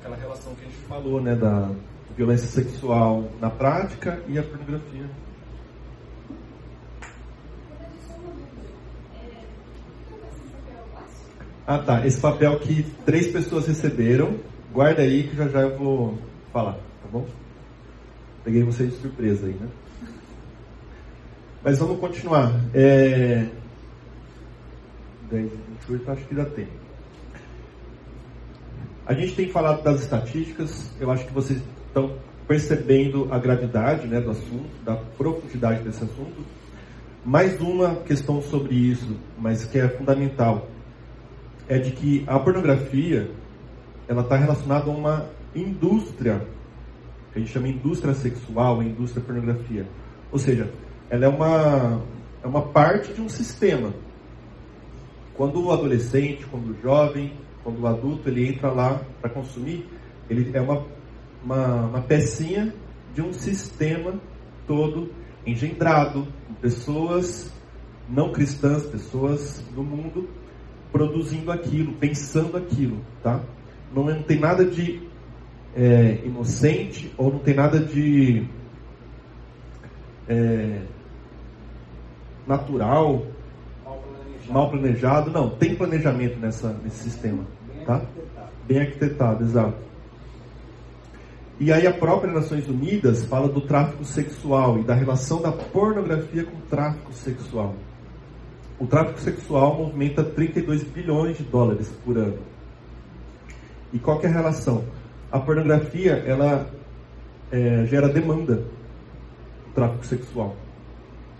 Aquela 0.00 0.16
relação 0.16 0.54
que 0.54 0.62
a 0.62 0.64
gente 0.64 0.86
falou, 0.86 1.20
né, 1.20 1.34
da 1.34 1.70
violência 2.16 2.46
sexual 2.46 3.28
na 3.40 3.50
prática 3.50 4.22
e 4.26 4.38
a 4.38 4.42
pornografia. 4.42 5.27
Ah 11.70 11.76
tá, 11.76 12.06
esse 12.06 12.18
papel 12.18 12.58
que 12.60 12.82
três 13.04 13.26
pessoas 13.26 13.66
receberam, 13.66 14.38
guarda 14.72 15.02
aí 15.02 15.24
que 15.24 15.36
já 15.36 15.48
já 15.48 15.60
eu 15.60 15.76
vou 15.76 16.18
falar, 16.50 16.72
tá 16.72 17.08
bom? 17.12 17.26
Peguei 18.42 18.62
vocês 18.62 18.90
de 18.90 18.96
surpresa 18.96 19.46
aí, 19.46 19.52
né? 19.52 19.68
Mas 21.62 21.78
vamos 21.78 22.00
continuar. 22.00 22.58
É... 22.72 23.48
10 25.30 25.44
e 25.44 25.56
28 25.86 26.10
acho 26.10 26.24
que 26.24 26.34
dá 26.34 26.46
tempo. 26.46 26.72
A 29.06 29.12
gente 29.12 29.34
tem 29.34 29.50
falado 29.50 29.82
das 29.82 30.00
estatísticas, 30.00 30.90
eu 30.98 31.10
acho 31.10 31.26
que 31.26 31.34
vocês 31.34 31.62
estão 31.86 32.14
percebendo 32.46 33.28
a 33.30 33.38
gravidade 33.38 34.08
né, 34.08 34.22
do 34.22 34.30
assunto, 34.30 34.70
da 34.86 34.96
profundidade 34.96 35.82
desse 35.82 36.02
assunto. 36.02 36.46
Mais 37.26 37.60
uma 37.60 37.96
questão 37.96 38.40
sobre 38.40 38.74
isso, 38.74 39.18
mas 39.38 39.66
que 39.66 39.78
é 39.78 39.86
fundamental, 39.86 40.66
é 41.68 41.78
de 41.78 41.90
que 41.90 42.24
a 42.26 42.38
pornografia 42.38 43.30
ela 44.06 44.22
está 44.22 44.36
relacionada 44.36 44.90
a 44.90 44.94
uma 44.94 45.26
indústria, 45.54 46.46
que 47.32 47.38
a 47.38 47.40
gente 47.40 47.52
chama 47.52 47.68
indústria 47.68 48.14
sexual, 48.14 48.82
indústria 48.82 49.22
pornografia. 49.22 49.86
Ou 50.32 50.38
seja, 50.38 50.70
ela 51.10 51.26
é 51.26 51.28
uma, 51.28 52.02
é 52.42 52.46
uma 52.46 52.62
parte 52.62 53.12
de 53.12 53.20
um 53.20 53.28
sistema. 53.28 53.92
Quando 55.34 55.62
o 55.62 55.72
adolescente, 55.72 56.46
quando 56.46 56.70
o 56.70 56.82
jovem, 56.82 57.32
quando 57.62 57.80
o 57.80 57.86
adulto 57.86 58.28
ele 58.28 58.48
entra 58.48 58.70
lá 58.70 59.00
para 59.20 59.30
consumir, 59.30 59.86
ele 60.28 60.50
é 60.54 60.60
uma 60.60 60.84
uma, 61.42 61.86
uma 61.86 62.00
pecinha 62.02 62.74
de 63.14 63.22
um 63.22 63.32
sistema 63.32 64.14
todo 64.66 65.10
engendrado, 65.46 66.26
com 66.46 66.54
pessoas 66.54 67.52
não 68.08 68.32
cristãs, 68.32 68.84
pessoas 68.84 69.62
do 69.74 69.82
mundo 69.82 70.28
produzindo 70.92 71.52
aquilo, 71.52 71.92
pensando 71.94 72.56
aquilo, 72.56 72.98
tá? 73.22 73.40
Não, 73.94 74.04
não 74.04 74.22
tem 74.22 74.38
nada 74.38 74.64
de 74.64 75.02
é, 75.74 76.20
inocente 76.24 77.12
ou 77.16 77.32
não 77.32 77.38
tem 77.38 77.54
nada 77.54 77.78
de 77.78 78.46
é, 80.28 80.80
natural, 82.46 83.26
mal 83.84 83.98
planejado. 83.98 84.52
mal 84.52 84.70
planejado. 84.70 85.30
Não, 85.30 85.50
tem 85.50 85.74
planejamento 85.74 86.38
nessa, 86.38 86.72
nesse 86.82 87.04
sistema, 87.04 87.44
Bem 87.66 87.84
tá? 87.84 87.94
Arquitetado. 87.94 88.48
Bem 88.66 88.78
arquitetado, 88.80 89.44
exato. 89.44 89.88
E 91.60 91.72
aí 91.72 91.86
a 91.86 91.92
própria 91.92 92.32
Nações 92.32 92.68
Unidas 92.68 93.24
fala 93.24 93.48
do 93.48 93.60
tráfico 93.60 94.04
sexual 94.04 94.78
e 94.78 94.84
da 94.84 94.94
relação 94.94 95.42
da 95.42 95.50
pornografia 95.50 96.44
com 96.44 96.56
o 96.56 96.62
tráfico 96.70 97.12
sexual. 97.12 97.74
O 98.78 98.86
tráfico 98.86 99.18
sexual 99.20 99.76
movimenta 99.76 100.22
32 100.22 100.84
bilhões 100.84 101.36
de 101.36 101.42
dólares 101.44 101.88
por 102.04 102.16
ano. 102.16 102.38
E 103.92 103.98
qual 103.98 104.22
é 104.22 104.26
a 104.26 104.30
relação? 104.30 104.84
A 105.32 105.38
pornografia, 105.40 106.12
ela 106.26 106.70
é, 107.50 107.84
gera 107.86 108.08
demanda 108.08 108.56
do 108.56 109.74
tráfico 109.74 110.06
sexual. 110.06 110.54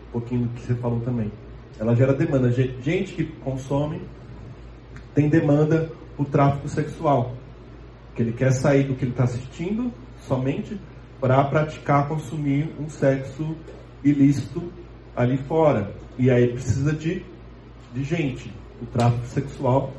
Um 0.09 0.13
pouquinho 0.13 0.47
do 0.47 0.49
que 0.55 0.67
você 0.67 0.75
falou 0.75 1.01
também. 1.01 1.31
Ela 1.79 1.95
gera 1.95 2.13
demanda. 2.13 2.51
Gente 2.51 3.13
que 3.15 3.25
consome 3.25 4.01
tem 5.15 5.29
demanda 5.29 5.91
por 6.17 6.27
tráfico 6.27 6.69
sexual. 6.69 7.35
Que 8.17 8.23
ele 8.23 8.33
quer 8.33 8.51
sair 8.51 8.85
do 8.85 8.95
que 8.95 9.05
ele 9.05 9.13
está 9.13 9.25
assistindo 9.25 9.93
somente 10.27 10.79
para 11.21 11.43
praticar, 11.45 12.09
consumir 12.09 12.75
um 12.81 12.89
sexo 12.89 13.55
ilícito 14.03 14.73
ali 15.19 15.37
fora. 15.37 15.93
E 16.17 16.31
aí 16.31 16.53
precisa 16.53 16.93
de, 16.93 17.25
de 17.93 18.05
gente. 18.05 18.53
O 18.81 18.87
tráfico 18.87 19.27
sexual 19.27 19.93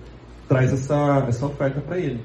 traz 0.48 0.72
essa, 0.72 1.26
essa 1.28 1.46
oferta 1.46 1.82
para 1.82 1.98
ele. 2.00 2.24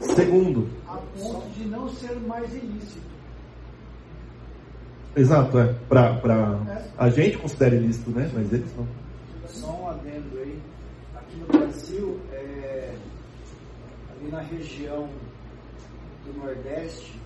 Segundo. 0.00 0.68
A 0.88 0.96
ponto 0.96 1.48
de 1.50 1.66
não 1.66 1.88
ser 1.90 2.18
mais 2.20 2.52
ilícito. 2.54 3.10
Exato, 5.14 5.58
é. 5.58 5.74
Pra, 5.88 6.14
pra, 6.14 6.58
é. 6.68 6.84
A 6.96 7.10
gente 7.10 7.36
considera 7.36 7.74
ilícito, 7.76 8.10
né? 8.10 8.30
Mas 8.32 8.50
eles 8.52 8.74
não. 8.76 8.86
Só 9.46 9.70
um 9.72 9.88
adendo 9.88 10.38
aí. 10.38 10.58
Aqui 11.16 11.36
no 11.36 11.46
Brasil, 11.46 12.20
é, 12.32 12.94
ali 14.10 14.30
na 14.30 14.40
região 14.40 15.08
do 16.24 16.38
Nordeste, 16.38 17.19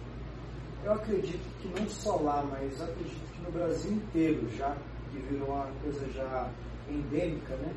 eu 0.84 0.92
acredito 0.92 1.42
que 1.60 1.80
não 1.80 1.88
só 1.88 2.16
lá, 2.16 2.44
mas 2.50 2.80
acredito 2.80 3.32
que 3.32 3.42
no 3.42 3.50
Brasil 3.50 3.92
inteiro 3.92 4.46
já, 4.56 4.76
que 5.10 5.18
virou 5.30 5.48
uma 5.48 5.66
coisa 5.82 6.06
já 6.12 6.50
endêmica, 6.90 7.56
né? 7.56 7.72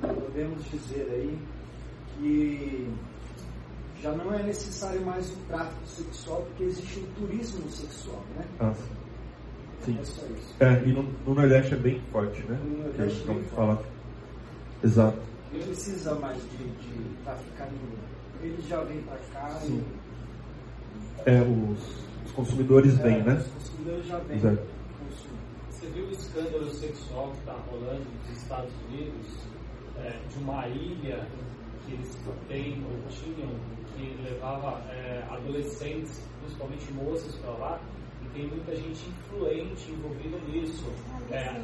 Podemos 0.00 0.64
dizer 0.70 1.06
aí 1.12 1.38
que 2.16 2.90
já 4.00 4.12
não 4.12 4.32
é 4.32 4.42
necessário 4.42 5.04
mais 5.04 5.30
o 5.30 5.36
tráfico 5.48 5.86
sexual, 5.86 6.42
porque 6.42 6.64
existe 6.64 7.00
o 7.00 7.06
turismo 7.20 7.70
sexual, 7.70 8.22
né? 8.36 8.44
Ah, 8.58 8.72
sim. 9.84 9.98
É 10.00 10.04
só 10.04 10.22
isso. 10.26 10.54
É, 10.60 10.82
e 10.88 10.92
no, 10.92 11.02
no 11.02 11.34
Nordeste 11.34 11.74
é 11.74 11.76
bem 11.76 12.00
forte, 12.10 12.42
né? 12.44 12.58
No 12.64 12.84
Nordeste 12.84 13.22
é 13.22 13.34
bem 13.34 13.42
forte. 13.44 13.84
Exato. 14.82 15.18
Não 15.52 15.60
precisa 15.60 16.14
mais 16.14 16.42
de, 16.42 16.64
de 16.64 17.22
traficar 17.22 17.68
nenhum. 17.70 17.96
Ele 18.42 18.62
já 18.68 18.80
vem 18.82 19.00
para 19.02 19.18
cá 19.32 19.48
sim. 19.60 19.82
e 21.26 21.30
é, 21.30 21.40
os 21.40 22.03
consumidores 22.34 22.98
vêm, 22.98 23.22
né? 23.22 23.34
Os 23.34 23.46
consumidores 23.46 24.06
já 24.06 24.18
vêm. 24.18 24.36
Exato. 24.36 24.58
Você 25.70 25.86
viu 25.86 26.06
o 26.06 26.10
escândalo 26.10 26.70
sexual 26.70 27.30
que 27.30 27.38
está 27.38 27.52
rolando 27.70 28.04
nos 28.28 28.36
Estados 28.36 28.72
Unidos? 28.88 29.44
É, 29.96 30.18
de 30.28 30.38
uma 30.42 30.66
ilha 30.66 31.24
que 31.86 31.92
eles 31.92 32.18
têm 32.48 32.84
ou 32.84 33.08
tinham, 33.08 33.48
que 33.94 34.22
levava 34.24 34.82
é, 34.90 35.22
adolescentes, 35.30 36.20
principalmente 36.40 36.92
moças, 36.92 37.34
para 37.36 37.50
lá, 37.52 37.80
e 38.22 38.28
tem 38.36 38.48
muita 38.48 38.74
gente 38.74 39.08
influente 39.08 39.92
envolvida 39.92 40.38
nisso. 40.48 40.84
É, 41.30 41.62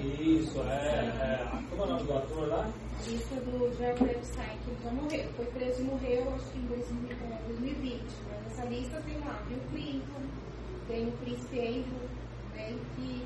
isso, 0.00 0.60
é, 0.62 0.64
é. 0.64 1.48
Como 1.70 1.82
é 1.82 1.86
o 1.86 1.88
nome 1.88 2.04
do 2.04 2.16
ator 2.16 2.48
lá? 2.48 2.70
Isso 3.06 3.34
do 3.34 3.76
Jeffrey 3.76 4.10
Epstein, 4.10 4.58
que 4.64 4.84
já 4.84 4.90
morreu. 4.92 5.28
Foi 5.36 5.46
preso 5.46 5.80
e 5.80 5.84
morreu, 5.84 6.34
acho 6.34 6.50
que 6.50 6.58
em 6.58 6.66
2000, 6.66 7.10
é, 7.10 7.38
2020. 7.48 8.00
Mas 8.28 8.37
nessa 8.58 8.64
lista 8.64 9.00
tem 9.02 9.18
lá 9.20 9.40
Bill 9.46 9.60
Clinton, 9.70 10.22
tem 10.88 11.08
o 11.08 11.12
príncipe 11.12 11.60
Andrew, 11.60 12.08
né, 12.54 12.76
que 12.96 13.22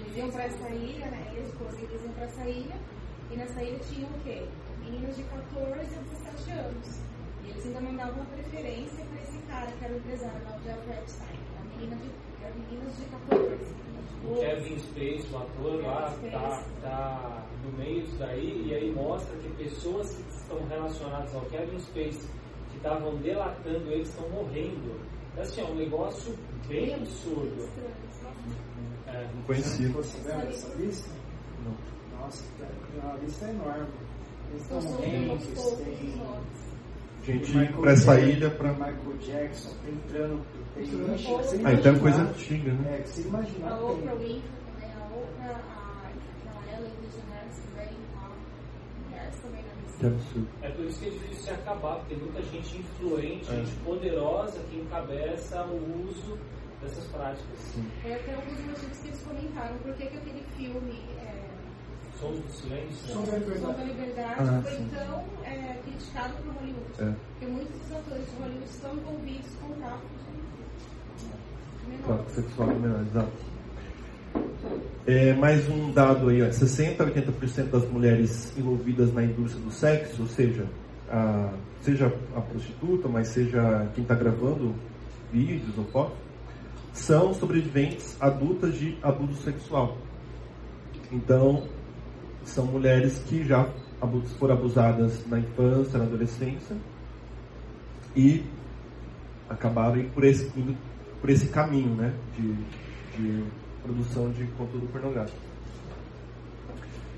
eles 0.00 0.16
iam 0.16 0.30
para 0.30 0.44
essa 0.44 0.68
ilha, 0.70 1.06
né? 1.06 1.32
Eles, 1.36 1.52
eles 1.78 2.02
iam 2.02 2.12
para 2.14 2.24
essa 2.24 2.48
ilha, 2.48 2.76
e 3.30 3.36
nessa 3.36 3.62
ilha 3.62 3.78
tinham 3.80 4.08
o 4.08 4.20
quê? 4.24 4.46
Meninas 4.80 5.16
de 5.16 5.22
14 5.24 5.70
a 5.70 6.00
17 6.32 6.50
anos. 6.52 7.00
E 7.44 7.50
eles 7.50 7.66
ainda 7.66 7.80
mandavam 7.80 8.14
uma 8.14 8.24
preferência 8.26 9.04
para 9.04 9.22
esse 9.22 9.38
cara, 9.48 9.70
que 9.70 9.84
era 9.84 9.94
o 9.94 9.96
empresário 9.98 10.42
lá, 10.44 10.56
o 10.56 10.62
Jeffrey 10.62 10.98
Epstein. 10.98 11.38
A 11.58 11.76
menina 11.76 11.96
de, 11.96 12.10
era 12.42 12.54
meninas 12.54 12.96
de 12.96 13.04
14. 13.04 13.80
O 14.22 14.34
Kevin 14.38 14.78
Space, 14.78 15.32
o 15.32 15.38
ator 15.38 15.82
lá, 15.82 16.14
tá, 16.30 16.64
tá 16.82 17.46
no 17.64 17.78
meio 17.78 18.02
disso 18.02 18.16
daí, 18.18 18.66
e 18.66 18.74
aí 18.74 18.92
mostra 18.92 19.36
que 19.38 19.48
pessoas 19.50 20.14
que 20.14 20.22
estão 20.30 20.58
relacionadas 20.68 21.34
ao 21.34 21.42
Kevin 21.42 21.78
Space, 21.80 22.28
estavam 22.80 23.16
delatando 23.16 23.90
eles, 23.90 24.08
estão 24.08 24.28
morrendo. 24.30 24.98
Assim, 25.38 25.60
é 25.60 25.64
um 25.64 25.74
negócio 25.74 26.34
bem 26.66 26.94
absurdo. 26.94 27.68
É, 29.06 29.28
Não 29.34 29.42
conhecia. 29.42 29.88
Você 29.90 30.18
essa 30.30 30.74
lista? 30.76 31.10
Não. 31.64 32.18
Nossa, 32.18 32.44
é 32.60 33.04
uma 33.04 33.16
lista 33.18 33.48
enorme. 33.48 33.88
Eles 34.50 34.62
estão 34.62 34.82
morrendo. 34.82 35.38
Gente 37.22 37.72
pra 37.74 37.92
essa 37.92 38.18
ilha 38.20 38.50
pra. 38.50 38.72
Michael 38.72 39.16
Jackson 39.20 39.70
tá 39.70 39.90
entrando. 39.90 40.44
Tem, 40.74 40.86
Ah, 41.64 41.72
então 41.74 41.94
é 41.94 41.98
coisa 41.98 42.22
antiga, 42.22 42.72
né? 42.72 42.96
É, 42.96 43.02
que 43.02 43.08
você 43.10 43.20
imaginar. 43.28 43.72
A 43.72 43.76
tem. 43.76 43.86
Oprah 43.86 44.14
Winfrey 44.14 44.42
também, 44.66 44.90
a 44.94 45.04
Oprah, 45.14 45.60
a, 45.68 46.10
a 46.48 46.72
Ellen 46.72 46.92
DeGeneres 47.02 47.58
também, 47.68 47.96
a 48.16 49.08
mulheres 49.08 49.36
Que 50.00 50.06
absurdo. 50.06 50.48
É 50.62 50.68
por 50.70 50.84
isso 50.86 50.98
que 51.00 51.06
é 51.06 51.10
difícil 51.10 51.44
se 51.44 51.50
acabar, 51.50 51.96
porque 51.96 52.14
tem 52.14 52.24
muita 52.24 52.42
gente 52.42 52.78
influente, 52.78 53.50
É. 53.52 53.56
gente 53.56 53.76
poderosa 53.84 54.58
que 54.70 54.76
encabeça 54.80 55.62
o 55.64 56.08
uso 56.08 56.38
dessas 56.80 57.04
práticas. 57.08 57.74
Foi 58.02 58.14
até 58.14 58.34
alguns 58.34 58.60
motivos 58.64 58.98
que 58.98 59.08
eles 59.08 59.20
comentaram. 59.22 59.76
Por 59.78 59.94
que, 59.94 60.06
que 60.06 60.16
aquele 60.16 60.42
filme 60.56 61.02
é, 61.20 61.44
Som 62.18 62.32
do 62.32 62.50
silêncio. 62.52 63.14
Som 63.14 63.72
da 63.72 63.84
Liberdade 63.84 64.34
Ah, 64.40 64.60
foi 64.62 64.72
sim. 64.76 64.90
tão 64.94 65.24
é, 65.44 65.80
criticado 65.84 66.34
por 66.42 66.52
Hollywood? 66.54 66.92
É. 66.98 67.14
Porque 67.32 67.46
muitos 67.52 67.80
dos 67.80 67.92
atores 67.96 68.24
de 68.30 68.36
Hollywood 68.42 68.64
estão 68.70 68.92
envolvidos 68.94 69.50
com 69.60 69.68
tráfico 69.80 70.08
de 71.80 71.90
menores. 71.90 72.06
Tráfico 72.06 72.30
sexual 72.30 72.68
de 72.68 72.74
menores, 72.80 73.06
exato. 73.08 73.49
É, 75.06 75.32
mais 75.34 75.68
um 75.68 75.90
dado 75.90 76.28
aí, 76.28 76.42
ó, 76.42 76.50
60 76.50 77.02
a 77.02 77.06
80% 77.06 77.70
das 77.70 77.88
mulheres 77.88 78.52
envolvidas 78.56 79.12
na 79.12 79.24
indústria 79.24 79.64
do 79.64 79.70
sexo, 79.70 80.22
ou 80.22 80.28
seja, 80.28 80.66
a, 81.10 81.52
seja 81.82 82.12
a 82.36 82.40
prostituta, 82.40 83.08
mas 83.08 83.28
seja 83.28 83.88
quem 83.94 84.02
está 84.02 84.14
gravando 84.14 84.74
vídeos 85.32 85.76
ou 85.78 85.84
fotos, 85.86 86.16
são 86.92 87.32
sobreviventes 87.32 88.16
adultas 88.20 88.74
de 88.74 88.96
abuso 89.02 89.42
sexual. 89.42 89.96
Então, 91.10 91.64
são 92.44 92.66
mulheres 92.66 93.22
que 93.26 93.44
já 93.44 93.68
foram 94.38 94.54
abusadas 94.54 95.26
na 95.26 95.38
infância, 95.38 95.98
na 95.98 96.04
adolescência 96.04 96.76
e 98.16 98.44
acabaram 99.48 100.02
por 100.10 100.24
esse, 100.24 100.50
por 101.20 101.30
esse 101.30 101.48
caminho 101.48 101.94
né, 101.94 102.14
de, 102.36 102.54
de 103.16 103.44
produção 103.82 104.30
de 104.30 104.44
conteúdo 104.58 104.86
pornográfico. 104.92 105.38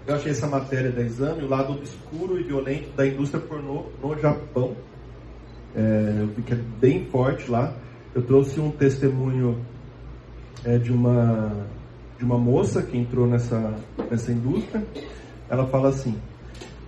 Eu 0.07 0.17
achei 0.17 0.33
essa 0.33 0.49
matéria 0.49 0.91
da 0.91 1.01
exame, 1.03 1.45
o 1.45 1.49
lado 1.49 1.75
obscuro 1.75 2.39
e 2.39 2.43
violento 2.43 2.91
da 2.97 3.07
indústria 3.07 3.41
pornô 3.41 3.87
no 4.03 4.19
Japão. 4.19 4.75
É, 5.77 6.17
eu 6.21 6.27
vi 6.29 6.43
que 6.43 6.53
é 6.53 6.59
bem 6.81 7.07
forte 7.07 7.51
lá. 7.51 7.73
Eu 8.15 8.23
trouxe 8.23 8.59
um 8.59 8.71
testemunho 8.71 9.65
é, 10.65 10.77
de, 10.77 10.93
uma, 10.93 11.67
de 12.19 12.25
uma 12.25 12.37
moça 12.37 12.83
que 12.83 12.99
entrou 12.99 13.27
nessa, 13.27 13.75
nessa 14.11 14.33
indústria. 14.33 14.85
Ela 15.49 15.67
fala 15.69 15.91
assim: 15.91 16.19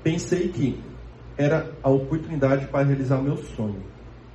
Pensei 0.02 0.48
que 0.48 0.78
era 1.38 1.70
a 1.82 1.88
oportunidade 1.88 2.66
para 2.66 2.84
realizar 2.84 3.18
meu 3.18 3.36
sonho. 3.36 3.82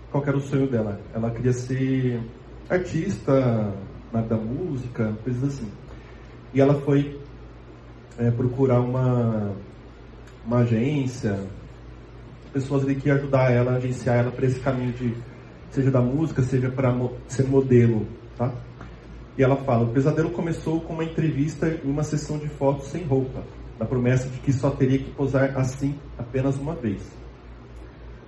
Qual 0.09 0.23
era 0.25 0.37
o 0.37 0.41
sonho 0.41 0.67
dela? 0.67 0.99
Ela 1.13 1.29
queria 1.31 1.53
ser 1.53 2.19
artista 2.69 3.73
na 4.11 4.21
da 4.21 4.35
música, 4.35 5.13
coisas 5.23 5.43
assim. 5.43 5.69
E 6.53 6.61
ela 6.61 6.75
foi 6.81 7.19
é, 8.17 8.29
procurar 8.31 8.81
uma, 8.81 9.51
uma 10.45 10.57
agência, 10.59 11.39
pessoas 12.51 12.83
ali 12.83 12.95
que 12.95 13.07
iam 13.07 13.17
ajudar 13.17 13.51
ela, 13.51 13.73
agenciar 13.73 14.17
ela 14.17 14.31
para 14.31 14.45
esse 14.45 14.59
caminho 14.59 14.91
de 14.93 15.15
seja 15.71 15.91
da 15.91 16.01
música, 16.01 16.41
seja 16.41 16.69
para 16.69 16.91
mo 16.91 17.13
ser 17.27 17.47
modelo, 17.47 18.07
tá? 18.37 18.51
E 19.37 19.43
ela 19.43 19.55
fala: 19.57 19.85
o 19.85 19.93
pesadelo 19.93 20.31
começou 20.31 20.81
com 20.81 20.93
uma 20.93 21.03
entrevista 21.03 21.67
e 21.67 21.87
uma 21.87 22.03
sessão 22.03 22.37
de 22.37 22.47
fotos 22.47 22.87
sem 22.87 23.03
roupa, 23.03 23.43
na 23.79 23.85
promessa 23.85 24.27
de 24.27 24.39
que 24.39 24.51
só 24.51 24.71
teria 24.71 24.97
que 24.97 25.11
posar 25.11 25.57
assim 25.57 25.95
apenas 26.17 26.57
uma 26.57 26.75
vez. 26.75 27.01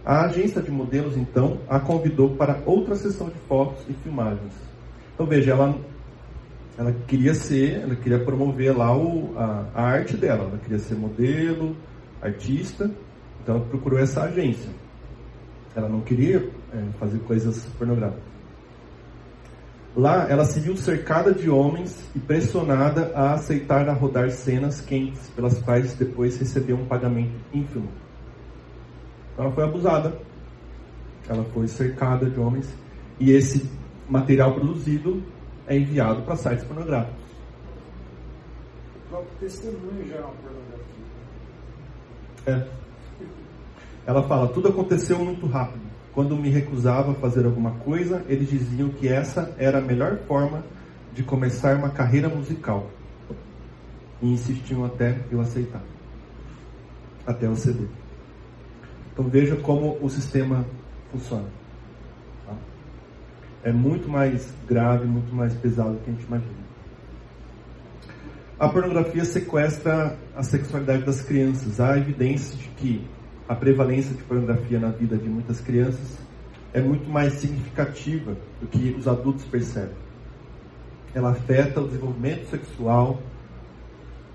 A 0.06 0.26
agência 0.26 0.62
de 0.62 0.72
modelos 0.72 1.16
então 1.16 1.60
a 1.70 1.80
convidou 1.80 2.36
para 2.36 2.62
outra 2.66 2.96
sessão 2.96 3.30
de 3.30 3.38
fotos 3.48 3.84
e 3.90 3.94
filmagens. 3.94 4.71
Então 5.22 5.30
veja, 5.30 5.52
ela 5.52 5.76
ela 6.76 6.96
queria 7.08 7.36
ser, 7.36 7.82
ela 7.82 7.96
queria 7.96 8.18
promover 8.18 8.76
lá 8.76 8.98
o, 8.98 9.38
a, 9.38 9.68
a 9.76 9.84
arte 9.84 10.18
dela, 10.18 10.46
ela 10.46 10.58
queria 10.58 10.80
ser 10.80 10.96
modelo, 10.96 11.76
artista, 12.20 12.90
então 13.40 13.58
ela 13.58 13.66
procurou 13.66 14.00
essa 14.00 14.24
agência. 14.24 14.72
Ela 15.76 15.88
não 15.88 16.02
queria 16.02 16.50
é, 16.74 16.84
fazer 17.00 17.20
coisas 17.20 17.64
pornográficas. 17.78 18.24
Lá, 19.96 20.26
ela 20.28 20.44
se 20.44 20.60
viu 20.60 20.76
cercada 20.76 21.32
de 21.32 21.52
homens 21.52 22.10
e 22.16 22.20
pressionada 22.20 23.12
a 23.14 23.34
aceitar 23.34 23.88
a 23.88 23.94
rodar 23.94 24.32
cenas 24.32 24.82
quentes, 24.82 25.30
pelas 25.36 25.60
quais 25.60 25.94
depois 25.94 26.36
recebeu 26.40 26.78
um 26.78 26.86
pagamento 26.86 27.36
ínfimo. 27.54 27.90
Ela 29.38 29.52
foi 29.52 29.66
abusada. 29.66 30.18
Ela 31.30 31.44
foi 31.54 31.68
cercada 31.68 32.28
de 32.28 32.40
homens 32.40 32.68
e 33.20 33.30
esse 33.30 33.70
material 34.12 34.54
produzido 34.54 35.24
é 35.66 35.78
enviado 35.78 36.22
para 36.24 36.36
sites 36.36 36.66
pornográficos. 36.66 37.22
O 38.96 39.10
próprio 39.10 39.38
testemunho 39.40 40.08
já 40.08 40.16
é 40.18 40.20
uma 40.20 40.34
pornografia. 40.34 40.86
É. 42.46 42.68
Ela 44.06 44.24
fala: 44.28 44.48
tudo 44.50 44.68
aconteceu 44.68 45.18
muito 45.20 45.48
rápido. 45.48 45.90
Quando 46.14 46.36
me 46.36 46.50
recusava 46.50 47.14
a 47.14 47.16
fazer 47.16 47.46
alguma 47.46 47.72
coisa, 47.72 48.22
eles 48.28 48.50
diziam 48.50 48.90
que 48.90 49.08
essa 49.08 49.56
era 49.58 49.78
a 49.78 49.82
melhor 49.82 50.18
forma 50.28 50.62
de 51.14 51.24
começar 51.24 51.78
uma 51.78 51.90
carreira 51.90 52.28
musical. 52.28 52.90
E 54.22 54.30
insistiam 54.30 54.84
até 54.84 55.18
eu 55.32 55.40
aceitar. 55.40 55.82
Até 57.26 57.46
eu 57.46 57.56
ceder. 57.56 57.88
Então 59.14 59.26
veja 59.26 59.56
como 59.56 59.98
o 60.02 60.10
sistema 60.10 60.66
funciona. 61.12 61.61
É 63.64 63.72
muito 63.72 64.10
mais 64.10 64.54
grave, 64.68 65.06
muito 65.06 65.34
mais 65.34 65.54
pesado 65.54 65.94
do 65.94 66.00
que 66.00 66.10
a 66.10 66.14
gente 66.14 66.26
imagina. 66.26 66.62
A 68.60 68.70
pornografia 68.70 69.26
sequestra 69.26 70.18
a 70.36 70.44
sexualidade 70.44 71.04
das 71.04 71.22
crianças. 71.22 71.80
Há 71.80 71.98
evidências 71.98 72.58
de 72.60 72.68
que 72.70 73.08
a 73.48 73.56
prevalência 73.56 74.16
de 74.16 74.24
pornografia 74.24 74.80
na 74.80 74.90
vida 74.90 75.18
de 75.18 75.28
muitas 75.28 75.60
crianças 75.60 76.18
é 76.74 76.82
muito 76.82 77.10
mais 77.10 77.34
significativa 77.34 78.38
do 78.60 78.68
que 78.68 78.96
os 78.98 79.08
adultos 79.08 79.46
percebem. 79.46 79.96
Ela 81.14 81.32
afeta 81.32 81.82
o 81.82 81.88
desenvolvimento 81.88 82.50
sexual 82.50 83.20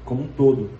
como 0.04 0.24
um 0.24 0.28
todo 0.28 0.70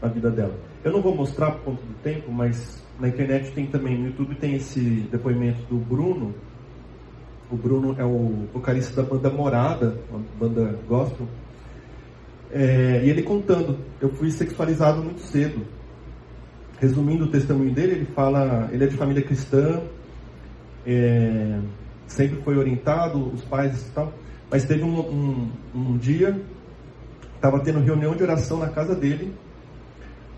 na 0.00 0.08
vida 0.08 0.30
dela. 0.30 0.54
Eu 0.84 0.92
não 0.92 1.00
vou 1.00 1.14
mostrar 1.14 1.52
por 1.52 1.62
conta 1.62 1.82
do 1.82 1.94
tempo, 2.02 2.30
mas 2.30 2.84
na 2.98 3.08
internet 3.08 3.52
tem 3.52 3.66
também, 3.66 3.96
no 3.96 4.06
YouTube 4.08 4.34
tem 4.34 4.54
esse 4.54 4.80
depoimento 5.10 5.62
do 5.66 5.76
Bruno. 5.76 6.34
O 7.52 7.56
Bruno 7.56 7.94
é 7.98 8.04
o 8.04 8.48
vocalista 8.50 9.02
da 9.02 9.06
banda 9.06 9.28
Morada, 9.28 9.98
uma 10.10 10.24
banda 10.40 10.78
gospel. 10.88 11.28
É, 12.50 13.02
e 13.04 13.10
ele 13.10 13.22
contando, 13.22 13.78
eu 14.00 14.08
fui 14.08 14.30
sexualizado 14.30 15.02
muito 15.02 15.20
cedo. 15.20 15.66
Resumindo 16.80 17.26
o 17.26 17.30
testemunho 17.30 17.74
dele, 17.74 17.92
ele 17.92 18.04
fala, 18.06 18.70
ele 18.72 18.84
é 18.84 18.86
de 18.86 18.96
família 18.96 19.22
cristã, 19.22 19.82
é, 20.86 21.58
sempre 22.06 22.40
foi 22.40 22.56
orientado, 22.56 23.28
os 23.34 23.44
pais 23.44 23.86
e 23.86 23.90
tal, 23.90 24.10
mas 24.50 24.64
teve 24.64 24.82
um, 24.82 25.00
um, 25.00 25.50
um 25.74 25.98
dia 25.98 26.40
estava 27.36 27.60
tendo 27.60 27.80
reunião 27.80 28.16
de 28.16 28.22
oração 28.22 28.58
na 28.58 28.68
casa 28.70 28.94
dele, 28.94 29.34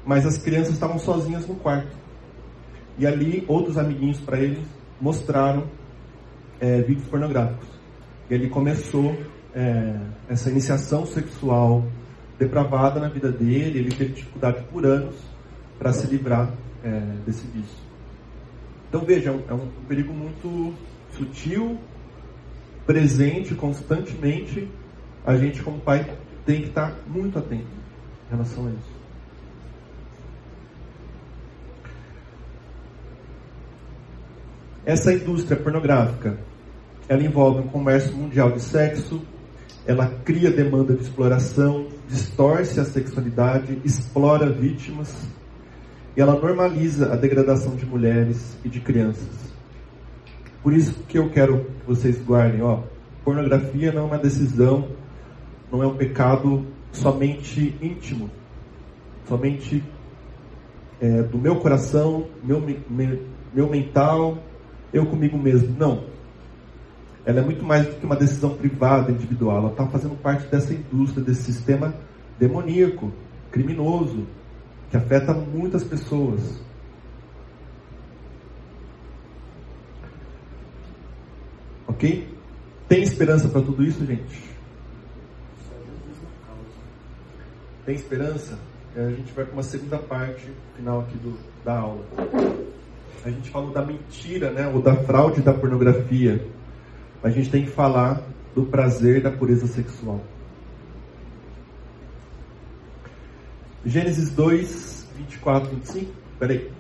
mas 0.05 0.27
as 0.27 0.37
crianças 0.37 0.73
estavam 0.73 0.99
sozinhas 0.99 1.47
no 1.47 1.55
quarto. 1.55 1.97
E 2.99 3.07
ali, 3.07 3.45
outros 3.47 3.79
amiguinhos 3.79 4.19
para 4.19 4.41
ele 4.41 4.65
mostraram 5.01 5.65
é, 6.65 6.81
vídeos 6.81 7.07
pornográficos. 7.09 7.69
E 8.31 8.35
ele 8.35 8.49
começou 8.49 9.15
é, 9.55 10.01
essa 10.31 10.51
iniciação 10.51 11.05
sexual 11.05 11.85
depravada 12.39 12.99
na 12.99 13.09
vida 13.09 13.31
dele. 13.31 13.81
Ele 13.81 13.91
teve 13.91 14.15
dificuldade 14.15 14.65
por 14.73 14.87
anos 14.87 15.15
para 15.79 15.93
se 15.93 16.07
livrar 16.07 16.51
é, 16.83 17.01
desse 17.27 17.47
vício. 17.49 17.85
Então 18.89 19.05
veja, 19.05 19.29
é 19.29 19.33
um, 19.33 19.43
é 19.51 19.55
um 19.55 19.69
perigo 19.87 20.15
muito 20.15 20.75
sutil, 21.13 21.79
presente 22.87 23.55
constantemente. 23.55 24.67
A 25.27 25.37
gente, 25.37 25.63
como 25.63 25.79
pai, 25.81 26.17
tem 26.47 26.63
que 26.63 26.69
estar 26.69 26.97
muito 27.07 27.39
atento 27.39 27.67
em 28.27 28.31
relação 28.31 28.67
a 28.67 28.71
isso. 28.71 28.95
Essa 34.87 35.13
indústria 35.15 35.57
pornográfica, 35.59 36.39
ela 37.09 37.23
envolve 37.23 37.61
um 37.61 37.69
comércio 37.69 38.15
mundial 38.15 38.53
de 38.53 38.61
sexo, 38.61 39.21
ela 39.87 40.07
cria 40.25 40.51
demanda 40.51 40.95
de 40.95 41.03
exploração, 41.03 41.87
distorce 42.09 42.81
a 42.81 42.85
sexualidade, 42.85 43.79
explora 43.85 44.51
vítimas 44.51 45.15
e 46.17 46.21
ela 46.21 46.35
normaliza 46.35 47.13
a 47.13 47.17
degradação 47.17 47.75
de 47.75 47.85
mulheres 47.85 48.57
e 48.65 48.69
de 48.69 48.81
crianças. 48.81 49.53
Por 50.63 50.73
isso 50.73 50.95
que 51.09 51.19
eu 51.19 51.29
quero 51.29 51.65
que 51.65 51.87
vocês 51.87 52.19
guardem, 52.25 52.63
ó, 52.63 52.81
pornografia 53.25 53.93
não 53.93 54.03
é 54.03 54.05
uma 54.07 54.19
decisão, 54.19 54.89
não 55.71 55.83
é 55.83 55.87
um 55.87 55.97
pecado 55.97 56.65
somente 56.93 57.77
íntimo, 57.83 58.31
somente 59.29 59.83
é, 61.01 61.23
do 61.23 61.37
meu 61.37 61.57
coração, 61.57 62.29
meu, 62.43 62.61
meu, 62.61 63.23
meu 63.53 63.69
mental, 63.69 64.39
eu 64.93 65.05
comigo 65.05 65.37
mesmo. 65.37 65.77
Não. 65.79 66.14
Ela 67.27 67.41
é 67.41 67.43
muito 67.43 67.65
mais 67.65 67.87
do 67.87 67.95
que 67.95 68.05
uma 68.05 68.17
decisão 68.17 68.55
privada, 68.55 69.11
individual. 69.11 69.59
Ela 69.59 69.71
está 69.71 69.87
fazendo 69.87 70.15
parte 70.21 70.47
dessa 70.49 70.75
indústria, 70.75 71.25
desse 71.25 71.45
sistema 71.45 71.95
demoníaco, 72.39 73.11
criminoso, 73.51 74.27
que 74.91 74.97
afeta 74.97 75.33
muitas 75.33 75.83
pessoas. 75.83 76.63
Ok? 81.87 82.29
Tem 82.89 83.03
esperança 83.03 83.49
para 83.49 83.63
tudo 83.63 83.83
isso, 83.83 84.05
gente? 84.05 84.55
Tem 87.87 87.95
esperança? 87.95 88.59
A 88.97 89.11
gente 89.11 89.33
vai 89.33 89.45
para 89.45 89.55
uma 89.55 89.63
segunda 89.63 89.99
parte 89.99 90.51
final 90.77 91.01
aqui 91.01 91.17
do, 91.19 91.37
da 91.65 91.79
aula. 91.79 92.05
A 93.25 93.31
gente 93.31 93.51
falou 93.51 93.73
da 93.73 93.85
mentira, 93.85 94.51
né, 94.51 94.69
ou 94.69 94.81
da 94.81 94.95
fraude 94.95 95.41
da 95.41 95.53
pornografia. 95.53 96.47
A 97.25 97.31
gente 97.31 97.49
tem 97.49 97.65
que 97.65 97.71
falar 97.71 98.23
do 98.55 98.67
prazer 98.67 99.23
da 99.23 99.31
pureza 99.31 99.67
sexual. 99.67 100.21
Gênesis 103.83 104.29
2, 104.31 105.09
24, 105.17 105.71
25. 105.71 106.13
Peraí. 106.39 106.71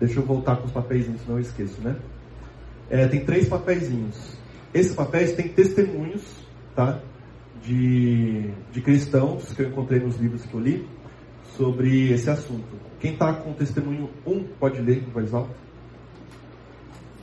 Deixa 0.00 0.18
eu 0.18 0.24
voltar 0.24 0.56
com 0.56 0.66
os 0.66 0.72
senão 0.72 1.36
eu 1.36 1.38
esqueço, 1.38 1.80
né? 1.82 1.94
É, 2.90 3.06
tem 3.06 3.24
três 3.24 3.48
papeizinhos. 3.48 4.36
Esses 4.74 4.92
papéis 4.92 5.36
têm 5.36 5.50
testemunhos, 5.50 6.24
tá? 6.74 7.00
De, 7.62 8.50
de 8.72 8.80
cristãos 8.80 9.52
que 9.52 9.62
eu 9.62 9.68
encontrei 9.68 10.00
nos 10.00 10.16
livros 10.16 10.44
que 10.44 10.52
eu 10.52 10.60
li 10.60 10.84
sobre 11.56 12.10
esse 12.12 12.28
assunto. 12.28 12.76
Quem 12.98 13.12
está 13.12 13.32
com 13.34 13.52
testemunho 13.52 14.10
1 14.26 14.32
um, 14.32 14.44
pode 14.58 14.80
ler 14.80 14.98
em 14.98 15.10
voz 15.10 15.32
alta. 15.32 15.65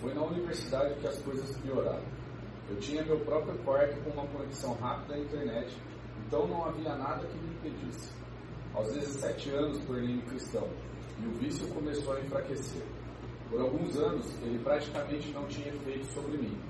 Foi 0.03 0.13
na 0.13 0.21
universidade 0.21 0.95
que 0.95 1.07
as 1.07 1.17
coisas 1.19 1.57
pioraram. 1.59 2.03
Eu 2.69 2.75
tinha 2.81 3.05
meu 3.05 3.21
próprio 3.21 3.57
quarto 3.59 3.95
com 4.03 4.09
uma 4.09 4.27
conexão 4.27 4.73
rápida 4.73 5.15
à 5.15 5.19
internet, 5.19 5.73
então 6.27 6.45
não 6.45 6.65
havia 6.65 6.93
nada 6.93 7.25
que 7.25 7.37
me 7.37 7.53
impedisse. 7.55 8.11
Aos 8.73 8.91
17 8.91 9.51
anos 9.51 9.79
tornei-me 9.85 10.21
cristão 10.23 10.67
e 11.21 11.25
o 11.25 11.31
vício 11.35 11.65
começou 11.69 12.17
a 12.17 12.19
enfraquecer. 12.19 12.83
Por 13.49 13.61
alguns 13.61 13.95
anos 13.95 14.29
ele 14.41 14.59
praticamente 14.59 15.31
não 15.31 15.47
tinha 15.47 15.69
efeito 15.69 16.05
sobre 16.07 16.37
mim. 16.37 16.61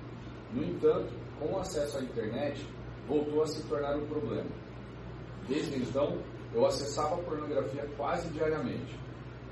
No 0.54 0.64
entanto, 0.64 1.12
com 1.40 1.54
o 1.54 1.60
acesso 1.60 1.98
à 1.98 2.04
internet, 2.04 2.64
voltou 3.08 3.42
a 3.42 3.48
se 3.48 3.64
tornar 3.68 3.98
um 3.98 4.06
problema. 4.06 4.52
Desde 5.48 5.76
então, 5.82 6.20
eu 6.54 6.68
acessava 6.68 7.16
a 7.16 7.24
pornografia 7.24 7.90
quase 7.98 8.30
diariamente. 8.30 8.96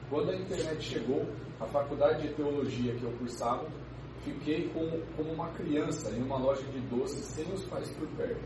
Quando 0.08 0.30
a 0.30 0.36
internet 0.36 0.84
chegou, 0.84 1.26
a 1.62 1.66
faculdade 1.68 2.28
de 2.28 2.34
teologia 2.34 2.96
que 2.96 3.04
eu 3.04 3.12
cursava, 3.12 3.68
fiquei 4.26 4.70
como, 4.70 5.00
como 5.16 5.32
uma 5.32 5.50
criança 5.50 6.10
em 6.10 6.24
uma 6.24 6.38
loja 6.38 6.64
de 6.64 6.80
doces 6.82 7.24
sem 7.26 7.46
os 7.54 7.64
pais 7.66 7.90
por 7.92 8.08
perto. 8.18 8.42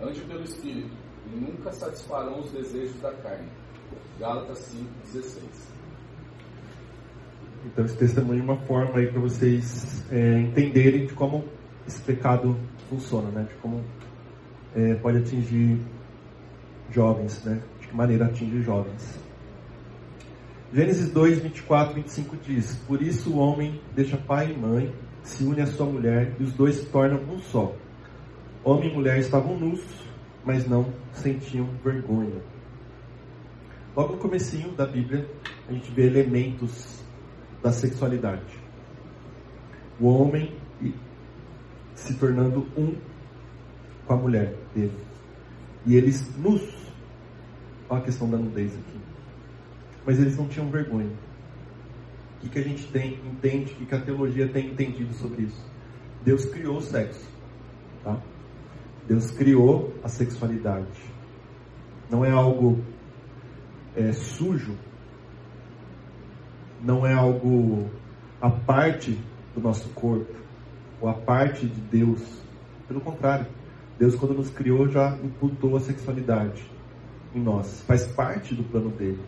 Ande 0.00 0.20
pelo 0.22 0.42
Espírito 0.42 0.90
e 1.30 1.36
nunca 1.36 1.70
satisfarão 1.72 2.40
os 2.40 2.50
desejos 2.50 2.98
da 3.00 3.12
carne. 3.12 3.48
Gálatas 4.18 4.74
5,16. 5.12 5.42
Então 7.66 7.84
esse 7.84 7.96
testemunho 7.96 8.40
é 8.40 8.42
uma 8.42 8.56
forma 8.62 8.98
aí 8.98 9.06
para 9.06 9.20
vocês 9.20 10.04
é, 10.10 10.40
entenderem 10.40 11.06
de 11.06 11.12
como 11.12 11.44
esse 11.86 12.00
pecado 12.00 12.56
funciona, 12.88 13.30
né? 13.30 13.46
De 13.48 13.54
como 13.56 13.84
é, 14.74 14.94
pode 14.94 15.18
atingir 15.18 15.78
jovens, 16.90 17.44
né? 17.44 17.62
De 17.80 17.88
que 17.88 17.94
maneira 17.94 18.26
atinge 18.26 18.62
jovens. 18.62 19.20
Gênesis 20.74 21.10
2, 21.10 21.40
24, 21.40 21.94
25 21.94 22.36
diz: 22.38 22.76
Por 22.86 23.02
isso 23.02 23.30
o 23.30 23.36
homem 23.36 23.78
deixa 23.94 24.16
pai 24.16 24.52
e 24.52 24.56
mãe, 24.56 24.94
se 25.22 25.44
une 25.44 25.60
à 25.60 25.66
sua 25.66 25.84
mulher, 25.84 26.34
e 26.40 26.44
os 26.44 26.52
dois 26.54 26.76
se 26.76 26.86
tornam 26.86 27.22
um 27.30 27.38
só. 27.38 27.76
Homem 28.64 28.90
e 28.90 28.94
mulher 28.94 29.18
estavam 29.18 29.58
nus, 29.58 29.84
mas 30.42 30.66
não 30.66 30.90
sentiam 31.12 31.68
vergonha. 31.84 32.40
Logo 33.94 34.14
no 34.14 34.18
comecinho 34.18 34.72
da 34.72 34.86
Bíblia, 34.86 35.28
a 35.68 35.72
gente 35.74 35.90
vê 35.90 36.06
elementos 36.06 37.04
da 37.62 37.70
sexualidade. 37.70 38.58
O 40.00 40.06
homem 40.06 40.56
se 41.94 42.14
tornando 42.14 42.66
um 42.74 42.96
com 44.06 44.14
a 44.14 44.16
mulher 44.16 44.56
dele. 44.74 44.96
E 45.84 45.96
eles 45.96 46.34
nus. 46.38 46.62
Olha 47.90 48.00
a 48.00 48.04
questão 48.04 48.30
da 48.30 48.38
nudez 48.38 48.72
aqui. 48.72 49.01
Mas 50.04 50.18
eles 50.18 50.36
não 50.36 50.48
tinham 50.48 50.70
vergonha. 50.70 51.12
O 52.36 52.40
que, 52.40 52.48
que 52.48 52.58
a 52.58 52.62
gente 52.62 52.86
tem, 52.88 53.20
entende, 53.24 53.72
o 53.72 53.76
que, 53.76 53.86
que 53.86 53.94
a 53.94 54.00
teologia 54.00 54.48
tem 54.48 54.66
entendido 54.66 55.14
sobre 55.14 55.42
isso? 55.42 55.64
Deus 56.24 56.44
criou 56.44 56.78
o 56.78 56.82
sexo. 56.82 57.28
Tá? 58.02 58.20
Deus 59.06 59.30
criou 59.30 59.92
a 60.02 60.08
sexualidade. 60.08 61.00
Não 62.10 62.24
é 62.24 62.30
algo 62.30 62.82
é, 63.96 64.12
sujo. 64.12 64.76
Não 66.82 67.06
é 67.06 67.12
algo 67.12 67.88
a 68.40 68.50
parte 68.50 69.18
do 69.54 69.60
nosso 69.60 69.88
corpo. 69.90 70.34
Ou 71.00 71.08
a 71.08 71.14
parte 71.14 71.66
de 71.66 71.80
Deus. 71.80 72.42
Pelo 72.88 73.00
contrário. 73.00 73.46
Deus, 73.98 74.16
quando 74.16 74.34
nos 74.34 74.50
criou, 74.50 74.88
já 74.88 75.16
imputou 75.22 75.76
a 75.76 75.80
sexualidade 75.80 76.68
em 77.34 77.40
nós. 77.40 77.82
Faz 77.82 78.06
parte 78.06 78.54
do 78.54 78.64
plano 78.64 78.90
dele. 78.90 79.20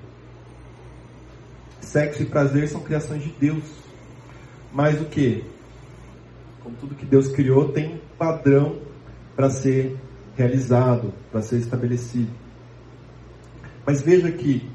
Sexo 1.84 2.22
e 2.22 2.26
prazer 2.26 2.68
são 2.68 2.80
criações 2.80 3.22
de 3.22 3.30
Deus. 3.38 3.64
Mas 4.72 5.00
o 5.00 5.04
que? 5.04 5.44
Como 6.62 6.74
tudo 6.76 6.94
que 6.94 7.06
Deus 7.06 7.28
criou, 7.28 7.72
tem 7.72 7.94
um 7.94 7.98
padrão 8.18 8.80
para 9.36 9.50
ser 9.50 9.96
realizado, 10.36 11.12
para 11.30 11.42
ser 11.42 11.58
estabelecido. 11.58 12.30
Mas 13.86 14.02
veja 14.02 14.32
que 14.32 14.68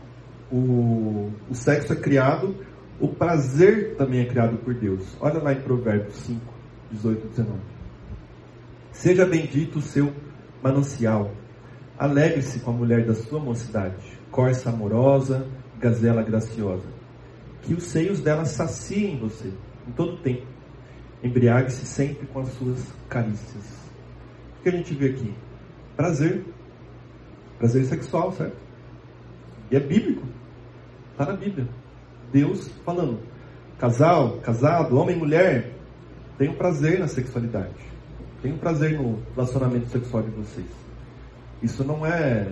o, 0.51 1.31
o 1.49 1.55
sexo 1.55 1.93
é 1.93 1.95
criado, 1.95 2.55
o 2.99 3.07
prazer 3.07 3.95
também 3.95 4.21
é 4.21 4.25
criado 4.25 4.57
por 4.57 4.73
Deus. 4.73 5.17
Olha 5.19 5.41
lá 5.41 5.53
em 5.53 5.61
Provérbios 5.61 6.15
5, 6.15 6.39
18 6.91 7.25
e 7.25 7.29
19. 7.29 7.59
Seja 8.91 9.25
bendito 9.25 9.79
o 9.79 9.81
seu 9.81 10.13
manancial. 10.61 11.31
Alegre-se 11.97 12.59
com 12.59 12.71
a 12.71 12.73
mulher 12.73 13.05
da 13.05 13.15
sua 13.15 13.39
mocidade, 13.39 14.19
corça 14.31 14.69
amorosa, 14.69 15.45
gazela 15.79 16.21
graciosa. 16.21 16.98
Que 17.61 17.73
os 17.73 17.83
seios 17.83 18.19
dela 18.19 18.45
saciem 18.45 19.17
você 19.17 19.51
em 19.87 19.91
todo 19.91 20.17
tempo. 20.17 20.45
Embriague-se 21.23 21.85
sempre 21.85 22.25
com 22.27 22.39
as 22.39 22.49
suas 22.53 22.93
carícias. 23.09 23.79
O 24.59 24.63
que 24.63 24.69
a 24.69 24.71
gente 24.71 24.93
vê 24.93 25.09
aqui? 25.09 25.33
Prazer. 25.95 26.45
Prazer 27.57 27.85
sexual, 27.85 28.31
certo? 28.31 28.55
E 29.69 29.75
é 29.75 29.79
bíblico. 29.79 30.25
Está 31.11 31.25
na 31.25 31.37
Bíblia. 31.37 31.67
Deus 32.31 32.69
falando. 32.85 33.19
Casal, 33.77 34.37
casado, 34.37 34.97
homem 34.97 35.15
e 35.15 35.19
mulher, 35.19 35.71
tenham 36.37 36.53
prazer 36.53 36.99
na 36.99 37.07
sexualidade. 37.07 37.75
Tenham 38.41 38.57
prazer 38.57 38.97
no 38.97 39.19
relacionamento 39.35 39.89
sexual 39.89 40.23
de 40.23 40.31
vocês. 40.31 40.67
Isso 41.61 41.83
não 41.83 42.05
é 42.05 42.47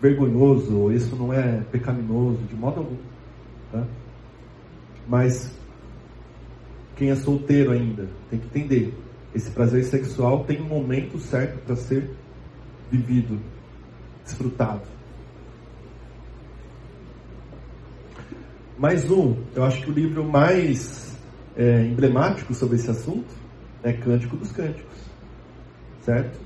vergonhoso, 0.00 0.92
isso 0.92 1.14
não 1.16 1.32
é 1.32 1.60
pecaminoso 1.70 2.42
de 2.42 2.54
modo 2.54 2.80
algum. 2.80 2.96
Tá? 3.70 3.84
Mas 5.06 5.52
quem 6.96 7.10
é 7.10 7.16
solteiro 7.16 7.72
ainda 7.72 8.08
tem 8.30 8.38
que 8.38 8.46
entender: 8.46 8.94
esse 9.34 9.50
prazer 9.50 9.84
sexual 9.84 10.44
tem 10.44 10.60
um 10.60 10.66
momento 10.66 11.18
certo 11.18 11.58
para 11.64 11.76
ser 11.76 12.10
vivido, 12.90 13.38
desfrutado. 14.24 14.82
Mais 18.78 19.10
um, 19.10 19.36
eu 19.54 19.64
acho 19.64 19.82
que 19.82 19.90
o 19.90 19.92
livro 19.92 20.24
mais 20.24 21.16
é, 21.56 21.82
emblemático 21.82 22.52
sobre 22.54 22.76
esse 22.76 22.90
assunto 22.90 23.32
é 23.82 23.92
Cântico 23.92 24.36
dos 24.36 24.50
Cânticos, 24.50 24.96
certo? 26.00 26.38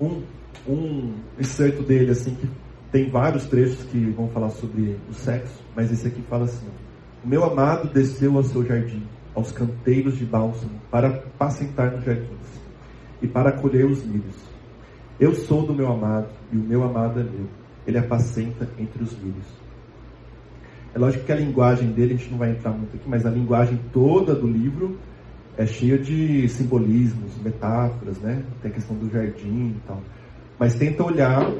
Um, 0.00 0.22
um 0.68 1.14
excerto 1.38 1.82
dele, 1.82 2.12
assim, 2.12 2.34
que 2.34 2.48
tem 2.92 3.10
vários 3.10 3.44
trechos 3.46 3.82
que 3.84 3.98
vão 4.10 4.28
falar 4.28 4.50
sobre 4.50 4.98
o 5.08 5.14
sexo, 5.14 5.62
mas 5.74 5.90
esse 5.90 6.06
aqui 6.06 6.22
fala 6.22 6.44
assim: 6.44 6.66
O 7.22 7.28
meu 7.28 7.44
amado 7.44 7.92
desceu 7.92 8.34
ao 8.36 8.42
seu 8.42 8.64
jardim, 8.64 9.02
aos 9.34 9.52
canteiros 9.52 10.16
de 10.16 10.24
bálsamo, 10.24 10.80
para 10.90 11.10
pacentar 11.38 11.90
nos 11.90 12.02
jardins 12.02 12.60
e 13.20 13.28
para 13.28 13.52
colher 13.52 13.84
os 13.84 14.02
milhos. 14.02 14.36
Eu 15.18 15.34
sou 15.34 15.66
do 15.66 15.74
meu 15.74 15.92
amado 15.92 16.28
e 16.50 16.56
o 16.56 16.60
meu 16.60 16.82
amado 16.82 17.20
é 17.20 17.22
meu. 17.22 17.46
Ele 17.86 17.98
apacenta 17.98 18.66
entre 18.78 19.02
os 19.02 19.12
milhos. 19.18 19.44
É 20.94 20.98
lógico 20.98 21.24
que 21.24 21.32
a 21.32 21.36
linguagem 21.36 21.92
dele, 21.92 22.14
a 22.14 22.16
gente 22.16 22.30
não 22.30 22.38
vai 22.38 22.52
entrar 22.52 22.72
muito 22.72 22.96
aqui, 22.96 23.06
mas 23.06 23.26
a 23.26 23.30
linguagem 23.30 23.78
toda 23.92 24.34
do 24.34 24.46
livro 24.46 24.98
é 25.58 25.66
cheia 25.66 25.98
de 25.98 26.48
simbolismos, 26.48 27.36
metáforas, 27.42 28.18
né? 28.18 28.42
Tem 28.62 28.70
a 28.70 28.74
questão 28.74 28.96
do 28.96 29.10
jardim 29.10 29.76
e 29.76 29.80
tal. 29.86 30.00
Mas 30.58 30.74
tenta 30.74 31.04
olhar, 31.04 31.52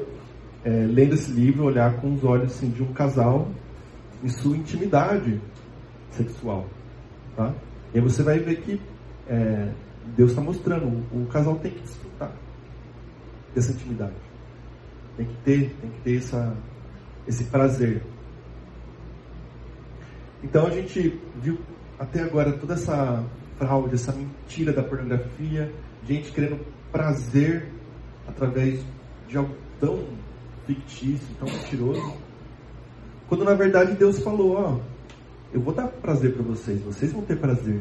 é, 0.64 0.70
lendo 0.70 1.14
esse 1.14 1.30
livro, 1.30 1.64
olhar 1.64 2.00
com 2.00 2.14
os 2.14 2.24
olhos 2.24 2.52
assim, 2.52 2.70
de 2.70 2.82
um 2.82 2.92
casal 2.94 3.48
em 4.22 4.28
sua 4.28 4.56
intimidade 4.56 5.40
sexual. 6.10 6.66
Tá? 7.36 7.54
E 7.94 7.98
aí 7.98 8.04
você 8.04 8.22
vai 8.22 8.38
ver 8.38 8.60
que 8.60 8.80
é, 9.28 9.72
Deus 10.16 10.30
está 10.30 10.42
mostrando, 10.42 10.86
o, 11.12 11.22
o 11.22 11.26
casal 11.26 11.56
tem 11.56 11.70
que 11.70 11.80
desfrutar 11.80 12.32
dessa 13.54 13.72
intimidade. 13.72 14.14
Tem 15.16 15.26
que 15.26 15.36
ter, 15.44 15.76
tem 15.80 15.90
que 15.90 16.00
ter 16.00 16.16
essa, 16.18 16.56
esse 17.26 17.44
prazer. 17.44 18.02
Então 20.42 20.66
a 20.66 20.70
gente 20.70 21.20
viu 21.36 21.58
até 21.98 22.22
agora 22.22 22.52
toda 22.52 22.74
essa 22.74 23.24
fraude, 23.58 23.94
essa 23.94 24.12
mentira 24.12 24.72
da 24.72 24.82
pornografia, 24.82 25.70
gente 26.06 26.32
querendo 26.32 26.64
prazer 26.90 27.68
através 28.26 28.82
de 29.28 29.36
algo 29.36 29.54
tão 29.78 30.06
fictício, 30.66 31.28
tão 31.38 31.48
mentiroso. 31.48 32.14
Quando 33.30 33.44
na 33.44 33.54
verdade 33.54 33.94
Deus 33.94 34.18
falou, 34.18 34.56
ó, 34.56 34.80
eu 35.52 35.60
vou 35.60 35.72
dar 35.72 35.86
prazer 35.86 36.34
para 36.34 36.42
vocês, 36.42 36.82
vocês 36.82 37.12
vão 37.12 37.22
ter 37.22 37.38
prazer. 37.38 37.80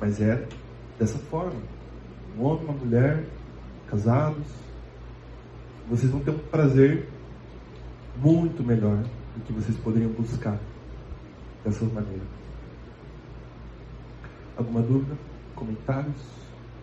Mas 0.00 0.20
é 0.20 0.48
dessa 0.98 1.16
forma. 1.16 1.62
Um 2.36 2.42
homem, 2.42 2.64
uma 2.64 2.72
mulher, 2.72 3.24
casados, 3.86 4.48
vocês 5.88 6.10
vão 6.10 6.20
ter 6.22 6.32
um 6.32 6.38
prazer 6.38 7.08
muito 8.16 8.64
melhor 8.64 8.96
do 9.36 9.44
que 9.46 9.52
vocês 9.52 9.78
poderiam 9.78 10.10
buscar 10.10 10.58
dessa 11.64 11.84
maneira. 11.84 12.24
Alguma 14.56 14.82
dúvida? 14.82 15.16
Comentários? 15.54 16.20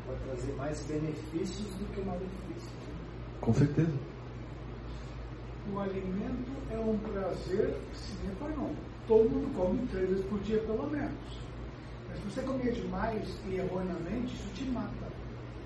Vai 0.08 0.16
trazer 0.30 0.54
mais 0.54 0.80
benefícios 0.88 1.68
do 1.76 1.94
que 1.94 2.00
malefícios. 2.06 2.72
Com 3.42 3.54
certeza. 3.54 4.15
O 5.74 5.80
alimento 5.80 6.52
é 6.72 6.78
um 6.78 6.98
prazer, 7.00 7.76
sim 7.94 8.30
ou 8.40 8.50
não. 8.50 8.76
Todo 9.08 9.30
mundo 9.30 9.56
come 9.56 9.88
três 9.88 10.10
vezes 10.10 10.26
por 10.26 10.40
dia, 10.42 10.60
pelo 10.60 10.90
menos. 10.90 11.40
Mas 12.08 12.20
se 12.20 12.26
você 12.26 12.42
comer 12.42 12.72
demais 12.72 13.28
e 13.48 13.56
erroneamente, 13.56 14.36
isso 14.36 14.48
te 14.54 14.64
mata. 14.66 15.08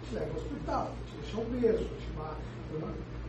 Te 0.08 0.16
leva 0.16 0.32
ao 0.32 0.38
hospital, 0.38 0.92
te 1.06 1.16
deixa 1.18 1.42
obeso, 1.42 1.86
te 1.86 2.18
mata. 2.18 2.38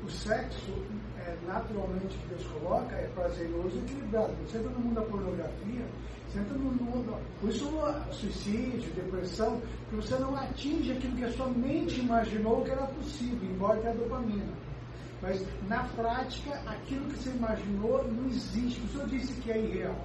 O 0.05 0.11
sexo, 0.11 0.73
é, 1.19 1.37
naturalmente, 1.47 2.17
que 2.17 2.29
Deus 2.29 2.47
coloca, 2.47 2.95
é 2.95 3.07
prazeroso 3.15 3.77
e 3.77 3.79
equilibrado. 3.81 4.33
Você 4.47 4.59
entra 4.59 4.71
no 4.71 4.79
mundo 4.81 4.95
da 4.95 5.03
pornografia, 5.03 5.87
você 6.29 6.39
entra 6.39 6.55
no 6.55 6.73
mundo. 6.73 7.19
Por 7.41 7.51
isso, 7.51 7.69
suicídio, 8.13 8.93
depressão, 8.95 9.61
que 9.91 9.97
você 9.97 10.17
não 10.19 10.35
atinge 10.37 10.93
aquilo 10.93 11.17
que 11.17 11.25
a 11.25 11.33
sua 11.33 11.49
mente 11.49 12.01
imaginou 12.01 12.63
que 12.65 12.71
era 12.71 12.87
possível, 12.87 13.51
embora 13.51 13.81
tenha 13.81 13.95
dopamina. 13.95 14.70
Mas, 15.23 15.45
na 15.69 15.85
prática, 15.85 16.51
aquilo 16.67 17.05
que 17.07 17.19
você 17.19 17.31
imaginou 17.31 18.05
não 18.11 18.27
existe. 18.29 18.81
O 18.81 18.89
senhor 18.89 19.09
disse 19.09 19.33
que 19.41 19.51
é 19.51 19.59
irreal. 19.59 19.97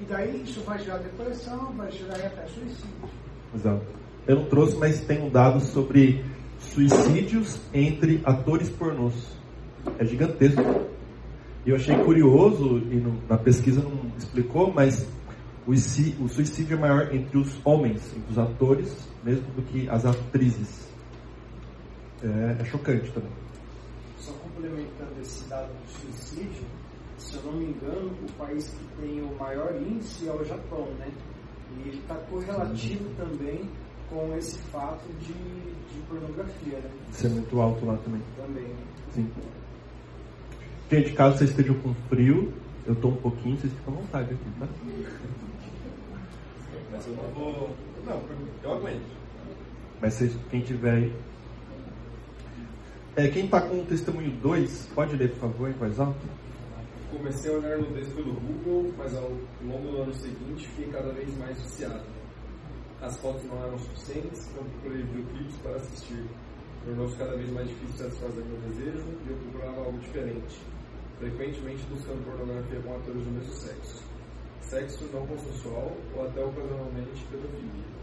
E 0.00 0.04
daí 0.04 0.42
isso 0.42 0.60
vai 0.62 0.78
gerar 0.78 0.98
depressão, 0.98 1.72
vai 1.72 1.90
gerar 1.92 2.16
até 2.16 2.46
suicídio. 2.46 3.08
Exato. 3.54 3.86
Eu 4.26 4.36
não 4.36 4.44
trouxe, 4.46 4.76
mas 4.76 5.00
tem 5.00 5.22
um 5.22 5.30
dado 5.30 5.60
sobre 5.60 6.24
suicídios 6.58 7.60
entre 7.72 8.20
atores 8.24 8.68
pornôs. 8.68 9.36
É 9.98 10.04
gigantesco. 10.04 10.60
E 11.64 11.70
eu 11.70 11.76
achei 11.76 11.96
curioso, 12.04 12.78
e 12.78 12.96
no, 12.96 13.20
na 13.28 13.38
pesquisa 13.38 13.80
não 13.80 14.12
explicou, 14.18 14.72
mas 14.72 15.08
o, 15.66 15.72
o 15.72 16.28
suicídio 16.28 16.76
é 16.76 16.80
maior 16.80 17.14
entre 17.14 17.38
os 17.38 17.58
homens, 17.64 18.02
entre 18.16 18.32
os 18.32 18.38
atores, 18.38 19.08
mesmo 19.24 19.46
do 19.52 19.62
que 19.62 19.88
as 19.88 20.04
atrizes. 20.04 20.88
É, 22.22 22.56
é 22.60 22.64
chocante 22.64 23.10
também. 23.12 23.45
Só 24.26 24.32
complementando 24.32 25.20
esse 25.20 25.48
dado 25.48 25.68
do 25.68 25.88
suicídio, 25.88 26.64
se 27.16 27.36
eu 27.36 27.42
não 27.44 27.52
me 27.52 27.66
engano, 27.66 28.10
o 28.10 28.32
país 28.32 28.68
que 28.68 29.00
tem 29.00 29.22
o 29.22 29.32
maior 29.38 29.72
índice 29.80 30.26
é 30.26 30.32
o 30.32 30.44
Japão, 30.44 30.84
né? 30.98 31.12
E 31.76 31.88
ele 31.88 31.98
está 31.98 32.16
correlativo 32.16 33.08
também 33.16 33.70
com 34.10 34.36
esse 34.36 34.58
fato 34.72 35.06
de, 35.20 35.32
de 35.32 36.02
pornografia, 36.08 36.78
né? 36.78 36.90
Isso 37.08 37.26
é 37.28 37.30
muito 37.30 37.60
alto 37.60 37.86
lá 37.86 37.96
também. 37.98 38.20
Também. 38.36 38.74
Sim. 39.12 39.30
Gente, 40.90 41.12
caso 41.12 41.38
vocês 41.38 41.50
estejam 41.50 41.76
com 41.76 41.94
frio, 42.08 42.52
eu 42.84 42.94
estou 42.94 43.12
um 43.12 43.16
pouquinho, 43.16 43.56
vocês 43.56 43.72
ficam 43.72 43.94
à 43.94 43.96
vontade 43.98 44.34
aqui, 44.34 44.50
tá? 44.58 44.66
Mas 46.90 47.06
eu 47.06 47.14
não 47.14 47.30
vou. 47.30 47.70
Não, 48.04 48.20
eu 48.64 48.72
aguento. 48.72 49.06
Mas 50.00 50.14
vocês, 50.14 50.36
quem 50.50 50.62
tiver 50.62 50.94
aí. 50.94 51.12
É, 53.16 53.28
quem 53.28 53.46
está 53.46 53.62
com 53.62 53.80
o 53.80 53.86
testemunho 53.86 54.30
2, 54.42 54.90
pode 54.94 55.16
ler, 55.16 55.30
por 55.30 55.48
favor, 55.48 55.70
em 55.70 55.72
voz 55.72 55.98
alta? 55.98 56.20
Comecei 57.10 57.50
a 57.50 57.56
olhar 57.56 57.78
nudez 57.78 58.12
pelo 58.12 58.34
Google, 58.34 58.92
mas 58.98 59.16
ao 59.16 59.30
longo 59.64 59.90
do 59.90 60.02
ano 60.02 60.12
seguinte 60.12 60.68
fiquei 60.68 60.92
cada 60.92 61.10
vez 61.14 61.34
mais 61.38 61.56
viciado. 61.62 62.04
As 63.00 63.18
fotos 63.18 63.42
não 63.44 63.56
eram 63.64 63.78
suficientes, 63.78 64.46
então 64.50 64.64
procurei 64.64 65.02
videoclipes 65.04 65.56
para 65.62 65.76
assistir. 65.76 66.26
Tornou-se 66.84 67.16
cada 67.16 67.34
vez 67.38 67.50
mais 67.52 67.66
difícil 67.66 67.96
satisfazer 67.96 68.44
meu 68.44 68.60
desejo 68.68 69.06
e 69.26 69.30
eu 69.30 69.36
procurava 69.38 69.86
algo 69.86 69.98
diferente, 69.98 70.60
frequentemente 71.18 71.86
buscando 71.88 72.22
pornografia 72.22 72.80
com 72.80 72.96
atores 72.96 73.24
do 73.24 73.30
mesmo 73.30 73.52
sexo. 73.54 74.04
Sexo 74.60 75.08
não 75.14 75.26
consensual 75.26 75.96
ou 76.14 76.26
até 76.26 76.44
ocasionalmente 76.44 77.24
pedofilia. 77.30 77.96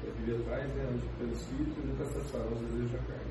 Pedofilia 0.00 0.38
atrás, 0.38 0.74
né, 0.76 1.00
pelo 1.18 1.32
espírito 1.32 1.80
nunca 1.84 2.04
satisfará 2.04 2.46
os 2.52 2.60
desejos 2.60 2.92
da 2.92 2.98
carne. 2.98 3.29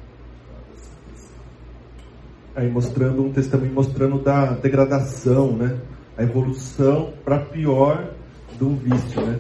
Aí 2.60 2.70
mostrando 2.70 3.24
um 3.24 3.32
testemunho 3.32 3.72
mostrando 3.72 4.20
da 4.22 4.47
degradação, 4.47 5.53
né? 5.55 5.80
A 6.18 6.24
evolução 6.24 7.14
para 7.24 7.39
pior 7.39 8.14
do 8.60 8.76
vício, 8.76 9.26
né? 9.26 9.39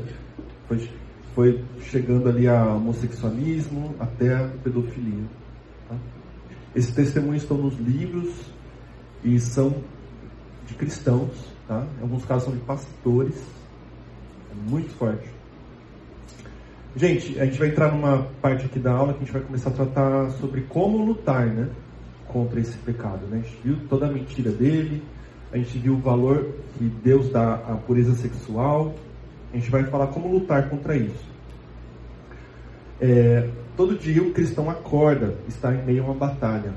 Foi, 0.69 0.89
foi 1.35 1.61
chegando 1.81 2.29
ali 2.29 2.47
a 2.47 2.63
homossexualismo 2.75 3.93
até 3.99 4.33
a 4.35 4.47
pedofilia. 4.63 5.25
Tá? 5.89 5.97
Esses 6.73 6.95
testemunhos 6.95 7.43
estão 7.43 7.57
nos 7.57 7.77
livros 7.77 8.33
e 9.21 9.37
são 9.37 9.75
de 10.65 10.75
cristãos, 10.75 11.31
tá? 11.67 11.85
Em 11.99 12.03
alguns 12.03 12.23
casos 12.23 12.45
são 12.45 12.53
de 12.53 12.61
pastores. 12.61 13.35
É 14.49 14.69
muito 14.69 14.91
forte. 14.91 15.29
Gente, 16.95 17.37
a 17.37 17.43
gente 17.43 17.59
vai 17.59 17.67
entrar 17.67 17.91
numa 17.91 18.29
parte 18.41 18.65
aqui 18.65 18.79
da 18.79 18.93
aula 18.93 19.11
que 19.11 19.23
a 19.23 19.25
gente 19.25 19.33
vai 19.33 19.41
começar 19.41 19.71
a 19.71 19.73
tratar 19.73 20.29
sobre 20.39 20.61
como 20.61 21.03
lutar, 21.03 21.47
né? 21.47 21.67
Contra 22.31 22.59
esse 22.59 22.77
pecado. 22.77 23.25
Né? 23.27 23.39
A 23.39 23.41
gente 23.41 23.59
viu 23.63 23.77
toda 23.87 24.07
a 24.07 24.11
mentira 24.11 24.51
dele, 24.51 25.03
a 25.51 25.57
gente 25.57 25.77
viu 25.77 25.93
o 25.93 25.97
valor 25.97 26.47
que 26.77 26.85
Deus 26.85 27.29
dá 27.29 27.55
à 27.55 27.75
pureza 27.75 28.13
sexual. 28.15 28.95
A 29.51 29.57
gente 29.57 29.69
vai 29.69 29.83
falar 29.85 30.07
como 30.07 30.31
lutar 30.31 30.69
contra 30.69 30.95
isso. 30.95 31.27
É, 33.01 33.49
todo 33.75 33.97
dia 33.97 34.21
o 34.21 34.31
cristão 34.31 34.69
acorda, 34.69 35.35
está 35.47 35.73
em 35.73 35.83
meio 35.83 36.03
a 36.03 36.05
uma 36.07 36.13
batalha. 36.13 36.73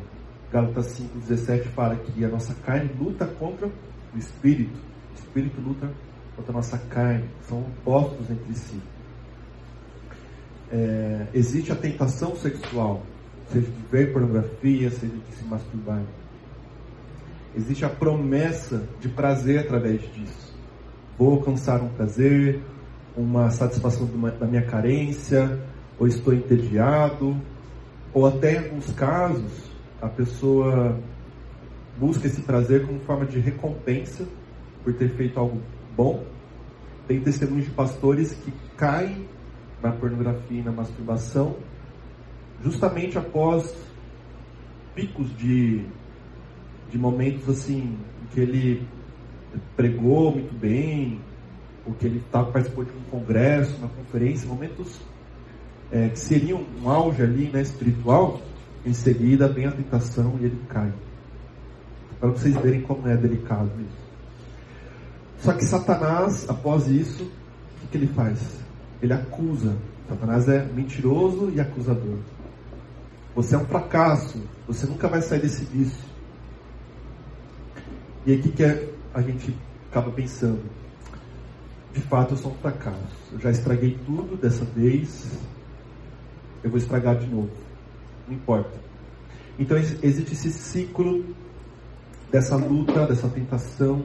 Gálatas 0.50 0.98
5,17 0.98 1.64
fala 1.64 1.96
que 1.96 2.24
a 2.24 2.28
nossa 2.28 2.54
carne 2.54 2.90
luta 2.98 3.26
contra 3.26 3.66
o 3.66 4.18
espírito. 4.18 4.78
O 5.12 5.14
espírito 5.14 5.60
luta 5.60 5.90
contra 6.36 6.52
a 6.52 6.56
nossa 6.56 6.78
carne. 6.78 7.24
São 7.48 7.60
opostos 7.60 8.30
entre 8.30 8.54
si. 8.54 8.80
É, 10.70 11.26
existe 11.34 11.70
a 11.72 11.76
tentação 11.76 12.34
sexual 12.36 13.02
seja 13.52 13.66
de 13.66 13.82
ver 13.90 14.12
pornografia, 14.12 14.90
seja 14.90 15.14
de 15.14 15.34
se 15.34 15.44
masturbar. 15.44 16.02
Existe 17.54 17.84
a 17.84 17.88
promessa 17.88 18.88
de 19.00 19.08
prazer 19.08 19.60
através 19.60 20.00
disso. 20.12 20.56
Vou 21.18 21.34
alcançar 21.34 21.82
um 21.82 21.88
prazer, 21.90 22.62
uma 23.16 23.50
satisfação 23.50 24.08
da 24.40 24.46
minha 24.46 24.62
carência, 24.62 25.60
ou 25.98 26.06
estou 26.06 26.32
entediado, 26.32 27.36
ou 28.14 28.26
até 28.26 28.54
em 28.54 28.58
alguns 28.58 28.90
casos 28.92 29.70
a 30.00 30.08
pessoa 30.08 30.98
busca 31.98 32.26
esse 32.26 32.40
prazer 32.40 32.86
como 32.86 32.98
forma 33.00 33.26
de 33.26 33.38
recompensa 33.38 34.26
por 34.82 34.94
ter 34.94 35.10
feito 35.10 35.38
algo 35.38 35.60
bom. 35.94 36.24
Tem 37.06 37.20
testemunhos 37.20 37.66
de 37.66 37.70
pastores 37.72 38.32
que 38.32 38.52
caem 38.76 39.28
na 39.82 39.92
pornografia 39.92 40.60
e 40.60 40.62
na 40.62 40.72
masturbação 40.72 41.56
justamente 42.62 43.18
após 43.18 43.74
picos 44.94 45.36
de, 45.36 45.84
de 46.90 46.98
momentos 46.98 47.48
assim 47.48 47.96
que 48.32 48.40
ele 48.40 48.86
pregou 49.76 50.32
muito 50.32 50.54
bem, 50.54 51.20
ou 51.86 51.92
que 51.94 52.06
ele 52.06 52.22
tá, 52.30 52.42
participou 52.42 52.84
de 52.84 52.90
um 52.92 53.02
congresso, 53.10 53.76
uma 53.78 53.88
conferência, 53.88 54.48
momentos 54.48 55.00
é, 55.90 56.08
que 56.08 56.18
seriam 56.18 56.64
um 56.80 56.88
auge 56.88 57.22
ali 57.22 57.50
né, 57.52 57.60
espiritual, 57.60 58.40
em 58.84 58.92
seguida 58.92 59.48
vem 59.48 59.66
a 59.66 59.72
tentação 59.72 60.36
e 60.40 60.46
ele 60.46 60.58
cai. 60.68 60.92
Para 62.18 62.30
vocês 62.30 62.56
verem 62.56 62.80
como 62.80 63.06
é 63.08 63.16
delicado 63.16 63.70
isso. 63.80 64.02
Só 65.38 65.52
que 65.52 65.64
Satanás, 65.64 66.48
após 66.48 66.86
isso, 66.86 67.24
o 67.24 67.80
que, 67.80 67.86
que 67.90 67.98
ele 67.98 68.06
faz? 68.06 68.60
Ele 69.02 69.12
acusa. 69.12 69.76
Satanás 70.08 70.48
é 70.48 70.64
mentiroso 70.64 71.50
e 71.54 71.60
acusador. 71.60 72.18
Você 73.34 73.54
é 73.54 73.58
um 73.58 73.64
fracasso. 73.66 74.42
Você 74.66 74.86
nunca 74.86 75.08
vai 75.08 75.22
sair 75.22 75.40
desse 75.40 75.64
vício. 75.64 76.04
E 78.26 78.34
o 78.34 78.42
que, 78.42 78.62
é, 78.62 78.88
a 79.14 79.20
gente 79.20 79.54
acaba 79.90 80.10
pensando? 80.10 80.62
De 81.92 82.00
fato, 82.02 82.34
eu 82.34 82.36
sou 82.38 82.52
um 82.52 82.56
fracasso. 82.56 82.98
Eu 83.32 83.40
já 83.40 83.50
estraguei 83.50 83.98
tudo 84.06 84.36
dessa 84.36 84.64
vez. 84.64 85.38
Eu 86.62 86.70
vou 86.70 86.78
estragar 86.78 87.16
de 87.18 87.26
novo. 87.26 87.50
Não 88.28 88.34
importa. 88.34 88.80
Então 89.58 89.76
ex- 89.76 89.98
existe 90.02 90.32
esse 90.34 90.50
ciclo 90.52 91.24
dessa 92.30 92.56
luta, 92.56 93.06
dessa 93.06 93.28
tentação 93.28 94.02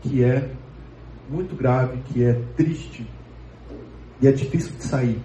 que 0.00 0.22
é 0.22 0.50
muito 1.28 1.54
grave, 1.56 1.98
que 2.04 2.22
é 2.24 2.32
triste 2.56 3.06
e 4.20 4.28
é 4.28 4.32
difícil 4.32 4.72
de 4.76 4.84
sair. 4.84 5.20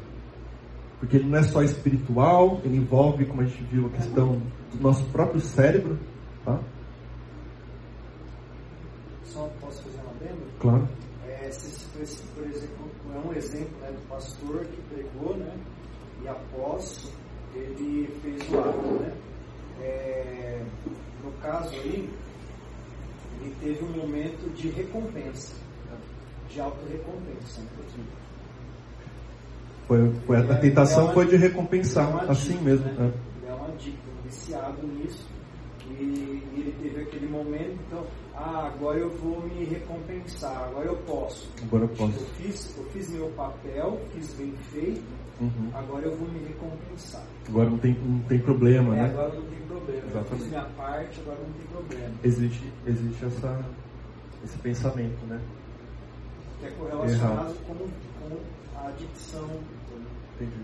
Porque 1.02 1.18
ele 1.18 1.28
não 1.28 1.40
é 1.40 1.44
só 1.44 1.64
espiritual, 1.64 2.62
ele 2.64 2.78
envolve, 2.78 3.26
como 3.26 3.42
a 3.42 3.46
gente 3.46 3.64
viu, 3.64 3.88
a 3.88 3.90
questão 3.90 4.40
do 4.72 4.82
nosso 4.82 5.04
próprio 5.06 5.42
cérebro. 5.42 5.98
Tá? 6.46 6.60
Só 9.26 9.50
posso 9.60 9.82
fazer 9.82 10.00
uma 10.00 10.12
adendo? 10.12 10.46
Claro. 10.60 10.88
É, 11.28 11.50
se, 11.50 11.88
por 12.36 12.46
exemplo, 12.46 12.92
é 13.16 13.28
um 13.28 13.34
exemplo 13.34 13.76
né, 13.82 13.92
do 13.92 14.08
pastor 14.08 14.64
que 14.64 14.82
pregou, 14.94 15.36
né? 15.38 15.52
E 16.24 16.28
após 16.28 17.12
ele 17.56 18.08
fez 18.22 18.48
o 18.52 18.60
ato, 18.60 18.88
né? 19.02 19.14
É, 19.82 20.64
no 21.24 21.32
caso 21.42 21.74
aí, 21.78 22.08
ele 23.42 23.56
teve 23.60 23.84
um 23.84 23.98
momento 23.98 24.54
de 24.54 24.70
recompensa, 24.70 25.56
né, 25.90 25.98
de 26.48 26.62
auto-recompensa. 26.62 27.62
inclusive. 27.62 28.08
Foi, 29.92 30.10
foi, 30.26 30.38
a 30.38 30.56
tentação 30.56 31.12
foi 31.12 31.28
de 31.28 31.36
recompensar, 31.36 32.24
assim 32.32 32.58
mesmo. 32.62 32.86
né? 32.94 33.12
Ele 33.42 33.52
é 33.52 33.54
um 33.54 33.66
adicto, 33.66 34.00
um 34.10 34.22
viciado 34.24 34.88
nisso. 34.88 35.28
E, 36.00 36.42
ele 36.56 36.74
teve 36.82 37.02
aquele 37.02 37.28
momento, 37.28 37.78
então, 37.88 38.06
ah, 38.34 38.72
agora 38.74 39.00
eu 39.00 39.10
vou 39.10 39.42
me 39.50 39.66
recompensar, 39.66 40.64
agora 40.70 40.86
eu 40.88 40.96
posso. 40.96 41.50
Agora 41.64 41.84
eu 41.84 41.90
posso. 41.90 42.18
Eu 42.22 42.26
fiz, 42.38 42.78
eu 42.78 42.86
fiz 42.86 43.10
meu 43.10 43.28
papel, 43.32 44.00
fiz 44.14 44.34
bem 44.36 44.54
feito, 44.72 45.04
Uhum. 45.42 45.70
agora 45.74 46.06
eu 46.06 46.16
vou 46.16 46.30
me 46.30 46.40
recompensar. 46.48 47.24
Agora 47.50 47.70
não 47.70 47.78
tem, 47.78 47.94
não 48.06 48.20
tem 48.30 48.40
problema, 48.40 48.96
É, 48.96 49.02
né? 49.02 49.10
agora 49.10 49.34
não 49.36 49.42
tem 49.42 49.60
problema. 49.68 50.02
Eu 50.04 50.08
Exatamente. 50.08 50.36
fiz 50.44 50.48
minha 50.48 50.66
parte, 50.78 51.20
agora 51.20 51.38
não 51.40 51.54
tem 51.54 51.68
problema. 51.68 52.14
Existe, 52.24 52.74
existe 52.88 53.26
essa, 53.26 53.66
esse 54.46 54.58
pensamento, 54.60 55.26
né? 55.28 55.42
É 56.64 56.70
correlacionado 56.72 57.34
Errado. 57.34 57.56
com, 57.68 57.76
com 57.76 58.38
a 58.78 58.88
adicção. 58.88 59.50
Entendi. 60.36 60.62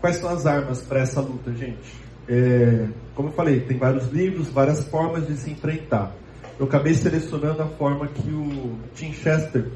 Quais 0.00 0.16
são 0.16 0.30
as 0.30 0.46
armas 0.46 0.82
para 0.82 1.00
essa 1.00 1.20
luta, 1.20 1.52
gente? 1.52 1.96
É, 2.28 2.86
como 3.14 3.28
eu 3.28 3.32
falei, 3.32 3.60
tem 3.60 3.76
vários 3.76 4.08
livros, 4.08 4.48
várias 4.50 4.84
formas 4.88 5.26
de 5.26 5.36
se 5.36 5.50
enfrentar. 5.50 6.14
Eu 6.58 6.66
acabei 6.66 6.94
selecionando 6.94 7.62
a 7.62 7.66
forma 7.66 8.06
que 8.06 8.30
o 8.30 8.78
Tim 8.94 9.12
Chester, 9.12 9.70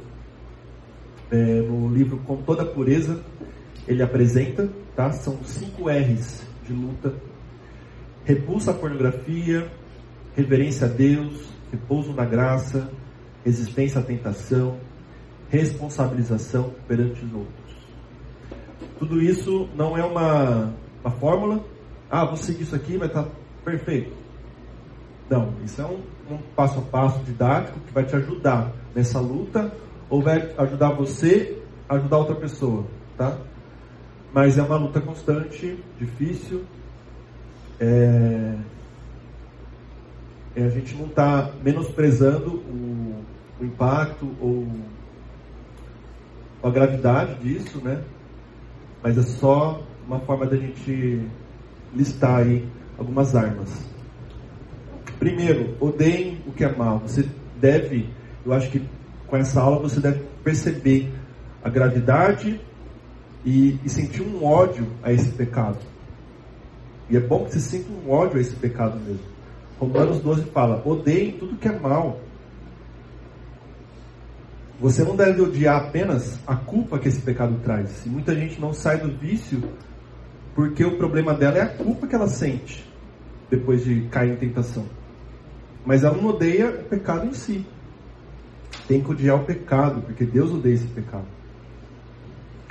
é, 1.31 1.37
no 1.37 1.93
livro 1.93 2.19
Com 2.19 2.37
Toda 2.37 2.65
Pureza, 2.65 3.21
ele 3.89 4.03
apresenta, 4.03 4.69
tá? 4.95 5.11
São 5.13 5.43
cinco 5.45 5.89
R's 5.89 6.43
de 6.67 6.73
luta. 6.73 7.15
Repulsa 8.25 8.71
à 8.71 8.75
pornografia, 8.75 9.69
reverência 10.37 10.87
a 10.87 10.91
Deus, 10.91 11.49
repouso 11.71 12.13
na 12.13 12.25
graça, 12.25 12.89
resistência 13.45 14.01
à 14.01 14.03
tentação, 14.03 14.79
responsabilização 15.51 16.73
perante 16.87 17.25
os 17.25 17.33
outros. 17.33 17.77
Tudo 18.99 19.21
isso 19.21 19.69
não 19.75 19.97
é 19.97 20.05
uma, 20.05 20.73
uma 21.05 21.11
fórmula. 21.13 21.65
Ah, 22.11 22.25
vou 22.25 22.37
seguir 22.37 22.63
isso 22.63 22.75
aqui, 22.75 22.97
vai 22.97 23.09
estar 23.09 23.27
perfeito. 23.65 24.13
Não, 25.29 25.53
isso 25.65 25.81
é 25.81 25.87
um, 25.87 26.01
um 26.31 26.39
passo 26.55 26.79
a 26.79 26.83
passo 26.83 27.19
didático 27.25 27.81
que 27.81 27.93
vai 27.93 28.05
te 28.05 28.15
ajudar 28.17 28.73
nessa 28.95 29.19
luta 29.19 29.73
ou 30.09 30.21
vai 30.21 30.53
ajudar 30.59 30.91
você 30.91 31.59
a 31.89 31.95
ajudar 31.95 32.19
outra 32.19 32.35
pessoa, 32.35 32.85
tá? 33.17 33.39
Mas 34.33 34.59
é 34.59 34.63
uma 34.63 34.77
luta 34.77 35.01
constante, 35.01 35.79
difícil. 35.99 36.63
É, 37.81 38.55
é, 40.55 40.65
a 40.65 40.69
gente 40.69 40.95
não 40.95 41.07
está 41.07 41.51
menosprezando 41.63 42.57
o, 42.57 43.02
o 43.63 43.67
impacto 43.67 44.29
ou 44.41 44.67
a 46.63 46.71
gravidade 46.71 47.35
disso, 47.37 47.79
né? 47.83 48.03
Mas 49.03 49.17
é 49.17 49.23
só 49.23 49.83
uma 50.07 50.21
forma 50.21 50.47
da 50.47 50.57
gente 50.57 51.25
listar 51.95 52.41
aí 52.41 52.67
algumas 52.99 53.35
armas. 53.35 53.71
Primeiro, 55.19 55.77
odeiem 55.81 56.41
o 56.47 56.53
que 56.53 56.65
é 56.65 56.77
mal. 56.77 56.99
Você 57.01 57.29
deve, 57.61 58.09
eu 58.45 58.53
acho 58.53 58.71
que 58.71 58.83
com 59.27 59.37
essa 59.37 59.61
aula 59.61 59.79
você 59.79 60.01
deve 60.01 60.21
perceber 60.43 61.13
a 61.63 61.69
gravidade 61.69 62.61
e, 63.45 63.79
e 63.85 63.89
sentir 63.89 64.23
um 64.23 64.45
ódio 64.45 64.87
a 65.03 65.13
esse 65.13 65.31
pecado. 65.31 65.79
E 67.09 67.17
é 67.17 67.21
bom 67.21 67.45
que 67.45 67.53
você 67.53 67.61
sinta 67.61 67.91
um 67.93 68.11
ódio 68.11 68.39
a 68.39 68.41
esse 68.41 68.55
pecado 68.57 68.99
mesmo. 68.99 69.33
Romanos 69.79 70.21
12 70.21 70.45
fala: 70.45 70.83
odeiem 70.85 71.33
tudo 71.33 71.57
que 71.57 71.69
é 71.69 71.79
mal. 71.79 72.21
Você 74.83 75.05
não 75.05 75.15
deve 75.15 75.41
odiar 75.41 75.77
apenas 75.77 76.41
a 76.45 76.57
culpa 76.57 76.99
que 76.99 77.07
esse 77.07 77.21
pecado 77.21 77.61
traz. 77.63 78.05
E 78.05 78.09
muita 78.09 78.35
gente 78.35 78.61
não 78.61 78.73
sai 78.73 78.99
do 78.99 79.17
vício 79.17 79.63
porque 80.57 80.85
o 80.85 80.99
problema 80.99 81.33
dela 81.33 81.57
é 81.59 81.61
a 81.61 81.69
culpa 81.69 82.05
que 82.09 82.17
ela 82.17 82.27
sente 82.27 82.85
depois 83.49 83.85
de 83.85 84.09
cair 84.09 84.33
em 84.33 84.37
tentação. 84.37 84.85
Mas 85.87 86.03
ela 86.03 86.17
não 86.17 86.31
odeia 86.31 86.69
o 86.69 86.85
pecado 86.85 87.29
em 87.29 87.33
si. 87.33 87.65
Tem 88.89 89.01
que 89.01 89.09
odiar 89.09 89.41
o 89.41 89.45
pecado, 89.45 90.03
porque 90.03 90.25
Deus 90.25 90.51
odeia 90.51 90.75
esse 90.75 90.89
pecado. 90.89 91.29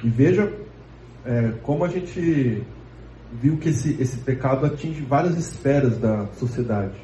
E 0.04 0.10
veja 0.10 0.52
é, 1.26 1.54
como 1.64 1.86
a 1.86 1.88
gente 1.88 2.62
viu 3.42 3.56
que 3.56 3.70
esse, 3.70 3.96
esse 4.02 4.18
pecado 4.18 4.66
atinge 4.66 5.02
várias 5.02 5.38
esferas 5.38 5.98
da 5.98 6.28
sociedade. 6.34 7.00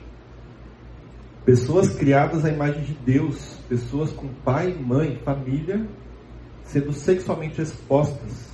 Pessoas 1.46 1.94
criadas 1.94 2.44
à 2.44 2.50
imagem 2.50 2.84
de 2.84 2.94
Deus, 3.06 3.57
pessoas 3.68 4.12
com 4.12 4.28
pai, 4.44 4.74
mãe, 4.74 5.20
família, 5.24 5.86
sendo 6.64 6.94
sexualmente 6.94 7.62
expostas. 7.62 8.48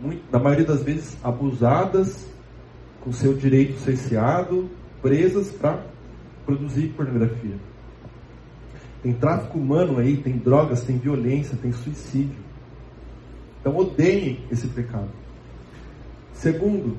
Muito, 0.00 0.22
na 0.30 0.38
maioria 0.38 0.66
das 0.66 0.82
vezes 0.82 1.16
abusadas, 1.22 2.26
com 3.00 3.12
seu 3.12 3.34
direito 3.34 3.78
cerceado, 3.80 4.70
presas 5.00 5.50
para 5.50 5.84
produzir 6.44 6.88
pornografia. 6.88 7.56
Tem 9.02 9.12
tráfico 9.12 9.58
humano 9.58 9.98
aí, 9.98 10.16
tem 10.16 10.38
drogas, 10.38 10.82
tem 10.82 10.96
violência, 10.98 11.58
tem 11.60 11.72
suicídio. 11.72 12.42
Então 13.60 13.76
odeiem 13.76 14.40
esse 14.50 14.66
pecado. 14.68 15.10
Segundo, 16.32 16.96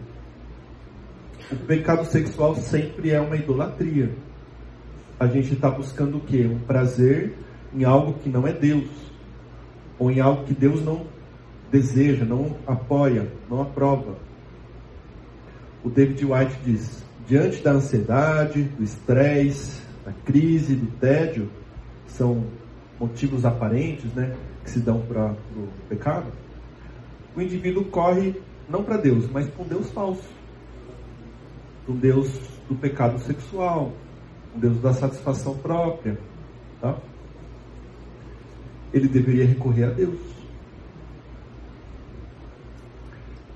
o 1.51 1.55
pecado 1.55 2.05
sexual 2.05 2.55
sempre 2.55 3.11
é 3.11 3.19
uma 3.19 3.35
idolatria. 3.35 4.11
A 5.19 5.27
gente 5.27 5.53
está 5.53 5.69
buscando 5.69 6.17
o 6.17 6.21
quê? 6.21 6.45
Um 6.45 6.59
prazer 6.59 7.33
em 7.73 7.83
algo 7.83 8.13
que 8.19 8.29
não 8.29 8.45
é 8.45 8.51
Deus. 8.51 8.89
Ou 9.97 10.11
em 10.11 10.19
algo 10.19 10.43
que 10.43 10.53
Deus 10.53 10.83
não 10.83 11.05
deseja, 11.71 12.25
não 12.25 12.55
apoia, 12.67 13.31
não 13.49 13.61
aprova. 13.61 14.15
O 15.83 15.89
David 15.89 16.25
White 16.25 16.57
diz: 16.65 17.03
diante 17.27 17.61
da 17.61 17.71
ansiedade, 17.71 18.63
do 18.63 18.83
estresse, 18.83 19.81
da 20.05 20.11
crise, 20.25 20.75
do 20.75 20.87
tédio, 20.99 21.49
são 22.07 22.43
motivos 22.99 23.45
aparentes, 23.45 24.13
né, 24.13 24.35
que 24.63 24.71
se 24.71 24.79
dão 24.79 25.01
para 25.01 25.31
o 25.55 25.67
pecado. 25.89 26.27
O 27.35 27.41
indivíduo 27.41 27.85
corre 27.85 28.35
não 28.69 28.83
para 28.83 28.97
Deus, 28.97 29.29
mas 29.31 29.47
para 29.47 29.63
um 29.63 29.67
Deus 29.67 29.89
falso, 29.91 30.23
um 31.87 31.95
Deus 31.95 32.29
do 32.67 32.75
pecado 32.75 33.19
sexual, 33.19 33.93
Deus 34.55 34.79
da 34.81 34.93
satisfação 34.93 35.57
própria, 35.57 36.17
tá? 36.81 36.97
Ele 38.93 39.07
deveria 39.07 39.45
recorrer 39.45 39.83
a 39.85 39.89
Deus. 39.89 40.19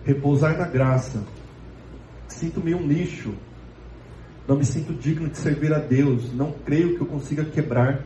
Repousar 0.04 0.58
na 0.58 0.68
graça. 0.68 1.24
Sinto-me 2.28 2.76
um 2.76 2.86
lixo. 2.86 3.34
Não 4.47 4.58
me 4.58 4.66
sinto 4.66 4.93
digno 4.93 5.30
de 5.30 5.38
servir 5.38 5.74
a 5.74 5.80
Deus. 5.80 6.34
Não 6.34 6.52
creio 6.52 6.95
que 6.95 7.02
eu 7.02 7.08
consiga 7.08 7.45
quebrar 7.45 8.04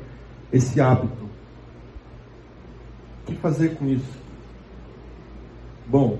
esse 0.52 0.80
hábito. 0.80 1.24
O 3.24 3.26
que 3.26 3.36
fazer 3.36 3.76
com 3.76 3.88
isso? 3.88 4.22
Bom, 5.88 6.20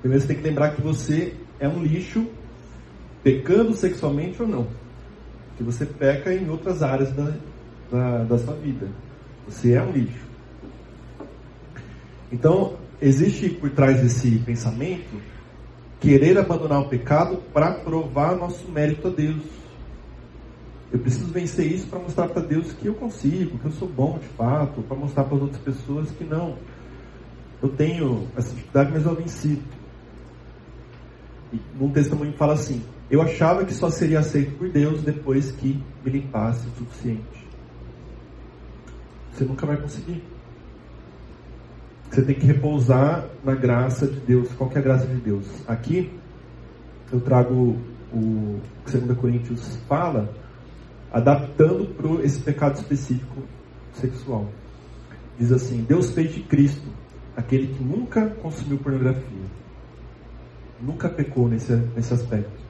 primeiro 0.00 0.22
você 0.22 0.28
tem 0.28 0.36
que 0.36 0.48
lembrar 0.48 0.74
que 0.74 0.82
você 0.82 1.34
é 1.58 1.68
um 1.68 1.82
lixo, 1.82 2.26
pecando 3.22 3.74
sexualmente 3.74 4.40
ou 4.40 4.48
não. 4.48 4.83
Que 5.56 5.62
você 5.62 5.86
peca 5.86 6.32
em 6.32 6.48
outras 6.48 6.82
áreas 6.82 7.12
da, 7.12 7.32
da, 7.90 8.24
da 8.24 8.38
sua 8.38 8.54
vida. 8.54 8.88
Você 9.46 9.72
é 9.72 9.82
um 9.82 9.92
lixo. 9.92 10.24
Então, 12.32 12.76
existe 13.00 13.48
por 13.48 13.70
trás 13.70 14.00
desse 14.00 14.38
pensamento 14.38 15.20
querer 16.00 16.36
abandonar 16.36 16.80
o 16.80 16.88
pecado 16.88 17.36
para 17.52 17.72
provar 17.72 18.36
nosso 18.36 18.68
mérito 18.68 19.08
a 19.08 19.10
Deus. 19.10 19.42
Eu 20.92 20.98
preciso 20.98 21.32
vencer 21.32 21.70
isso 21.72 21.86
para 21.86 21.98
mostrar 21.98 22.28
para 22.28 22.42
Deus 22.42 22.72
que 22.72 22.86
eu 22.86 22.94
consigo, 22.94 23.58
que 23.58 23.64
eu 23.64 23.72
sou 23.72 23.88
bom 23.88 24.18
de 24.18 24.28
fato, 24.28 24.82
para 24.82 24.96
mostrar 24.96 25.24
para 25.24 25.36
as 25.36 25.42
outras 25.42 25.62
pessoas 25.62 26.10
que 26.10 26.24
não. 26.24 26.56
Eu 27.62 27.68
tenho 27.70 28.28
essa 28.36 28.50
dificuldade, 28.50 28.92
mas 28.92 29.04
eu 29.06 29.14
venci. 29.14 29.62
E 31.52 31.60
num 31.78 31.90
testemunho 31.90 32.32
fala 32.34 32.52
assim: 32.52 32.82
Eu 33.14 33.22
achava 33.22 33.64
que 33.64 33.72
só 33.72 33.88
seria 33.90 34.18
aceito 34.18 34.58
por 34.58 34.68
Deus 34.68 35.02
depois 35.02 35.52
que 35.52 35.80
me 36.04 36.10
limpasse 36.10 36.66
o 36.66 36.70
suficiente. 36.78 37.46
Você 39.30 39.44
nunca 39.44 39.64
vai 39.64 39.76
conseguir. 39.76 40.20
Você 42.10 42.22
tem 42.22 42.34
que 42.34 42.44
repousar 42.44 43.28
na 43.44 43.54
graça 43.54 44.08
de 44.08 44.18
Deus. 44.18 44.52
Qual 44.54 44.68
é 44.74 44.78
a 44.78 44.82
graça 44.82 45.06
de 45.06 45.14
Deus? 45.14 45.46
Aqui 45.68 46.10
eu 47.12 47.20
trago 47.20 47.78
o 48.12 48.60
que 48.84 48.98
2 48.98 49.16
Coríntios 49.16 49.76
fala, 49.88 50.34
adaptando 51.12 51.94
para 51.94 52.24
esse 52.24 52.40
pecado 52.40 52.78
específico 52.78 53.44
sexual. 53.92 54.48
Diz 55.38 55.52
assim: 55.52 55.84
Deus 55.84 56.10
fez 56.10 56.34
de 56.34 56.40
Cristo 56.40 56.88
aquele 57.36 57.68
que 57.68 57.84
nunca 57.84 58.26
consumiu 58.42 58.78
pornografia, 58.78 59.44
nunca 60.82 61.08
pecou 61.08 61.48
nesse, 61.48 61.76
nesse 61.94 62.12
aspecto. 62.12 62.64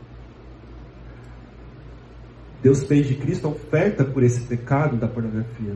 Deus 2.65 2.83
fez 2.85 3.07
de 3.07 3.15
Cristo 3.15 3.47
a 3.47 3.51
oferta 3.51 4.05
por 4.05 4.23
esse 4.23 4.41
pecado 4.41 4.97
da 4.97 5.07
pornografia 5.07 5.75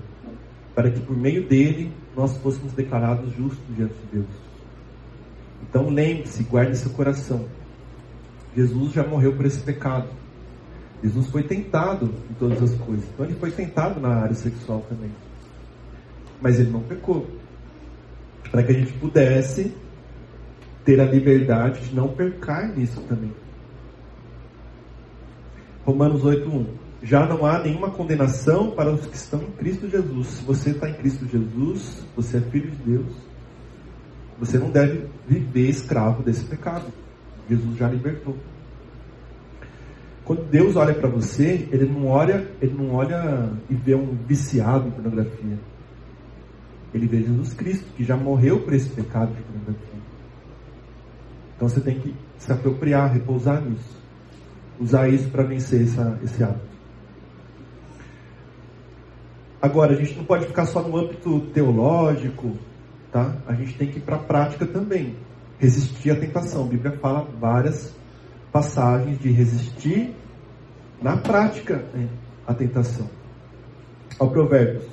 para 0.74 0.90
que 0.90 1.00
por 1.00 1.14
meio 1.14 1.46
dele 1.46 1.92
nós 2.16 2.36
fôssemos 2.38 2.72
declarados 2.72 3.34
justos 3.34 3.62
diante 3.76 3.94
de 3.94 4.06
Deus. 4.12 4.28
Então 5.62 5.90
lembre-se, 5.90 6.44
guarde 6.44 6.78
seu 6.78 6.90
coração. 6.92 7.46
Jesus 8.56 8.92
já 8.92 9.06
morreu 9.06 9.34
por 9.34 9.44
esse 9.44 9.60
pecado. 9.60 10.08
Jesus 11.02 11.26
foi 11.26 11.42
tentado 11.42 12.14
em 12.30 12.34
todas 12.34 12.62
as 12.62 12.74
coisas. 12.78 13.04
Então 13.12 13.26
ele 13.26 13.34
foi 13.34 13.50
tentado 13.50 14.00
na 14.00 14.22
área 14.22 14.34
sexual 14.34 14.86
também. 14.88 15.10
Mas 16.40 16.58
ele 16.58 16.70
não 16.70 16.80
pecou. 16.80 17.26
Para 18.50 18.62
que 18.62 18.72
a 18.72 18.74
gente 18.74 18.92
pudesse 18.94 19.74
ter 20.84 21.00
a 21.00 21.04
liberdade 21.04 21.88
de 21.88 21.94
não 21.94 22.08
pecar 22.08 22.74
nisso 22.74 23.02
também. 23.02 23.32
Romanos 25.88 26.22
8:1 26.22 26.66
já 27.02 27.24
não 27.24 27.46
há 27.46 27.60
nenhuma 27.60 27.90
condenação 27.90 28.72
para 28.72 28.92
os 28.92 29.06
que 29.06 29.16
estão 29.16 29.40
em 29.40 29.50
Cristo 29.52 29.88
Jesus. 29.88 30.26
Se 30.26 30.44
você 30.44 30.70
está 30.70 30.90
em 30.90 30.92
Cristo 30.92 31.26
Jesus, 31.26 32.04
você 32.14 32.36
é 32.36 32.40
filho 32.42 32.70
de 32.70 32.76
Deus. 32.76 33.16
Você 34.38 34.58
não 34.58 34.70
deve 34.70 35.06
viver 35.26 35.70
escravo 35.70 36.22
desse 36.22 36.44
pecado. 36.44 36.84
Jesus 37.48 37.78
já 37.78 37.88
libertou. 37.88 38.36
Quando 40.26 40.44
Deus 40.50 40.76
olha 40.76 40.92
para 40.92 41.08
você, 41.08 41.66
ele 41.72 41.86
não 41.86 42.06
olha, 42.06 42.46
ele 42.60 42.74
não 42.74 42.92
olha 42.92 43.50
e 43.70 43.74
vê 43.74 43.94
um 43.94 44.14
viciado 44.26 44.88
em 44.88 44.90
pornografia. 44.90 45.58
Ele 46.92 47.06
vê 47.06 47.22
Jesus 47.22 47.54
Cristo, 47.54 47.86
que 47.96 48.04
já 48.04 48.14
morreu 48.16 48.60
por 48.60 48.74
esse 48.74 48.90
pecado 48.90 49.34
de 49.34 49.40
pornografia. 49.40 50.00
Então 51.56 51.66
você 51.66 51.80
tem 51.80 51.98
que 51.98 52.14
se 52.36 52.52
apropriar, 52.52 53.10
repousar 53.10 53.62
nisso. 53.62 53.97
Usar 54.80 55.08
isso 55.08 55.28
para 55.30 55.42
vencer 55.42 55.82
essa, 55.82 56.18
esse 56.22 56.42
hábito. 56.42 56.68
Agora, 59.60 59.92
a 59.92 59.96
gente 59.96 60.16
não 60.16 60.24
pode 60.24 60.46
ficar 60.46 60.66
só 60.66 60.80
no 60.80 60.96
âmbito 60.96 61.40
teológico, 61.52 62.56
tá? 63.10 63.36
A 63.46 63.54
gente 63.54 63.76
tem 63.76 63.88
que 63.88 63.98
ir 63.98 64.02
para 64.02 64.16
a 64.16 64.20
prática 64.20 64.64
também. 64.64 65.16
Resistir 65.58 66.12
à 66.12 66.16
tentação. 66.16 66.64
A 66.64 66.68
Bíblia 66.68 66.92
fala 66.98 67.28
várias 67.40 67.92
passagens 68.52 69.18
de 69.18 69.30
resistir 69.32 70.14
na 71.02 71.16
prática 71.16 71.84
né, 71.92 72.08
à 72.46 72.54
tentação. 72.54 73.08
Ao 74.18 74.30
Provérbios. 74.30 74.84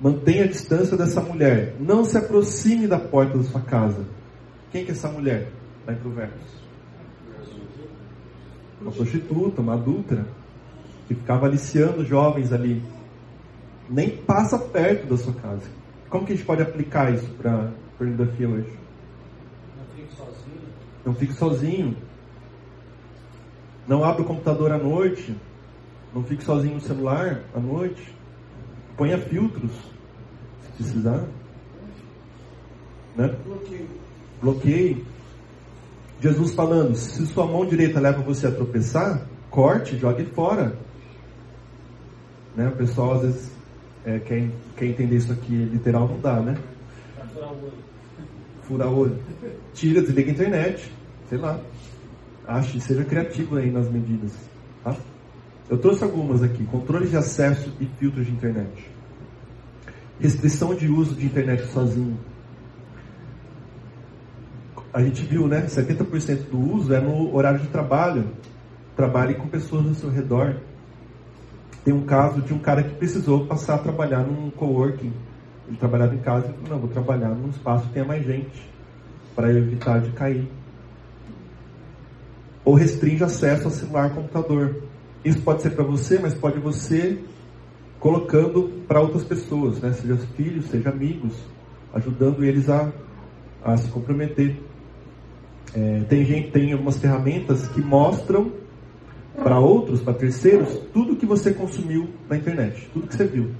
Mantenha 0.00 0.44
a 0.44 0.48
distância 0.48 0.96
dessa 0.96 1.20
mulher. 1.20 1.76
Não 1.78 2.04
se 2.04 2.18
aproxime 2.18 2.88
da 2.88 2.98
porta 2.98 3.38
da 3.38 3.44
sua 3.44 3.60
casa. 3.60 4.04
Quem 4.72 4.84
que 4.84 4.90
é 4.90 4.94
essa 4.94 5.08
mulher? 5.08 5.48
Lá 5.86 5.92
em 5.92 5.96
Provérbios. 5.96 6.61
Uma 8.82 8.92
prostituta, 8.92 9.60
uma 9.60 9.74
adúltera, 9.74 10.26
que 11.06 11.14
ficava 11.14 11.46
aliciando 11.46 12.04
jovens 12.04 12.52
ali 12.52 12.82
nem 13.88 14.16
passa 14.16 14.58
perto 14.58 15.06
da 15.06 15.16
sua 15.16 15.32
casa. 15.34 15.68
Como 16.08 16.26
que 16.26 16.32
a 16.32 16.36
gente 16.36 16.44
pode 16.44 16.62
aplicar 16.62 17.12
isso 17.12 17.28
para 17.34 17.70
pornografia 17.96 18.48
hoje? 18.48 18.78
Não 19.76 19.84
fique 19.94 20.14
sozinho. 20.14 20.62
Não 21.04 21.14
fique 21.14 21.32
sozinho. 21.32 21.96
Não 23.86 24.04
abra 24.04 24.22
o 24.22 24.24
computador 24.24 24.72
à 24.72 24.78
noite. 24.78 25.34
Não 26.14 26.22
fique 26.24 26.44
sozinho 26.44 26.74
no 26.74 26.80
celular 26.80 27.40
à 27.54 27.60
noite. 27.60 28.14
Ponha 28.96 29.18
filtros, 29.18 29.72
se 30.60 30.72
precisar. 30.76 31.24
Né? 33.16 33.28
Bloqueio. 33.44 33.88
Bloqueie. 34.40 35.04
Jesus 36.22 36.54
falando, 36.54 36.94
se 36.94 37.26
sua 37.26 37.44
mão 37.44 37.66
direita 37.66 37.98
leva 37.98 38.22
você 38.22 38.46
a 38.46 38.52
tropeçar, 38.52 39.26
corte, 39.50 39.98
jogue 39.98 40.24
fora. 40.26 40.72
Né? 42.54 42.68
O 42.68 42.76
pessoal 42.76 43.14
às 43.14 43.22
vezes 43.22 43.50
é, 44.04 44.20
quer, 44.20 44.48
quer 44.76 44.86
entender 44.86 45.16
isso 45.16 45.32
aqui 45.32 45.52
literal 45.52 46.06
não 46.06 46.20
dá, 46.20 46.38
né? 46.38 46.56
Furar 48.62 48.88
o 48.88 48.98
olho. 48.98 49.18
Tira, 49.74 50.00
desliga 50.00 50.30
a 50.30 50.34
internet. 50.34 50.92
Sei 51.28 51.38
lá. 51.38 51.58
Ache, 52.46 52.80
seja 52.80 53.04
criativo 53.04 53.56
aí 53.56 53.72
nas 53.72 53.90
medidas. 53.90 54.32
Tá? 54.84 54.94
Eu 55.68 55.78
trouxe 55.78 56.04
algumas 56.04 56.40
aqui. 56.40 56.62
Controle 56.66 57.08
de 57.08 57.16
acesso 57.16 57.72
e 57.80 57.86
filtros 57.98 58.26
de 58.26 58.32
internet. 58.32 58.88
Restrição 60.20 60.72
de 60.72 60.86
uso 60.86 61.16
de 61.16 61.26
internet 61.26 61.66
sozinho. 61.72 62.16
A 64.92 65.02
gente 65.02 65.24
viu, 65.24 65.48
né? 65.48 65.62
70% 65.66 66.50
do 66.50 66.58
uso 66.58 66.92
é 66.94 67.00
no 67.00 67.34
horário 67.34 67.60
de 67.60 67.68
trabalho. 67.68 68.28
Trabalhe 68.94 69.34
com 69.34 69.48
pessoas 69.48 69.86
ao 69.86 69.94
seu 69.94 70.10
redor. 70.10 70.56
Tem 71.82 71.94
um 71.94 72.04
caso 72.04 72.42
de 72.42 72.52
um 72.52 72.58
cara 72.58 72.82
que 72.82 72.94
precisou 72.94 73.46
passar 73.46 73.76
a 73.76 73.78
trabalhar 73.78 74.18
num 74.18 74.50
coworking. 74.50 75.12
Ele 75.66 75.76
trabalhava 75.78 76.14
em 76.14 76.18
casa 76.18 76.46
e 76.46 76.52
falou, 76.52 76.68
não, 76.68 76.78
vou 76.78 76.88
trabalhar 76.88 77.30
num 77.30 77.48
espaço 77.48 77.86
que 77.86 77.94
tenha 77.94 78.04
mais 78.04 78.24
gente, 78.24 78.70
para 79.34 79.50
evitar 79.50 80.00
de 80.00 80.10
cair. 80.10 80.46
Ou 82.64 82.74
restringe 82.74 83.24
acesso 83.24 83.64
ao 83.64 83.70
celular 83.70 84.14
computador. 84.14 84.82
Isso 85.24 85.40
pode 85.40 85.62
ser 85.62 85.70
para 85.70 85.84
você, 85.84 86.18
mas 86.18 86.34
pode 86.34 86.58
você 86.58 87.18
colocando 87.98 88.84
para 88.86 89.00
outras 89.00 89.24
pessoas, 89.24 89.80
né? 89.80 89.92
seja 89.92 90.16
filhos, 90.36 90.66
seja 90.66 90.90
amigos, 90.90 91.32
ajudando 91.94 92.44
eles 92.44 92.68
a, 92.68 92.92
a 93.64 93.76
se 93.76 93.88
comprometer. 93.90 94.56
É, 95.74 96.00
tem 96.08 96.24
gente, 96.24 96.50
tem 96.50 96.72
algumas 96.72 96.98
ferramentas 96.98 97.66
que 97.68 97.80
mostram 97.80 98.52
para 99.34 99.58
outros, 99.58 100.02
para 100.02 100.12
terceiros, 100.12 100.78
tudo 100.92 101.16
que 101.16 101.24
você 101.24 101.52
consumiu 101.52 102.10
na 102.28 102.36
internet, 102.36 102.88
tudo 102.92 103.06
que 103.06 103.16
você 103.16 103.24
viu. 103.24 103.50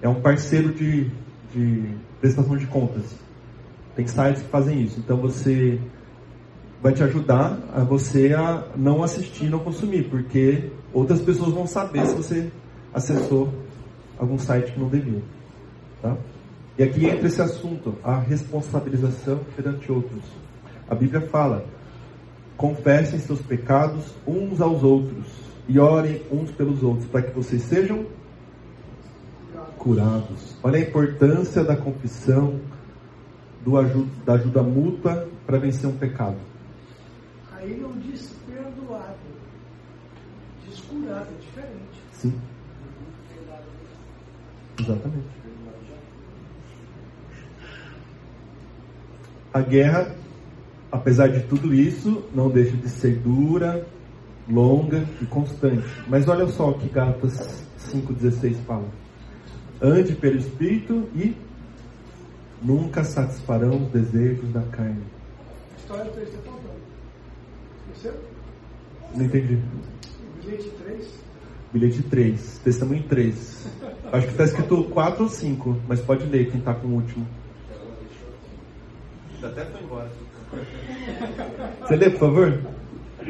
É 0.00 0.08
um 0.08 0.20
parceiro 0.20 0.72
de, 0.72 1.10
de 1.52 1.88
prestação 2.20 2.56
de 2.56 2.66
contas. 2.66 3.04
Tem 3.96 4.06
sites 4.06 4.42
que 4.42 4.48
fazem 4.48 4.82
isso. 4.82 5.00
Então 5.00 5.16
você 5.16 5.80
vai 6.80 6.92
te 6.92 7.02
ajudar 7.02 7.58
a 7.72 7.82
você 7.82 8.34
a 8.34 8.64
não 8.76 9.02
assistir, 9.02 9.48
não 9.48 9.60
consumir, 9.60 10.04
porque 10.04 10.70
outras 10.92 11.20
pessoas 11.20 11.52
vão 11.52 11.66
saber 11.66 12.06
se 12.06 12.14
você 12.14 12.50
acessou 12.92 13.52
algum 14.18 14.38
site 14.38 14.72
que 14.72 14.78
não 14.78 14.88
devia. 14.88 15.22
Tá? 16.02 16.16
E 16.78 16.82
aqui 16.82 17.06
entra 17.06 17.26
esse 17.26 17.40
assunto, 17.40 17.96
a 18.04 18.18
responsabilização 18.18 19.40
perante 19.56 19.90
outros. 19.90 20.22
A 20.88 20.94
Bíblia 20.94 21.22
fala: 21.22 21.64
confessem 22.56 23.18
seus 23.18 23.40
pecados 23.40 24.04
uns 24.26 24.60
aos 24.60 24.82
outros 24.82 25.26
e 25.68 25.78
orem 25.78 26.22
uns 26.30 26.50
pelos 26.50 26.82
outros, 26.82 27.06
para 27.06 27.22
que 27.22 27.34
vocês 27.34 27.62
sejam 27.62 28.06
curados. 29.78 30.56
Olha 30.62 30.78
a 30.78 30.82
importância 30.82 31.62
da 31.62 31.76
confissão, 31.76 32.60
do 33.62 33.76
ajuda, 33.78 34.10
da 34.24 34.32
ajuda 34.34 34.62
mútua 34.62 35.28
para 35.46 35.58
vencer 35.58 35.88
um 35.88 35.96
pecado. 35.96 36.36
Aí 37.52 37.78
não 37.80 37.92
diz 37.92 38.34
perdoado, 38.46 39.16
diz 40.66 40.80
curado, 40.80 41.28
é 41.30 41.40
diferente. 41.40 42.02
Sim. 42.12 42.34
Exatamente. 44.78 45.44
A 49.52 49.60
guerra, 49.60 50.14
apesar 50.94 51.26
de 51.26 51.40
tudo 51.40 51.74
isso, 51.74 52.24
não 52.32 52.48
deixa 52.48 52.76
de 52.76 52.88
ser 52.88 53.16
dura, 53.16 53.84
longa 54.48 55.04
e 55.20 55.26
constante. 55.26 55.84
Mas 56.06 56.28
olha 56.28 56.46
só 56.46 56.70
o 56.70 56.78
que 56.78 56.88
Gálatas 56.88 57.66
5,16 57.80 58.54
fala. 58.64 58.88
Ande 59.82 60.14
pelo 60.14 60.38
Espírito 60.38 61.08
e 61.16 61.36
nunca 62.62 63.02
satisfarão 63.02 63.82
os 63.82 63.90
desejos 63.90 64.48
da 64.52 64.62
carne. 64.62 65.02
História 65.76 66.12
3 66.12 66.28
está 66.28 66.42
faltando. 66.42 66.74
Esqueceu? 67.88 68.14
Não 69.16 69.24
entendi. 69.24 69.58
Bilhete 70.44 70.70
3. 70.84 71.24
Bilhete 71.72 72.02
3, 72.04 72.58
testemunho 72.62 73.02
3. 73.08 73.66
Acho 74.12 74.26
que 74.26 74.32
está 74.32 74.44
escrito 74.44 74.84
4 74.84 75.24
ou 75.24 75.28
5, 75.28 75.76
mas 75.88 76.00
pode 76.00 76.24
ler 76.26 76.52
quem 76.52 76.60
está 76.60 76.72
com 76.72 76.86
o 76.86 76.94
último. 76.94 77.26
Até 79.42 79.64
foi 79.64 79.82
embora. 79.82 80.23
Você 81.80 81.96
lê, 81.96 82.10
por 82.10 82.20
favor? 82.20 82.60
A 83.20 83.24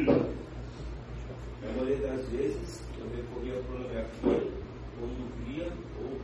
maioria 1.77 1.97
das 2.07 2.25
vezes 2.29 2.81
eu 2.99 3.05
recorria 3.15 3.59
à 3.59 3.63
pornografia 3.63 4.51
quando 4.99 5.21
via 5.45 5.67
ou 6.01 6.19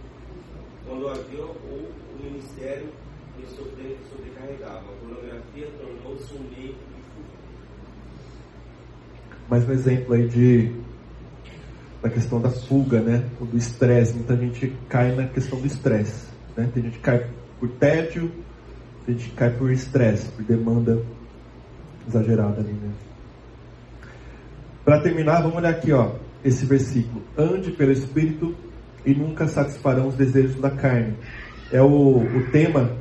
quando 0.88 1.10
havia 1.10 1.44
ou 1.44 1.56
o 1.60 2.24
ministério 2.24 2.88
me 3.38 3.46
sobre, 3.48 3.98
sobrecarregava. 4.10 4.80
A 4.80 4.96
pornografia 5.00 5.68
tornou-se 5.80 6.34
um 6.34 6.44
meio 6.56 6.74
de 6.74 7.02
Mais 9.50 9.68
um 9.68 9.72
exemplo 9.74 10.14
aí 10.14 10.28
de 10.30 10.72
da 12.02 12.10
questão 12.10 12.42
da 12.42 12.50
fuga, 12.50 13.00
né? 13.00 13.24
Ou 13.40 13.46
do 13.46 13.58
estresse. 13.58 14.14
Muita 14.14 14.36
gente 14.36 14.74
cai 14.90 15.14
na 15.16 15.28
questão 15.28 15.60
do 15.60 15.68
estresse. 15.68 16.28
Né? 16.58 16.70
Tem 16.74 16.84
gente 16.84 16.98
que 16.98 17.04
cai 17.04 17.28
por 17.60 17.70
tédio, 17.70 18.32
tem 19.06 19.18
gente 19.18 19.32
cai 19.32 19.50
por 19.52 19.72
estresse, 19.72 20.28
por 20.30 20.44
demanda 20.44 21.02
exagerada 22.08 22.62
ali, 22.62 22.74
né? 22.74 22.92
Para 24.84 25.02
terminar, 25.02 25.42
vamos 25.42 25.58
olhar 25.58 25.70
aqui, 25.70 25.92
ó, 25.92 26.12
esse 26.44 26.66
versículo. 26.66 27.22
Ande 27.38 27.72
pelo 27.72 27.92
Espírito 27.92 28.56
e 29.06 29.14
nunca 29.14 29.48
satisfarão 29.48 30.08
os 30.08 30.16
desejos 30.16 30.60
da 30.60 30.70
carne. 30.70 31.16
É 31.72 31.82
o, 31.82 32.18
o 32.18 32.52
tema 32.52 32.92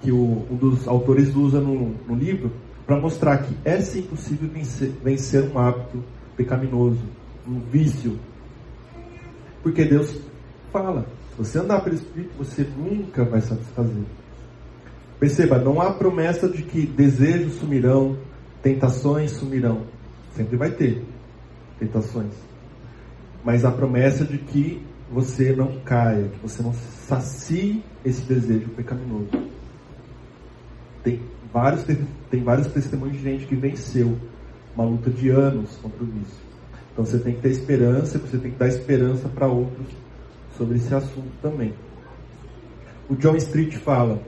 que 0.00 0.12
o, 0.12 0.46
um 0.50 0.56
dos 0.56 0.86
autores 0.86 1.34
usa 1.34 1.60
no, 1.60 1.94
no 2.06 2.14
livro 2.14 2.52
para 2.86 2.98
mostrar 2.98 3.38
que 3.38 3.54
é 3.64 3.80
sim 3.80 4.02
possível 4.02 4.48
vencer, 4.48 4.92
vencer 5.02 5.44
um 5.44 5.58
hábito 5.58 6.02
pecaminoso, 6.36 7.02
um 7.46 7.60
vício. 7.60 8.18
Porque 9.62 9.84
Deus 9.84 10.20
fala, 10.72 11.06
se 11.30 11.36
você 11.38 11.58
andar 11.58 11.80
pelo 11.80 11.96
Espírito, 11.96 12.32
você 12.38 12.66
nunca 12.76 13.24
vai 13.24 13.40
satisfazer. 13.40 14.04
Perceba, 15.18 15.58
não 15.58 15.80
há 15.80 15.92
promessa 15.92 16.48
de 16.48 16.62
que 16.62 16.86
desejos 16.86 17.54
sumirão, 17.54 18.16
tentações 18.62 19.32
sumirão. 19.32 19.82
Sempre 20.34 20.56
vai 20.56 20.70
ter 20.70 21.04
tentações. 21.78 22.32
Mas 23.44 23.64
a 23.64 23.70
promessa 23.70 24.24
de 24.24 24.38
que 24.38 24.80
você 25.10 25.52
não 25.52 25.80
caia, 25.80 26.28
que 26.28 26.38
você 26.40 26.62
não 26.62 26.72
sacie 26.72 27.82
esse 28.04 28.22
desejo 28.22 28.68
pecaminoso. 28.70 29.30
Tem 31.02 31.20
vários, 31.52 31.84
tem 32.30 32.42
vários 32.42 32.66
testemunhos 32.68 33.16
de 33.16 33.22
gente 33.22 33.46
que 33.46 33.56
venceu 33.56 34.16
uma 34.74 34.84
luta 34.84 35.10
de 35.10 35.30
anos 35.30 35.76
contra 35.82 36.02
o 36.02 36.06
vício. 36.06 36.48
Então 36.92 37.04
você 37.04 37.18
tem 37.18 37.34
que 37.34 37.40
ter 37.40 37.50
esperança, 37.50 38.18
você 38.18 38.38
tem 38.38 38.50
que 38.50 38.58
dar 38.58 38.68
esperança 38.68 39.28
para 39.28 39.46
outros 39.46 39.88
sobre 40.56 40.76
esse 40.76 40.94
assunto 40.94 41.30
também. 41.40 41.72
O 43.08 43.16
John 43.16 43.36
Street 43.36 43.74
fala: 43.76 44.20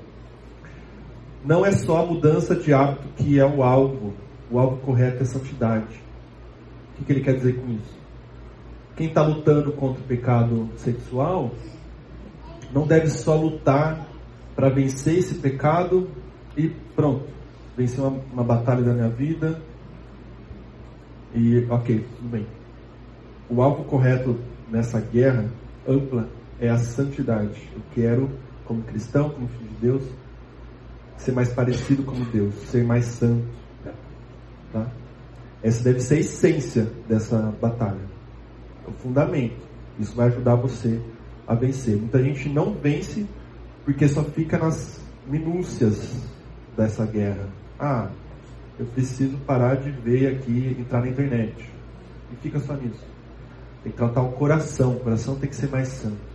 não 1.45 1.65
é 1.65 1.73
só 1.73 2.03
a 2.03 2.07
mudança 2.07 2.55
de 2.55 2.73
hábito 2.73 3.09
que 3.17 3.39
é 3.39 3.45
o 3.45 3.63
alvo, 3.63 4.13
o 4.51 4.59
alvo 4.59 4.77
correto 4.79 5.23
é 5.23 5.27
santidade. 5.27 6.03
O 6.93 6.99
que, 6.99 7.05
que 7.05 7.13
ele 7.13 7.21
quer 7.23 7.35
dizer 7.37 7.57
com 7.61 7.71
isso? 7.73 7.99
Quem 8.97 9.09
está 9.09 9.23
lutando 9.23 9.73
contra 9.73 10.03
o 10.03 10.07
pecado 10.07 10.69
sexual 10.77 11.51
não 12.73 12.87
deve 12.87 13.09
só 13.09 13.35
lutar 13.35 14.07
para 14.55 14.69
vencer 14.69 15.19
esse 15.19 15.37
pecado 15.37 16.09
e 16.57 16.69
pronto, 16.95 17.25
vencer 17.77 18.01
uma, 18.01 18.21
uma 18.33 18.45
batalha 18.45 18.83
da 18.83 18.93
minha 18.93 19.09
vida 19.09 19.61
e 21.35 21.65
ok, 21.71 22.05
tudo 22.17 22.29
bem. 22.29 22.47
O 23.49 23.63
alvo 23.63 23.85
correto 23.85 24.39
nessa 24.71 25.01
guerra 25.01 25.49
ampla 25.89 26.29
é 26.61 26.69
a 26.69 26.77
santidade. 26.77 27.69
Eu 27.75 27.81
quero, 27.95 28.31
como 28.65 28.83
cristão, 28.83 29.31
como 29.31 29.49
filho 29.49 29.71
de 29.71 29.77
Deus, 29.81 30.03
ser 31.21 31.33
mais 31.33 31.49
parecido 31.51 32.03
com 32.03 32.19
Deus, 32.25 32.55
ser 32.71 32.85
mais 32.85 33.05
santo. 33.05 33.47
Tá? 34.73 34.87
Essa 35.63 35.85
deve 35.85 36.01
ser 36.01 36.15
a 36.15 36.19
essência 36.21 36.93
dessa 37.09 37.55
batalha. 37.61 38.01
É 38.87 38.91
o 38.91 38.93
fundamento. 38.95 39.69
Isso 39.99 40.15
vai 40.15 40.29
ajudar 40.29 40.55
você 40.55 41.01
a 41.47 41.55
vencer. 41.55 41.97
Muita 41.97 42.23
gente 42.23 42.49
não 42.49 42.73
vence 42.75 43.27
porque 43.85 44.09
só 44.09 44.25
fica 44.25 44.59
nas 44.59 45.01
minúcias 45.27 46.17
dessa 46.77 47.05
guerra. 47.05 47.49
Ah, 47.79 48.09
eu 48.79 48.87
preciso 48.87 49.37
parar 49.39 49.77
de 49.77 49.91
ver 49.91 50.29
aqui, 50.29 50.77
entrar 50.79 51.01
na 51.01 51.09
internet. 51.09 51.55
E 52.33 52.37
fica 52.37 52.59
só 52.61 52.75
nisso. 52.75 53.05
Tem 53.83 53.93
que 53.93 53.99
tratar 53.99 54.23
o 54.23 54.33
coração. 54.33 54.97
O 54.97 55.01
coração 55.01 55.37
tem 55.37 55.51
que 55.51 55.57
ser 55.57 55.69
mais 55.69 55.89
santo. 55.89 56.30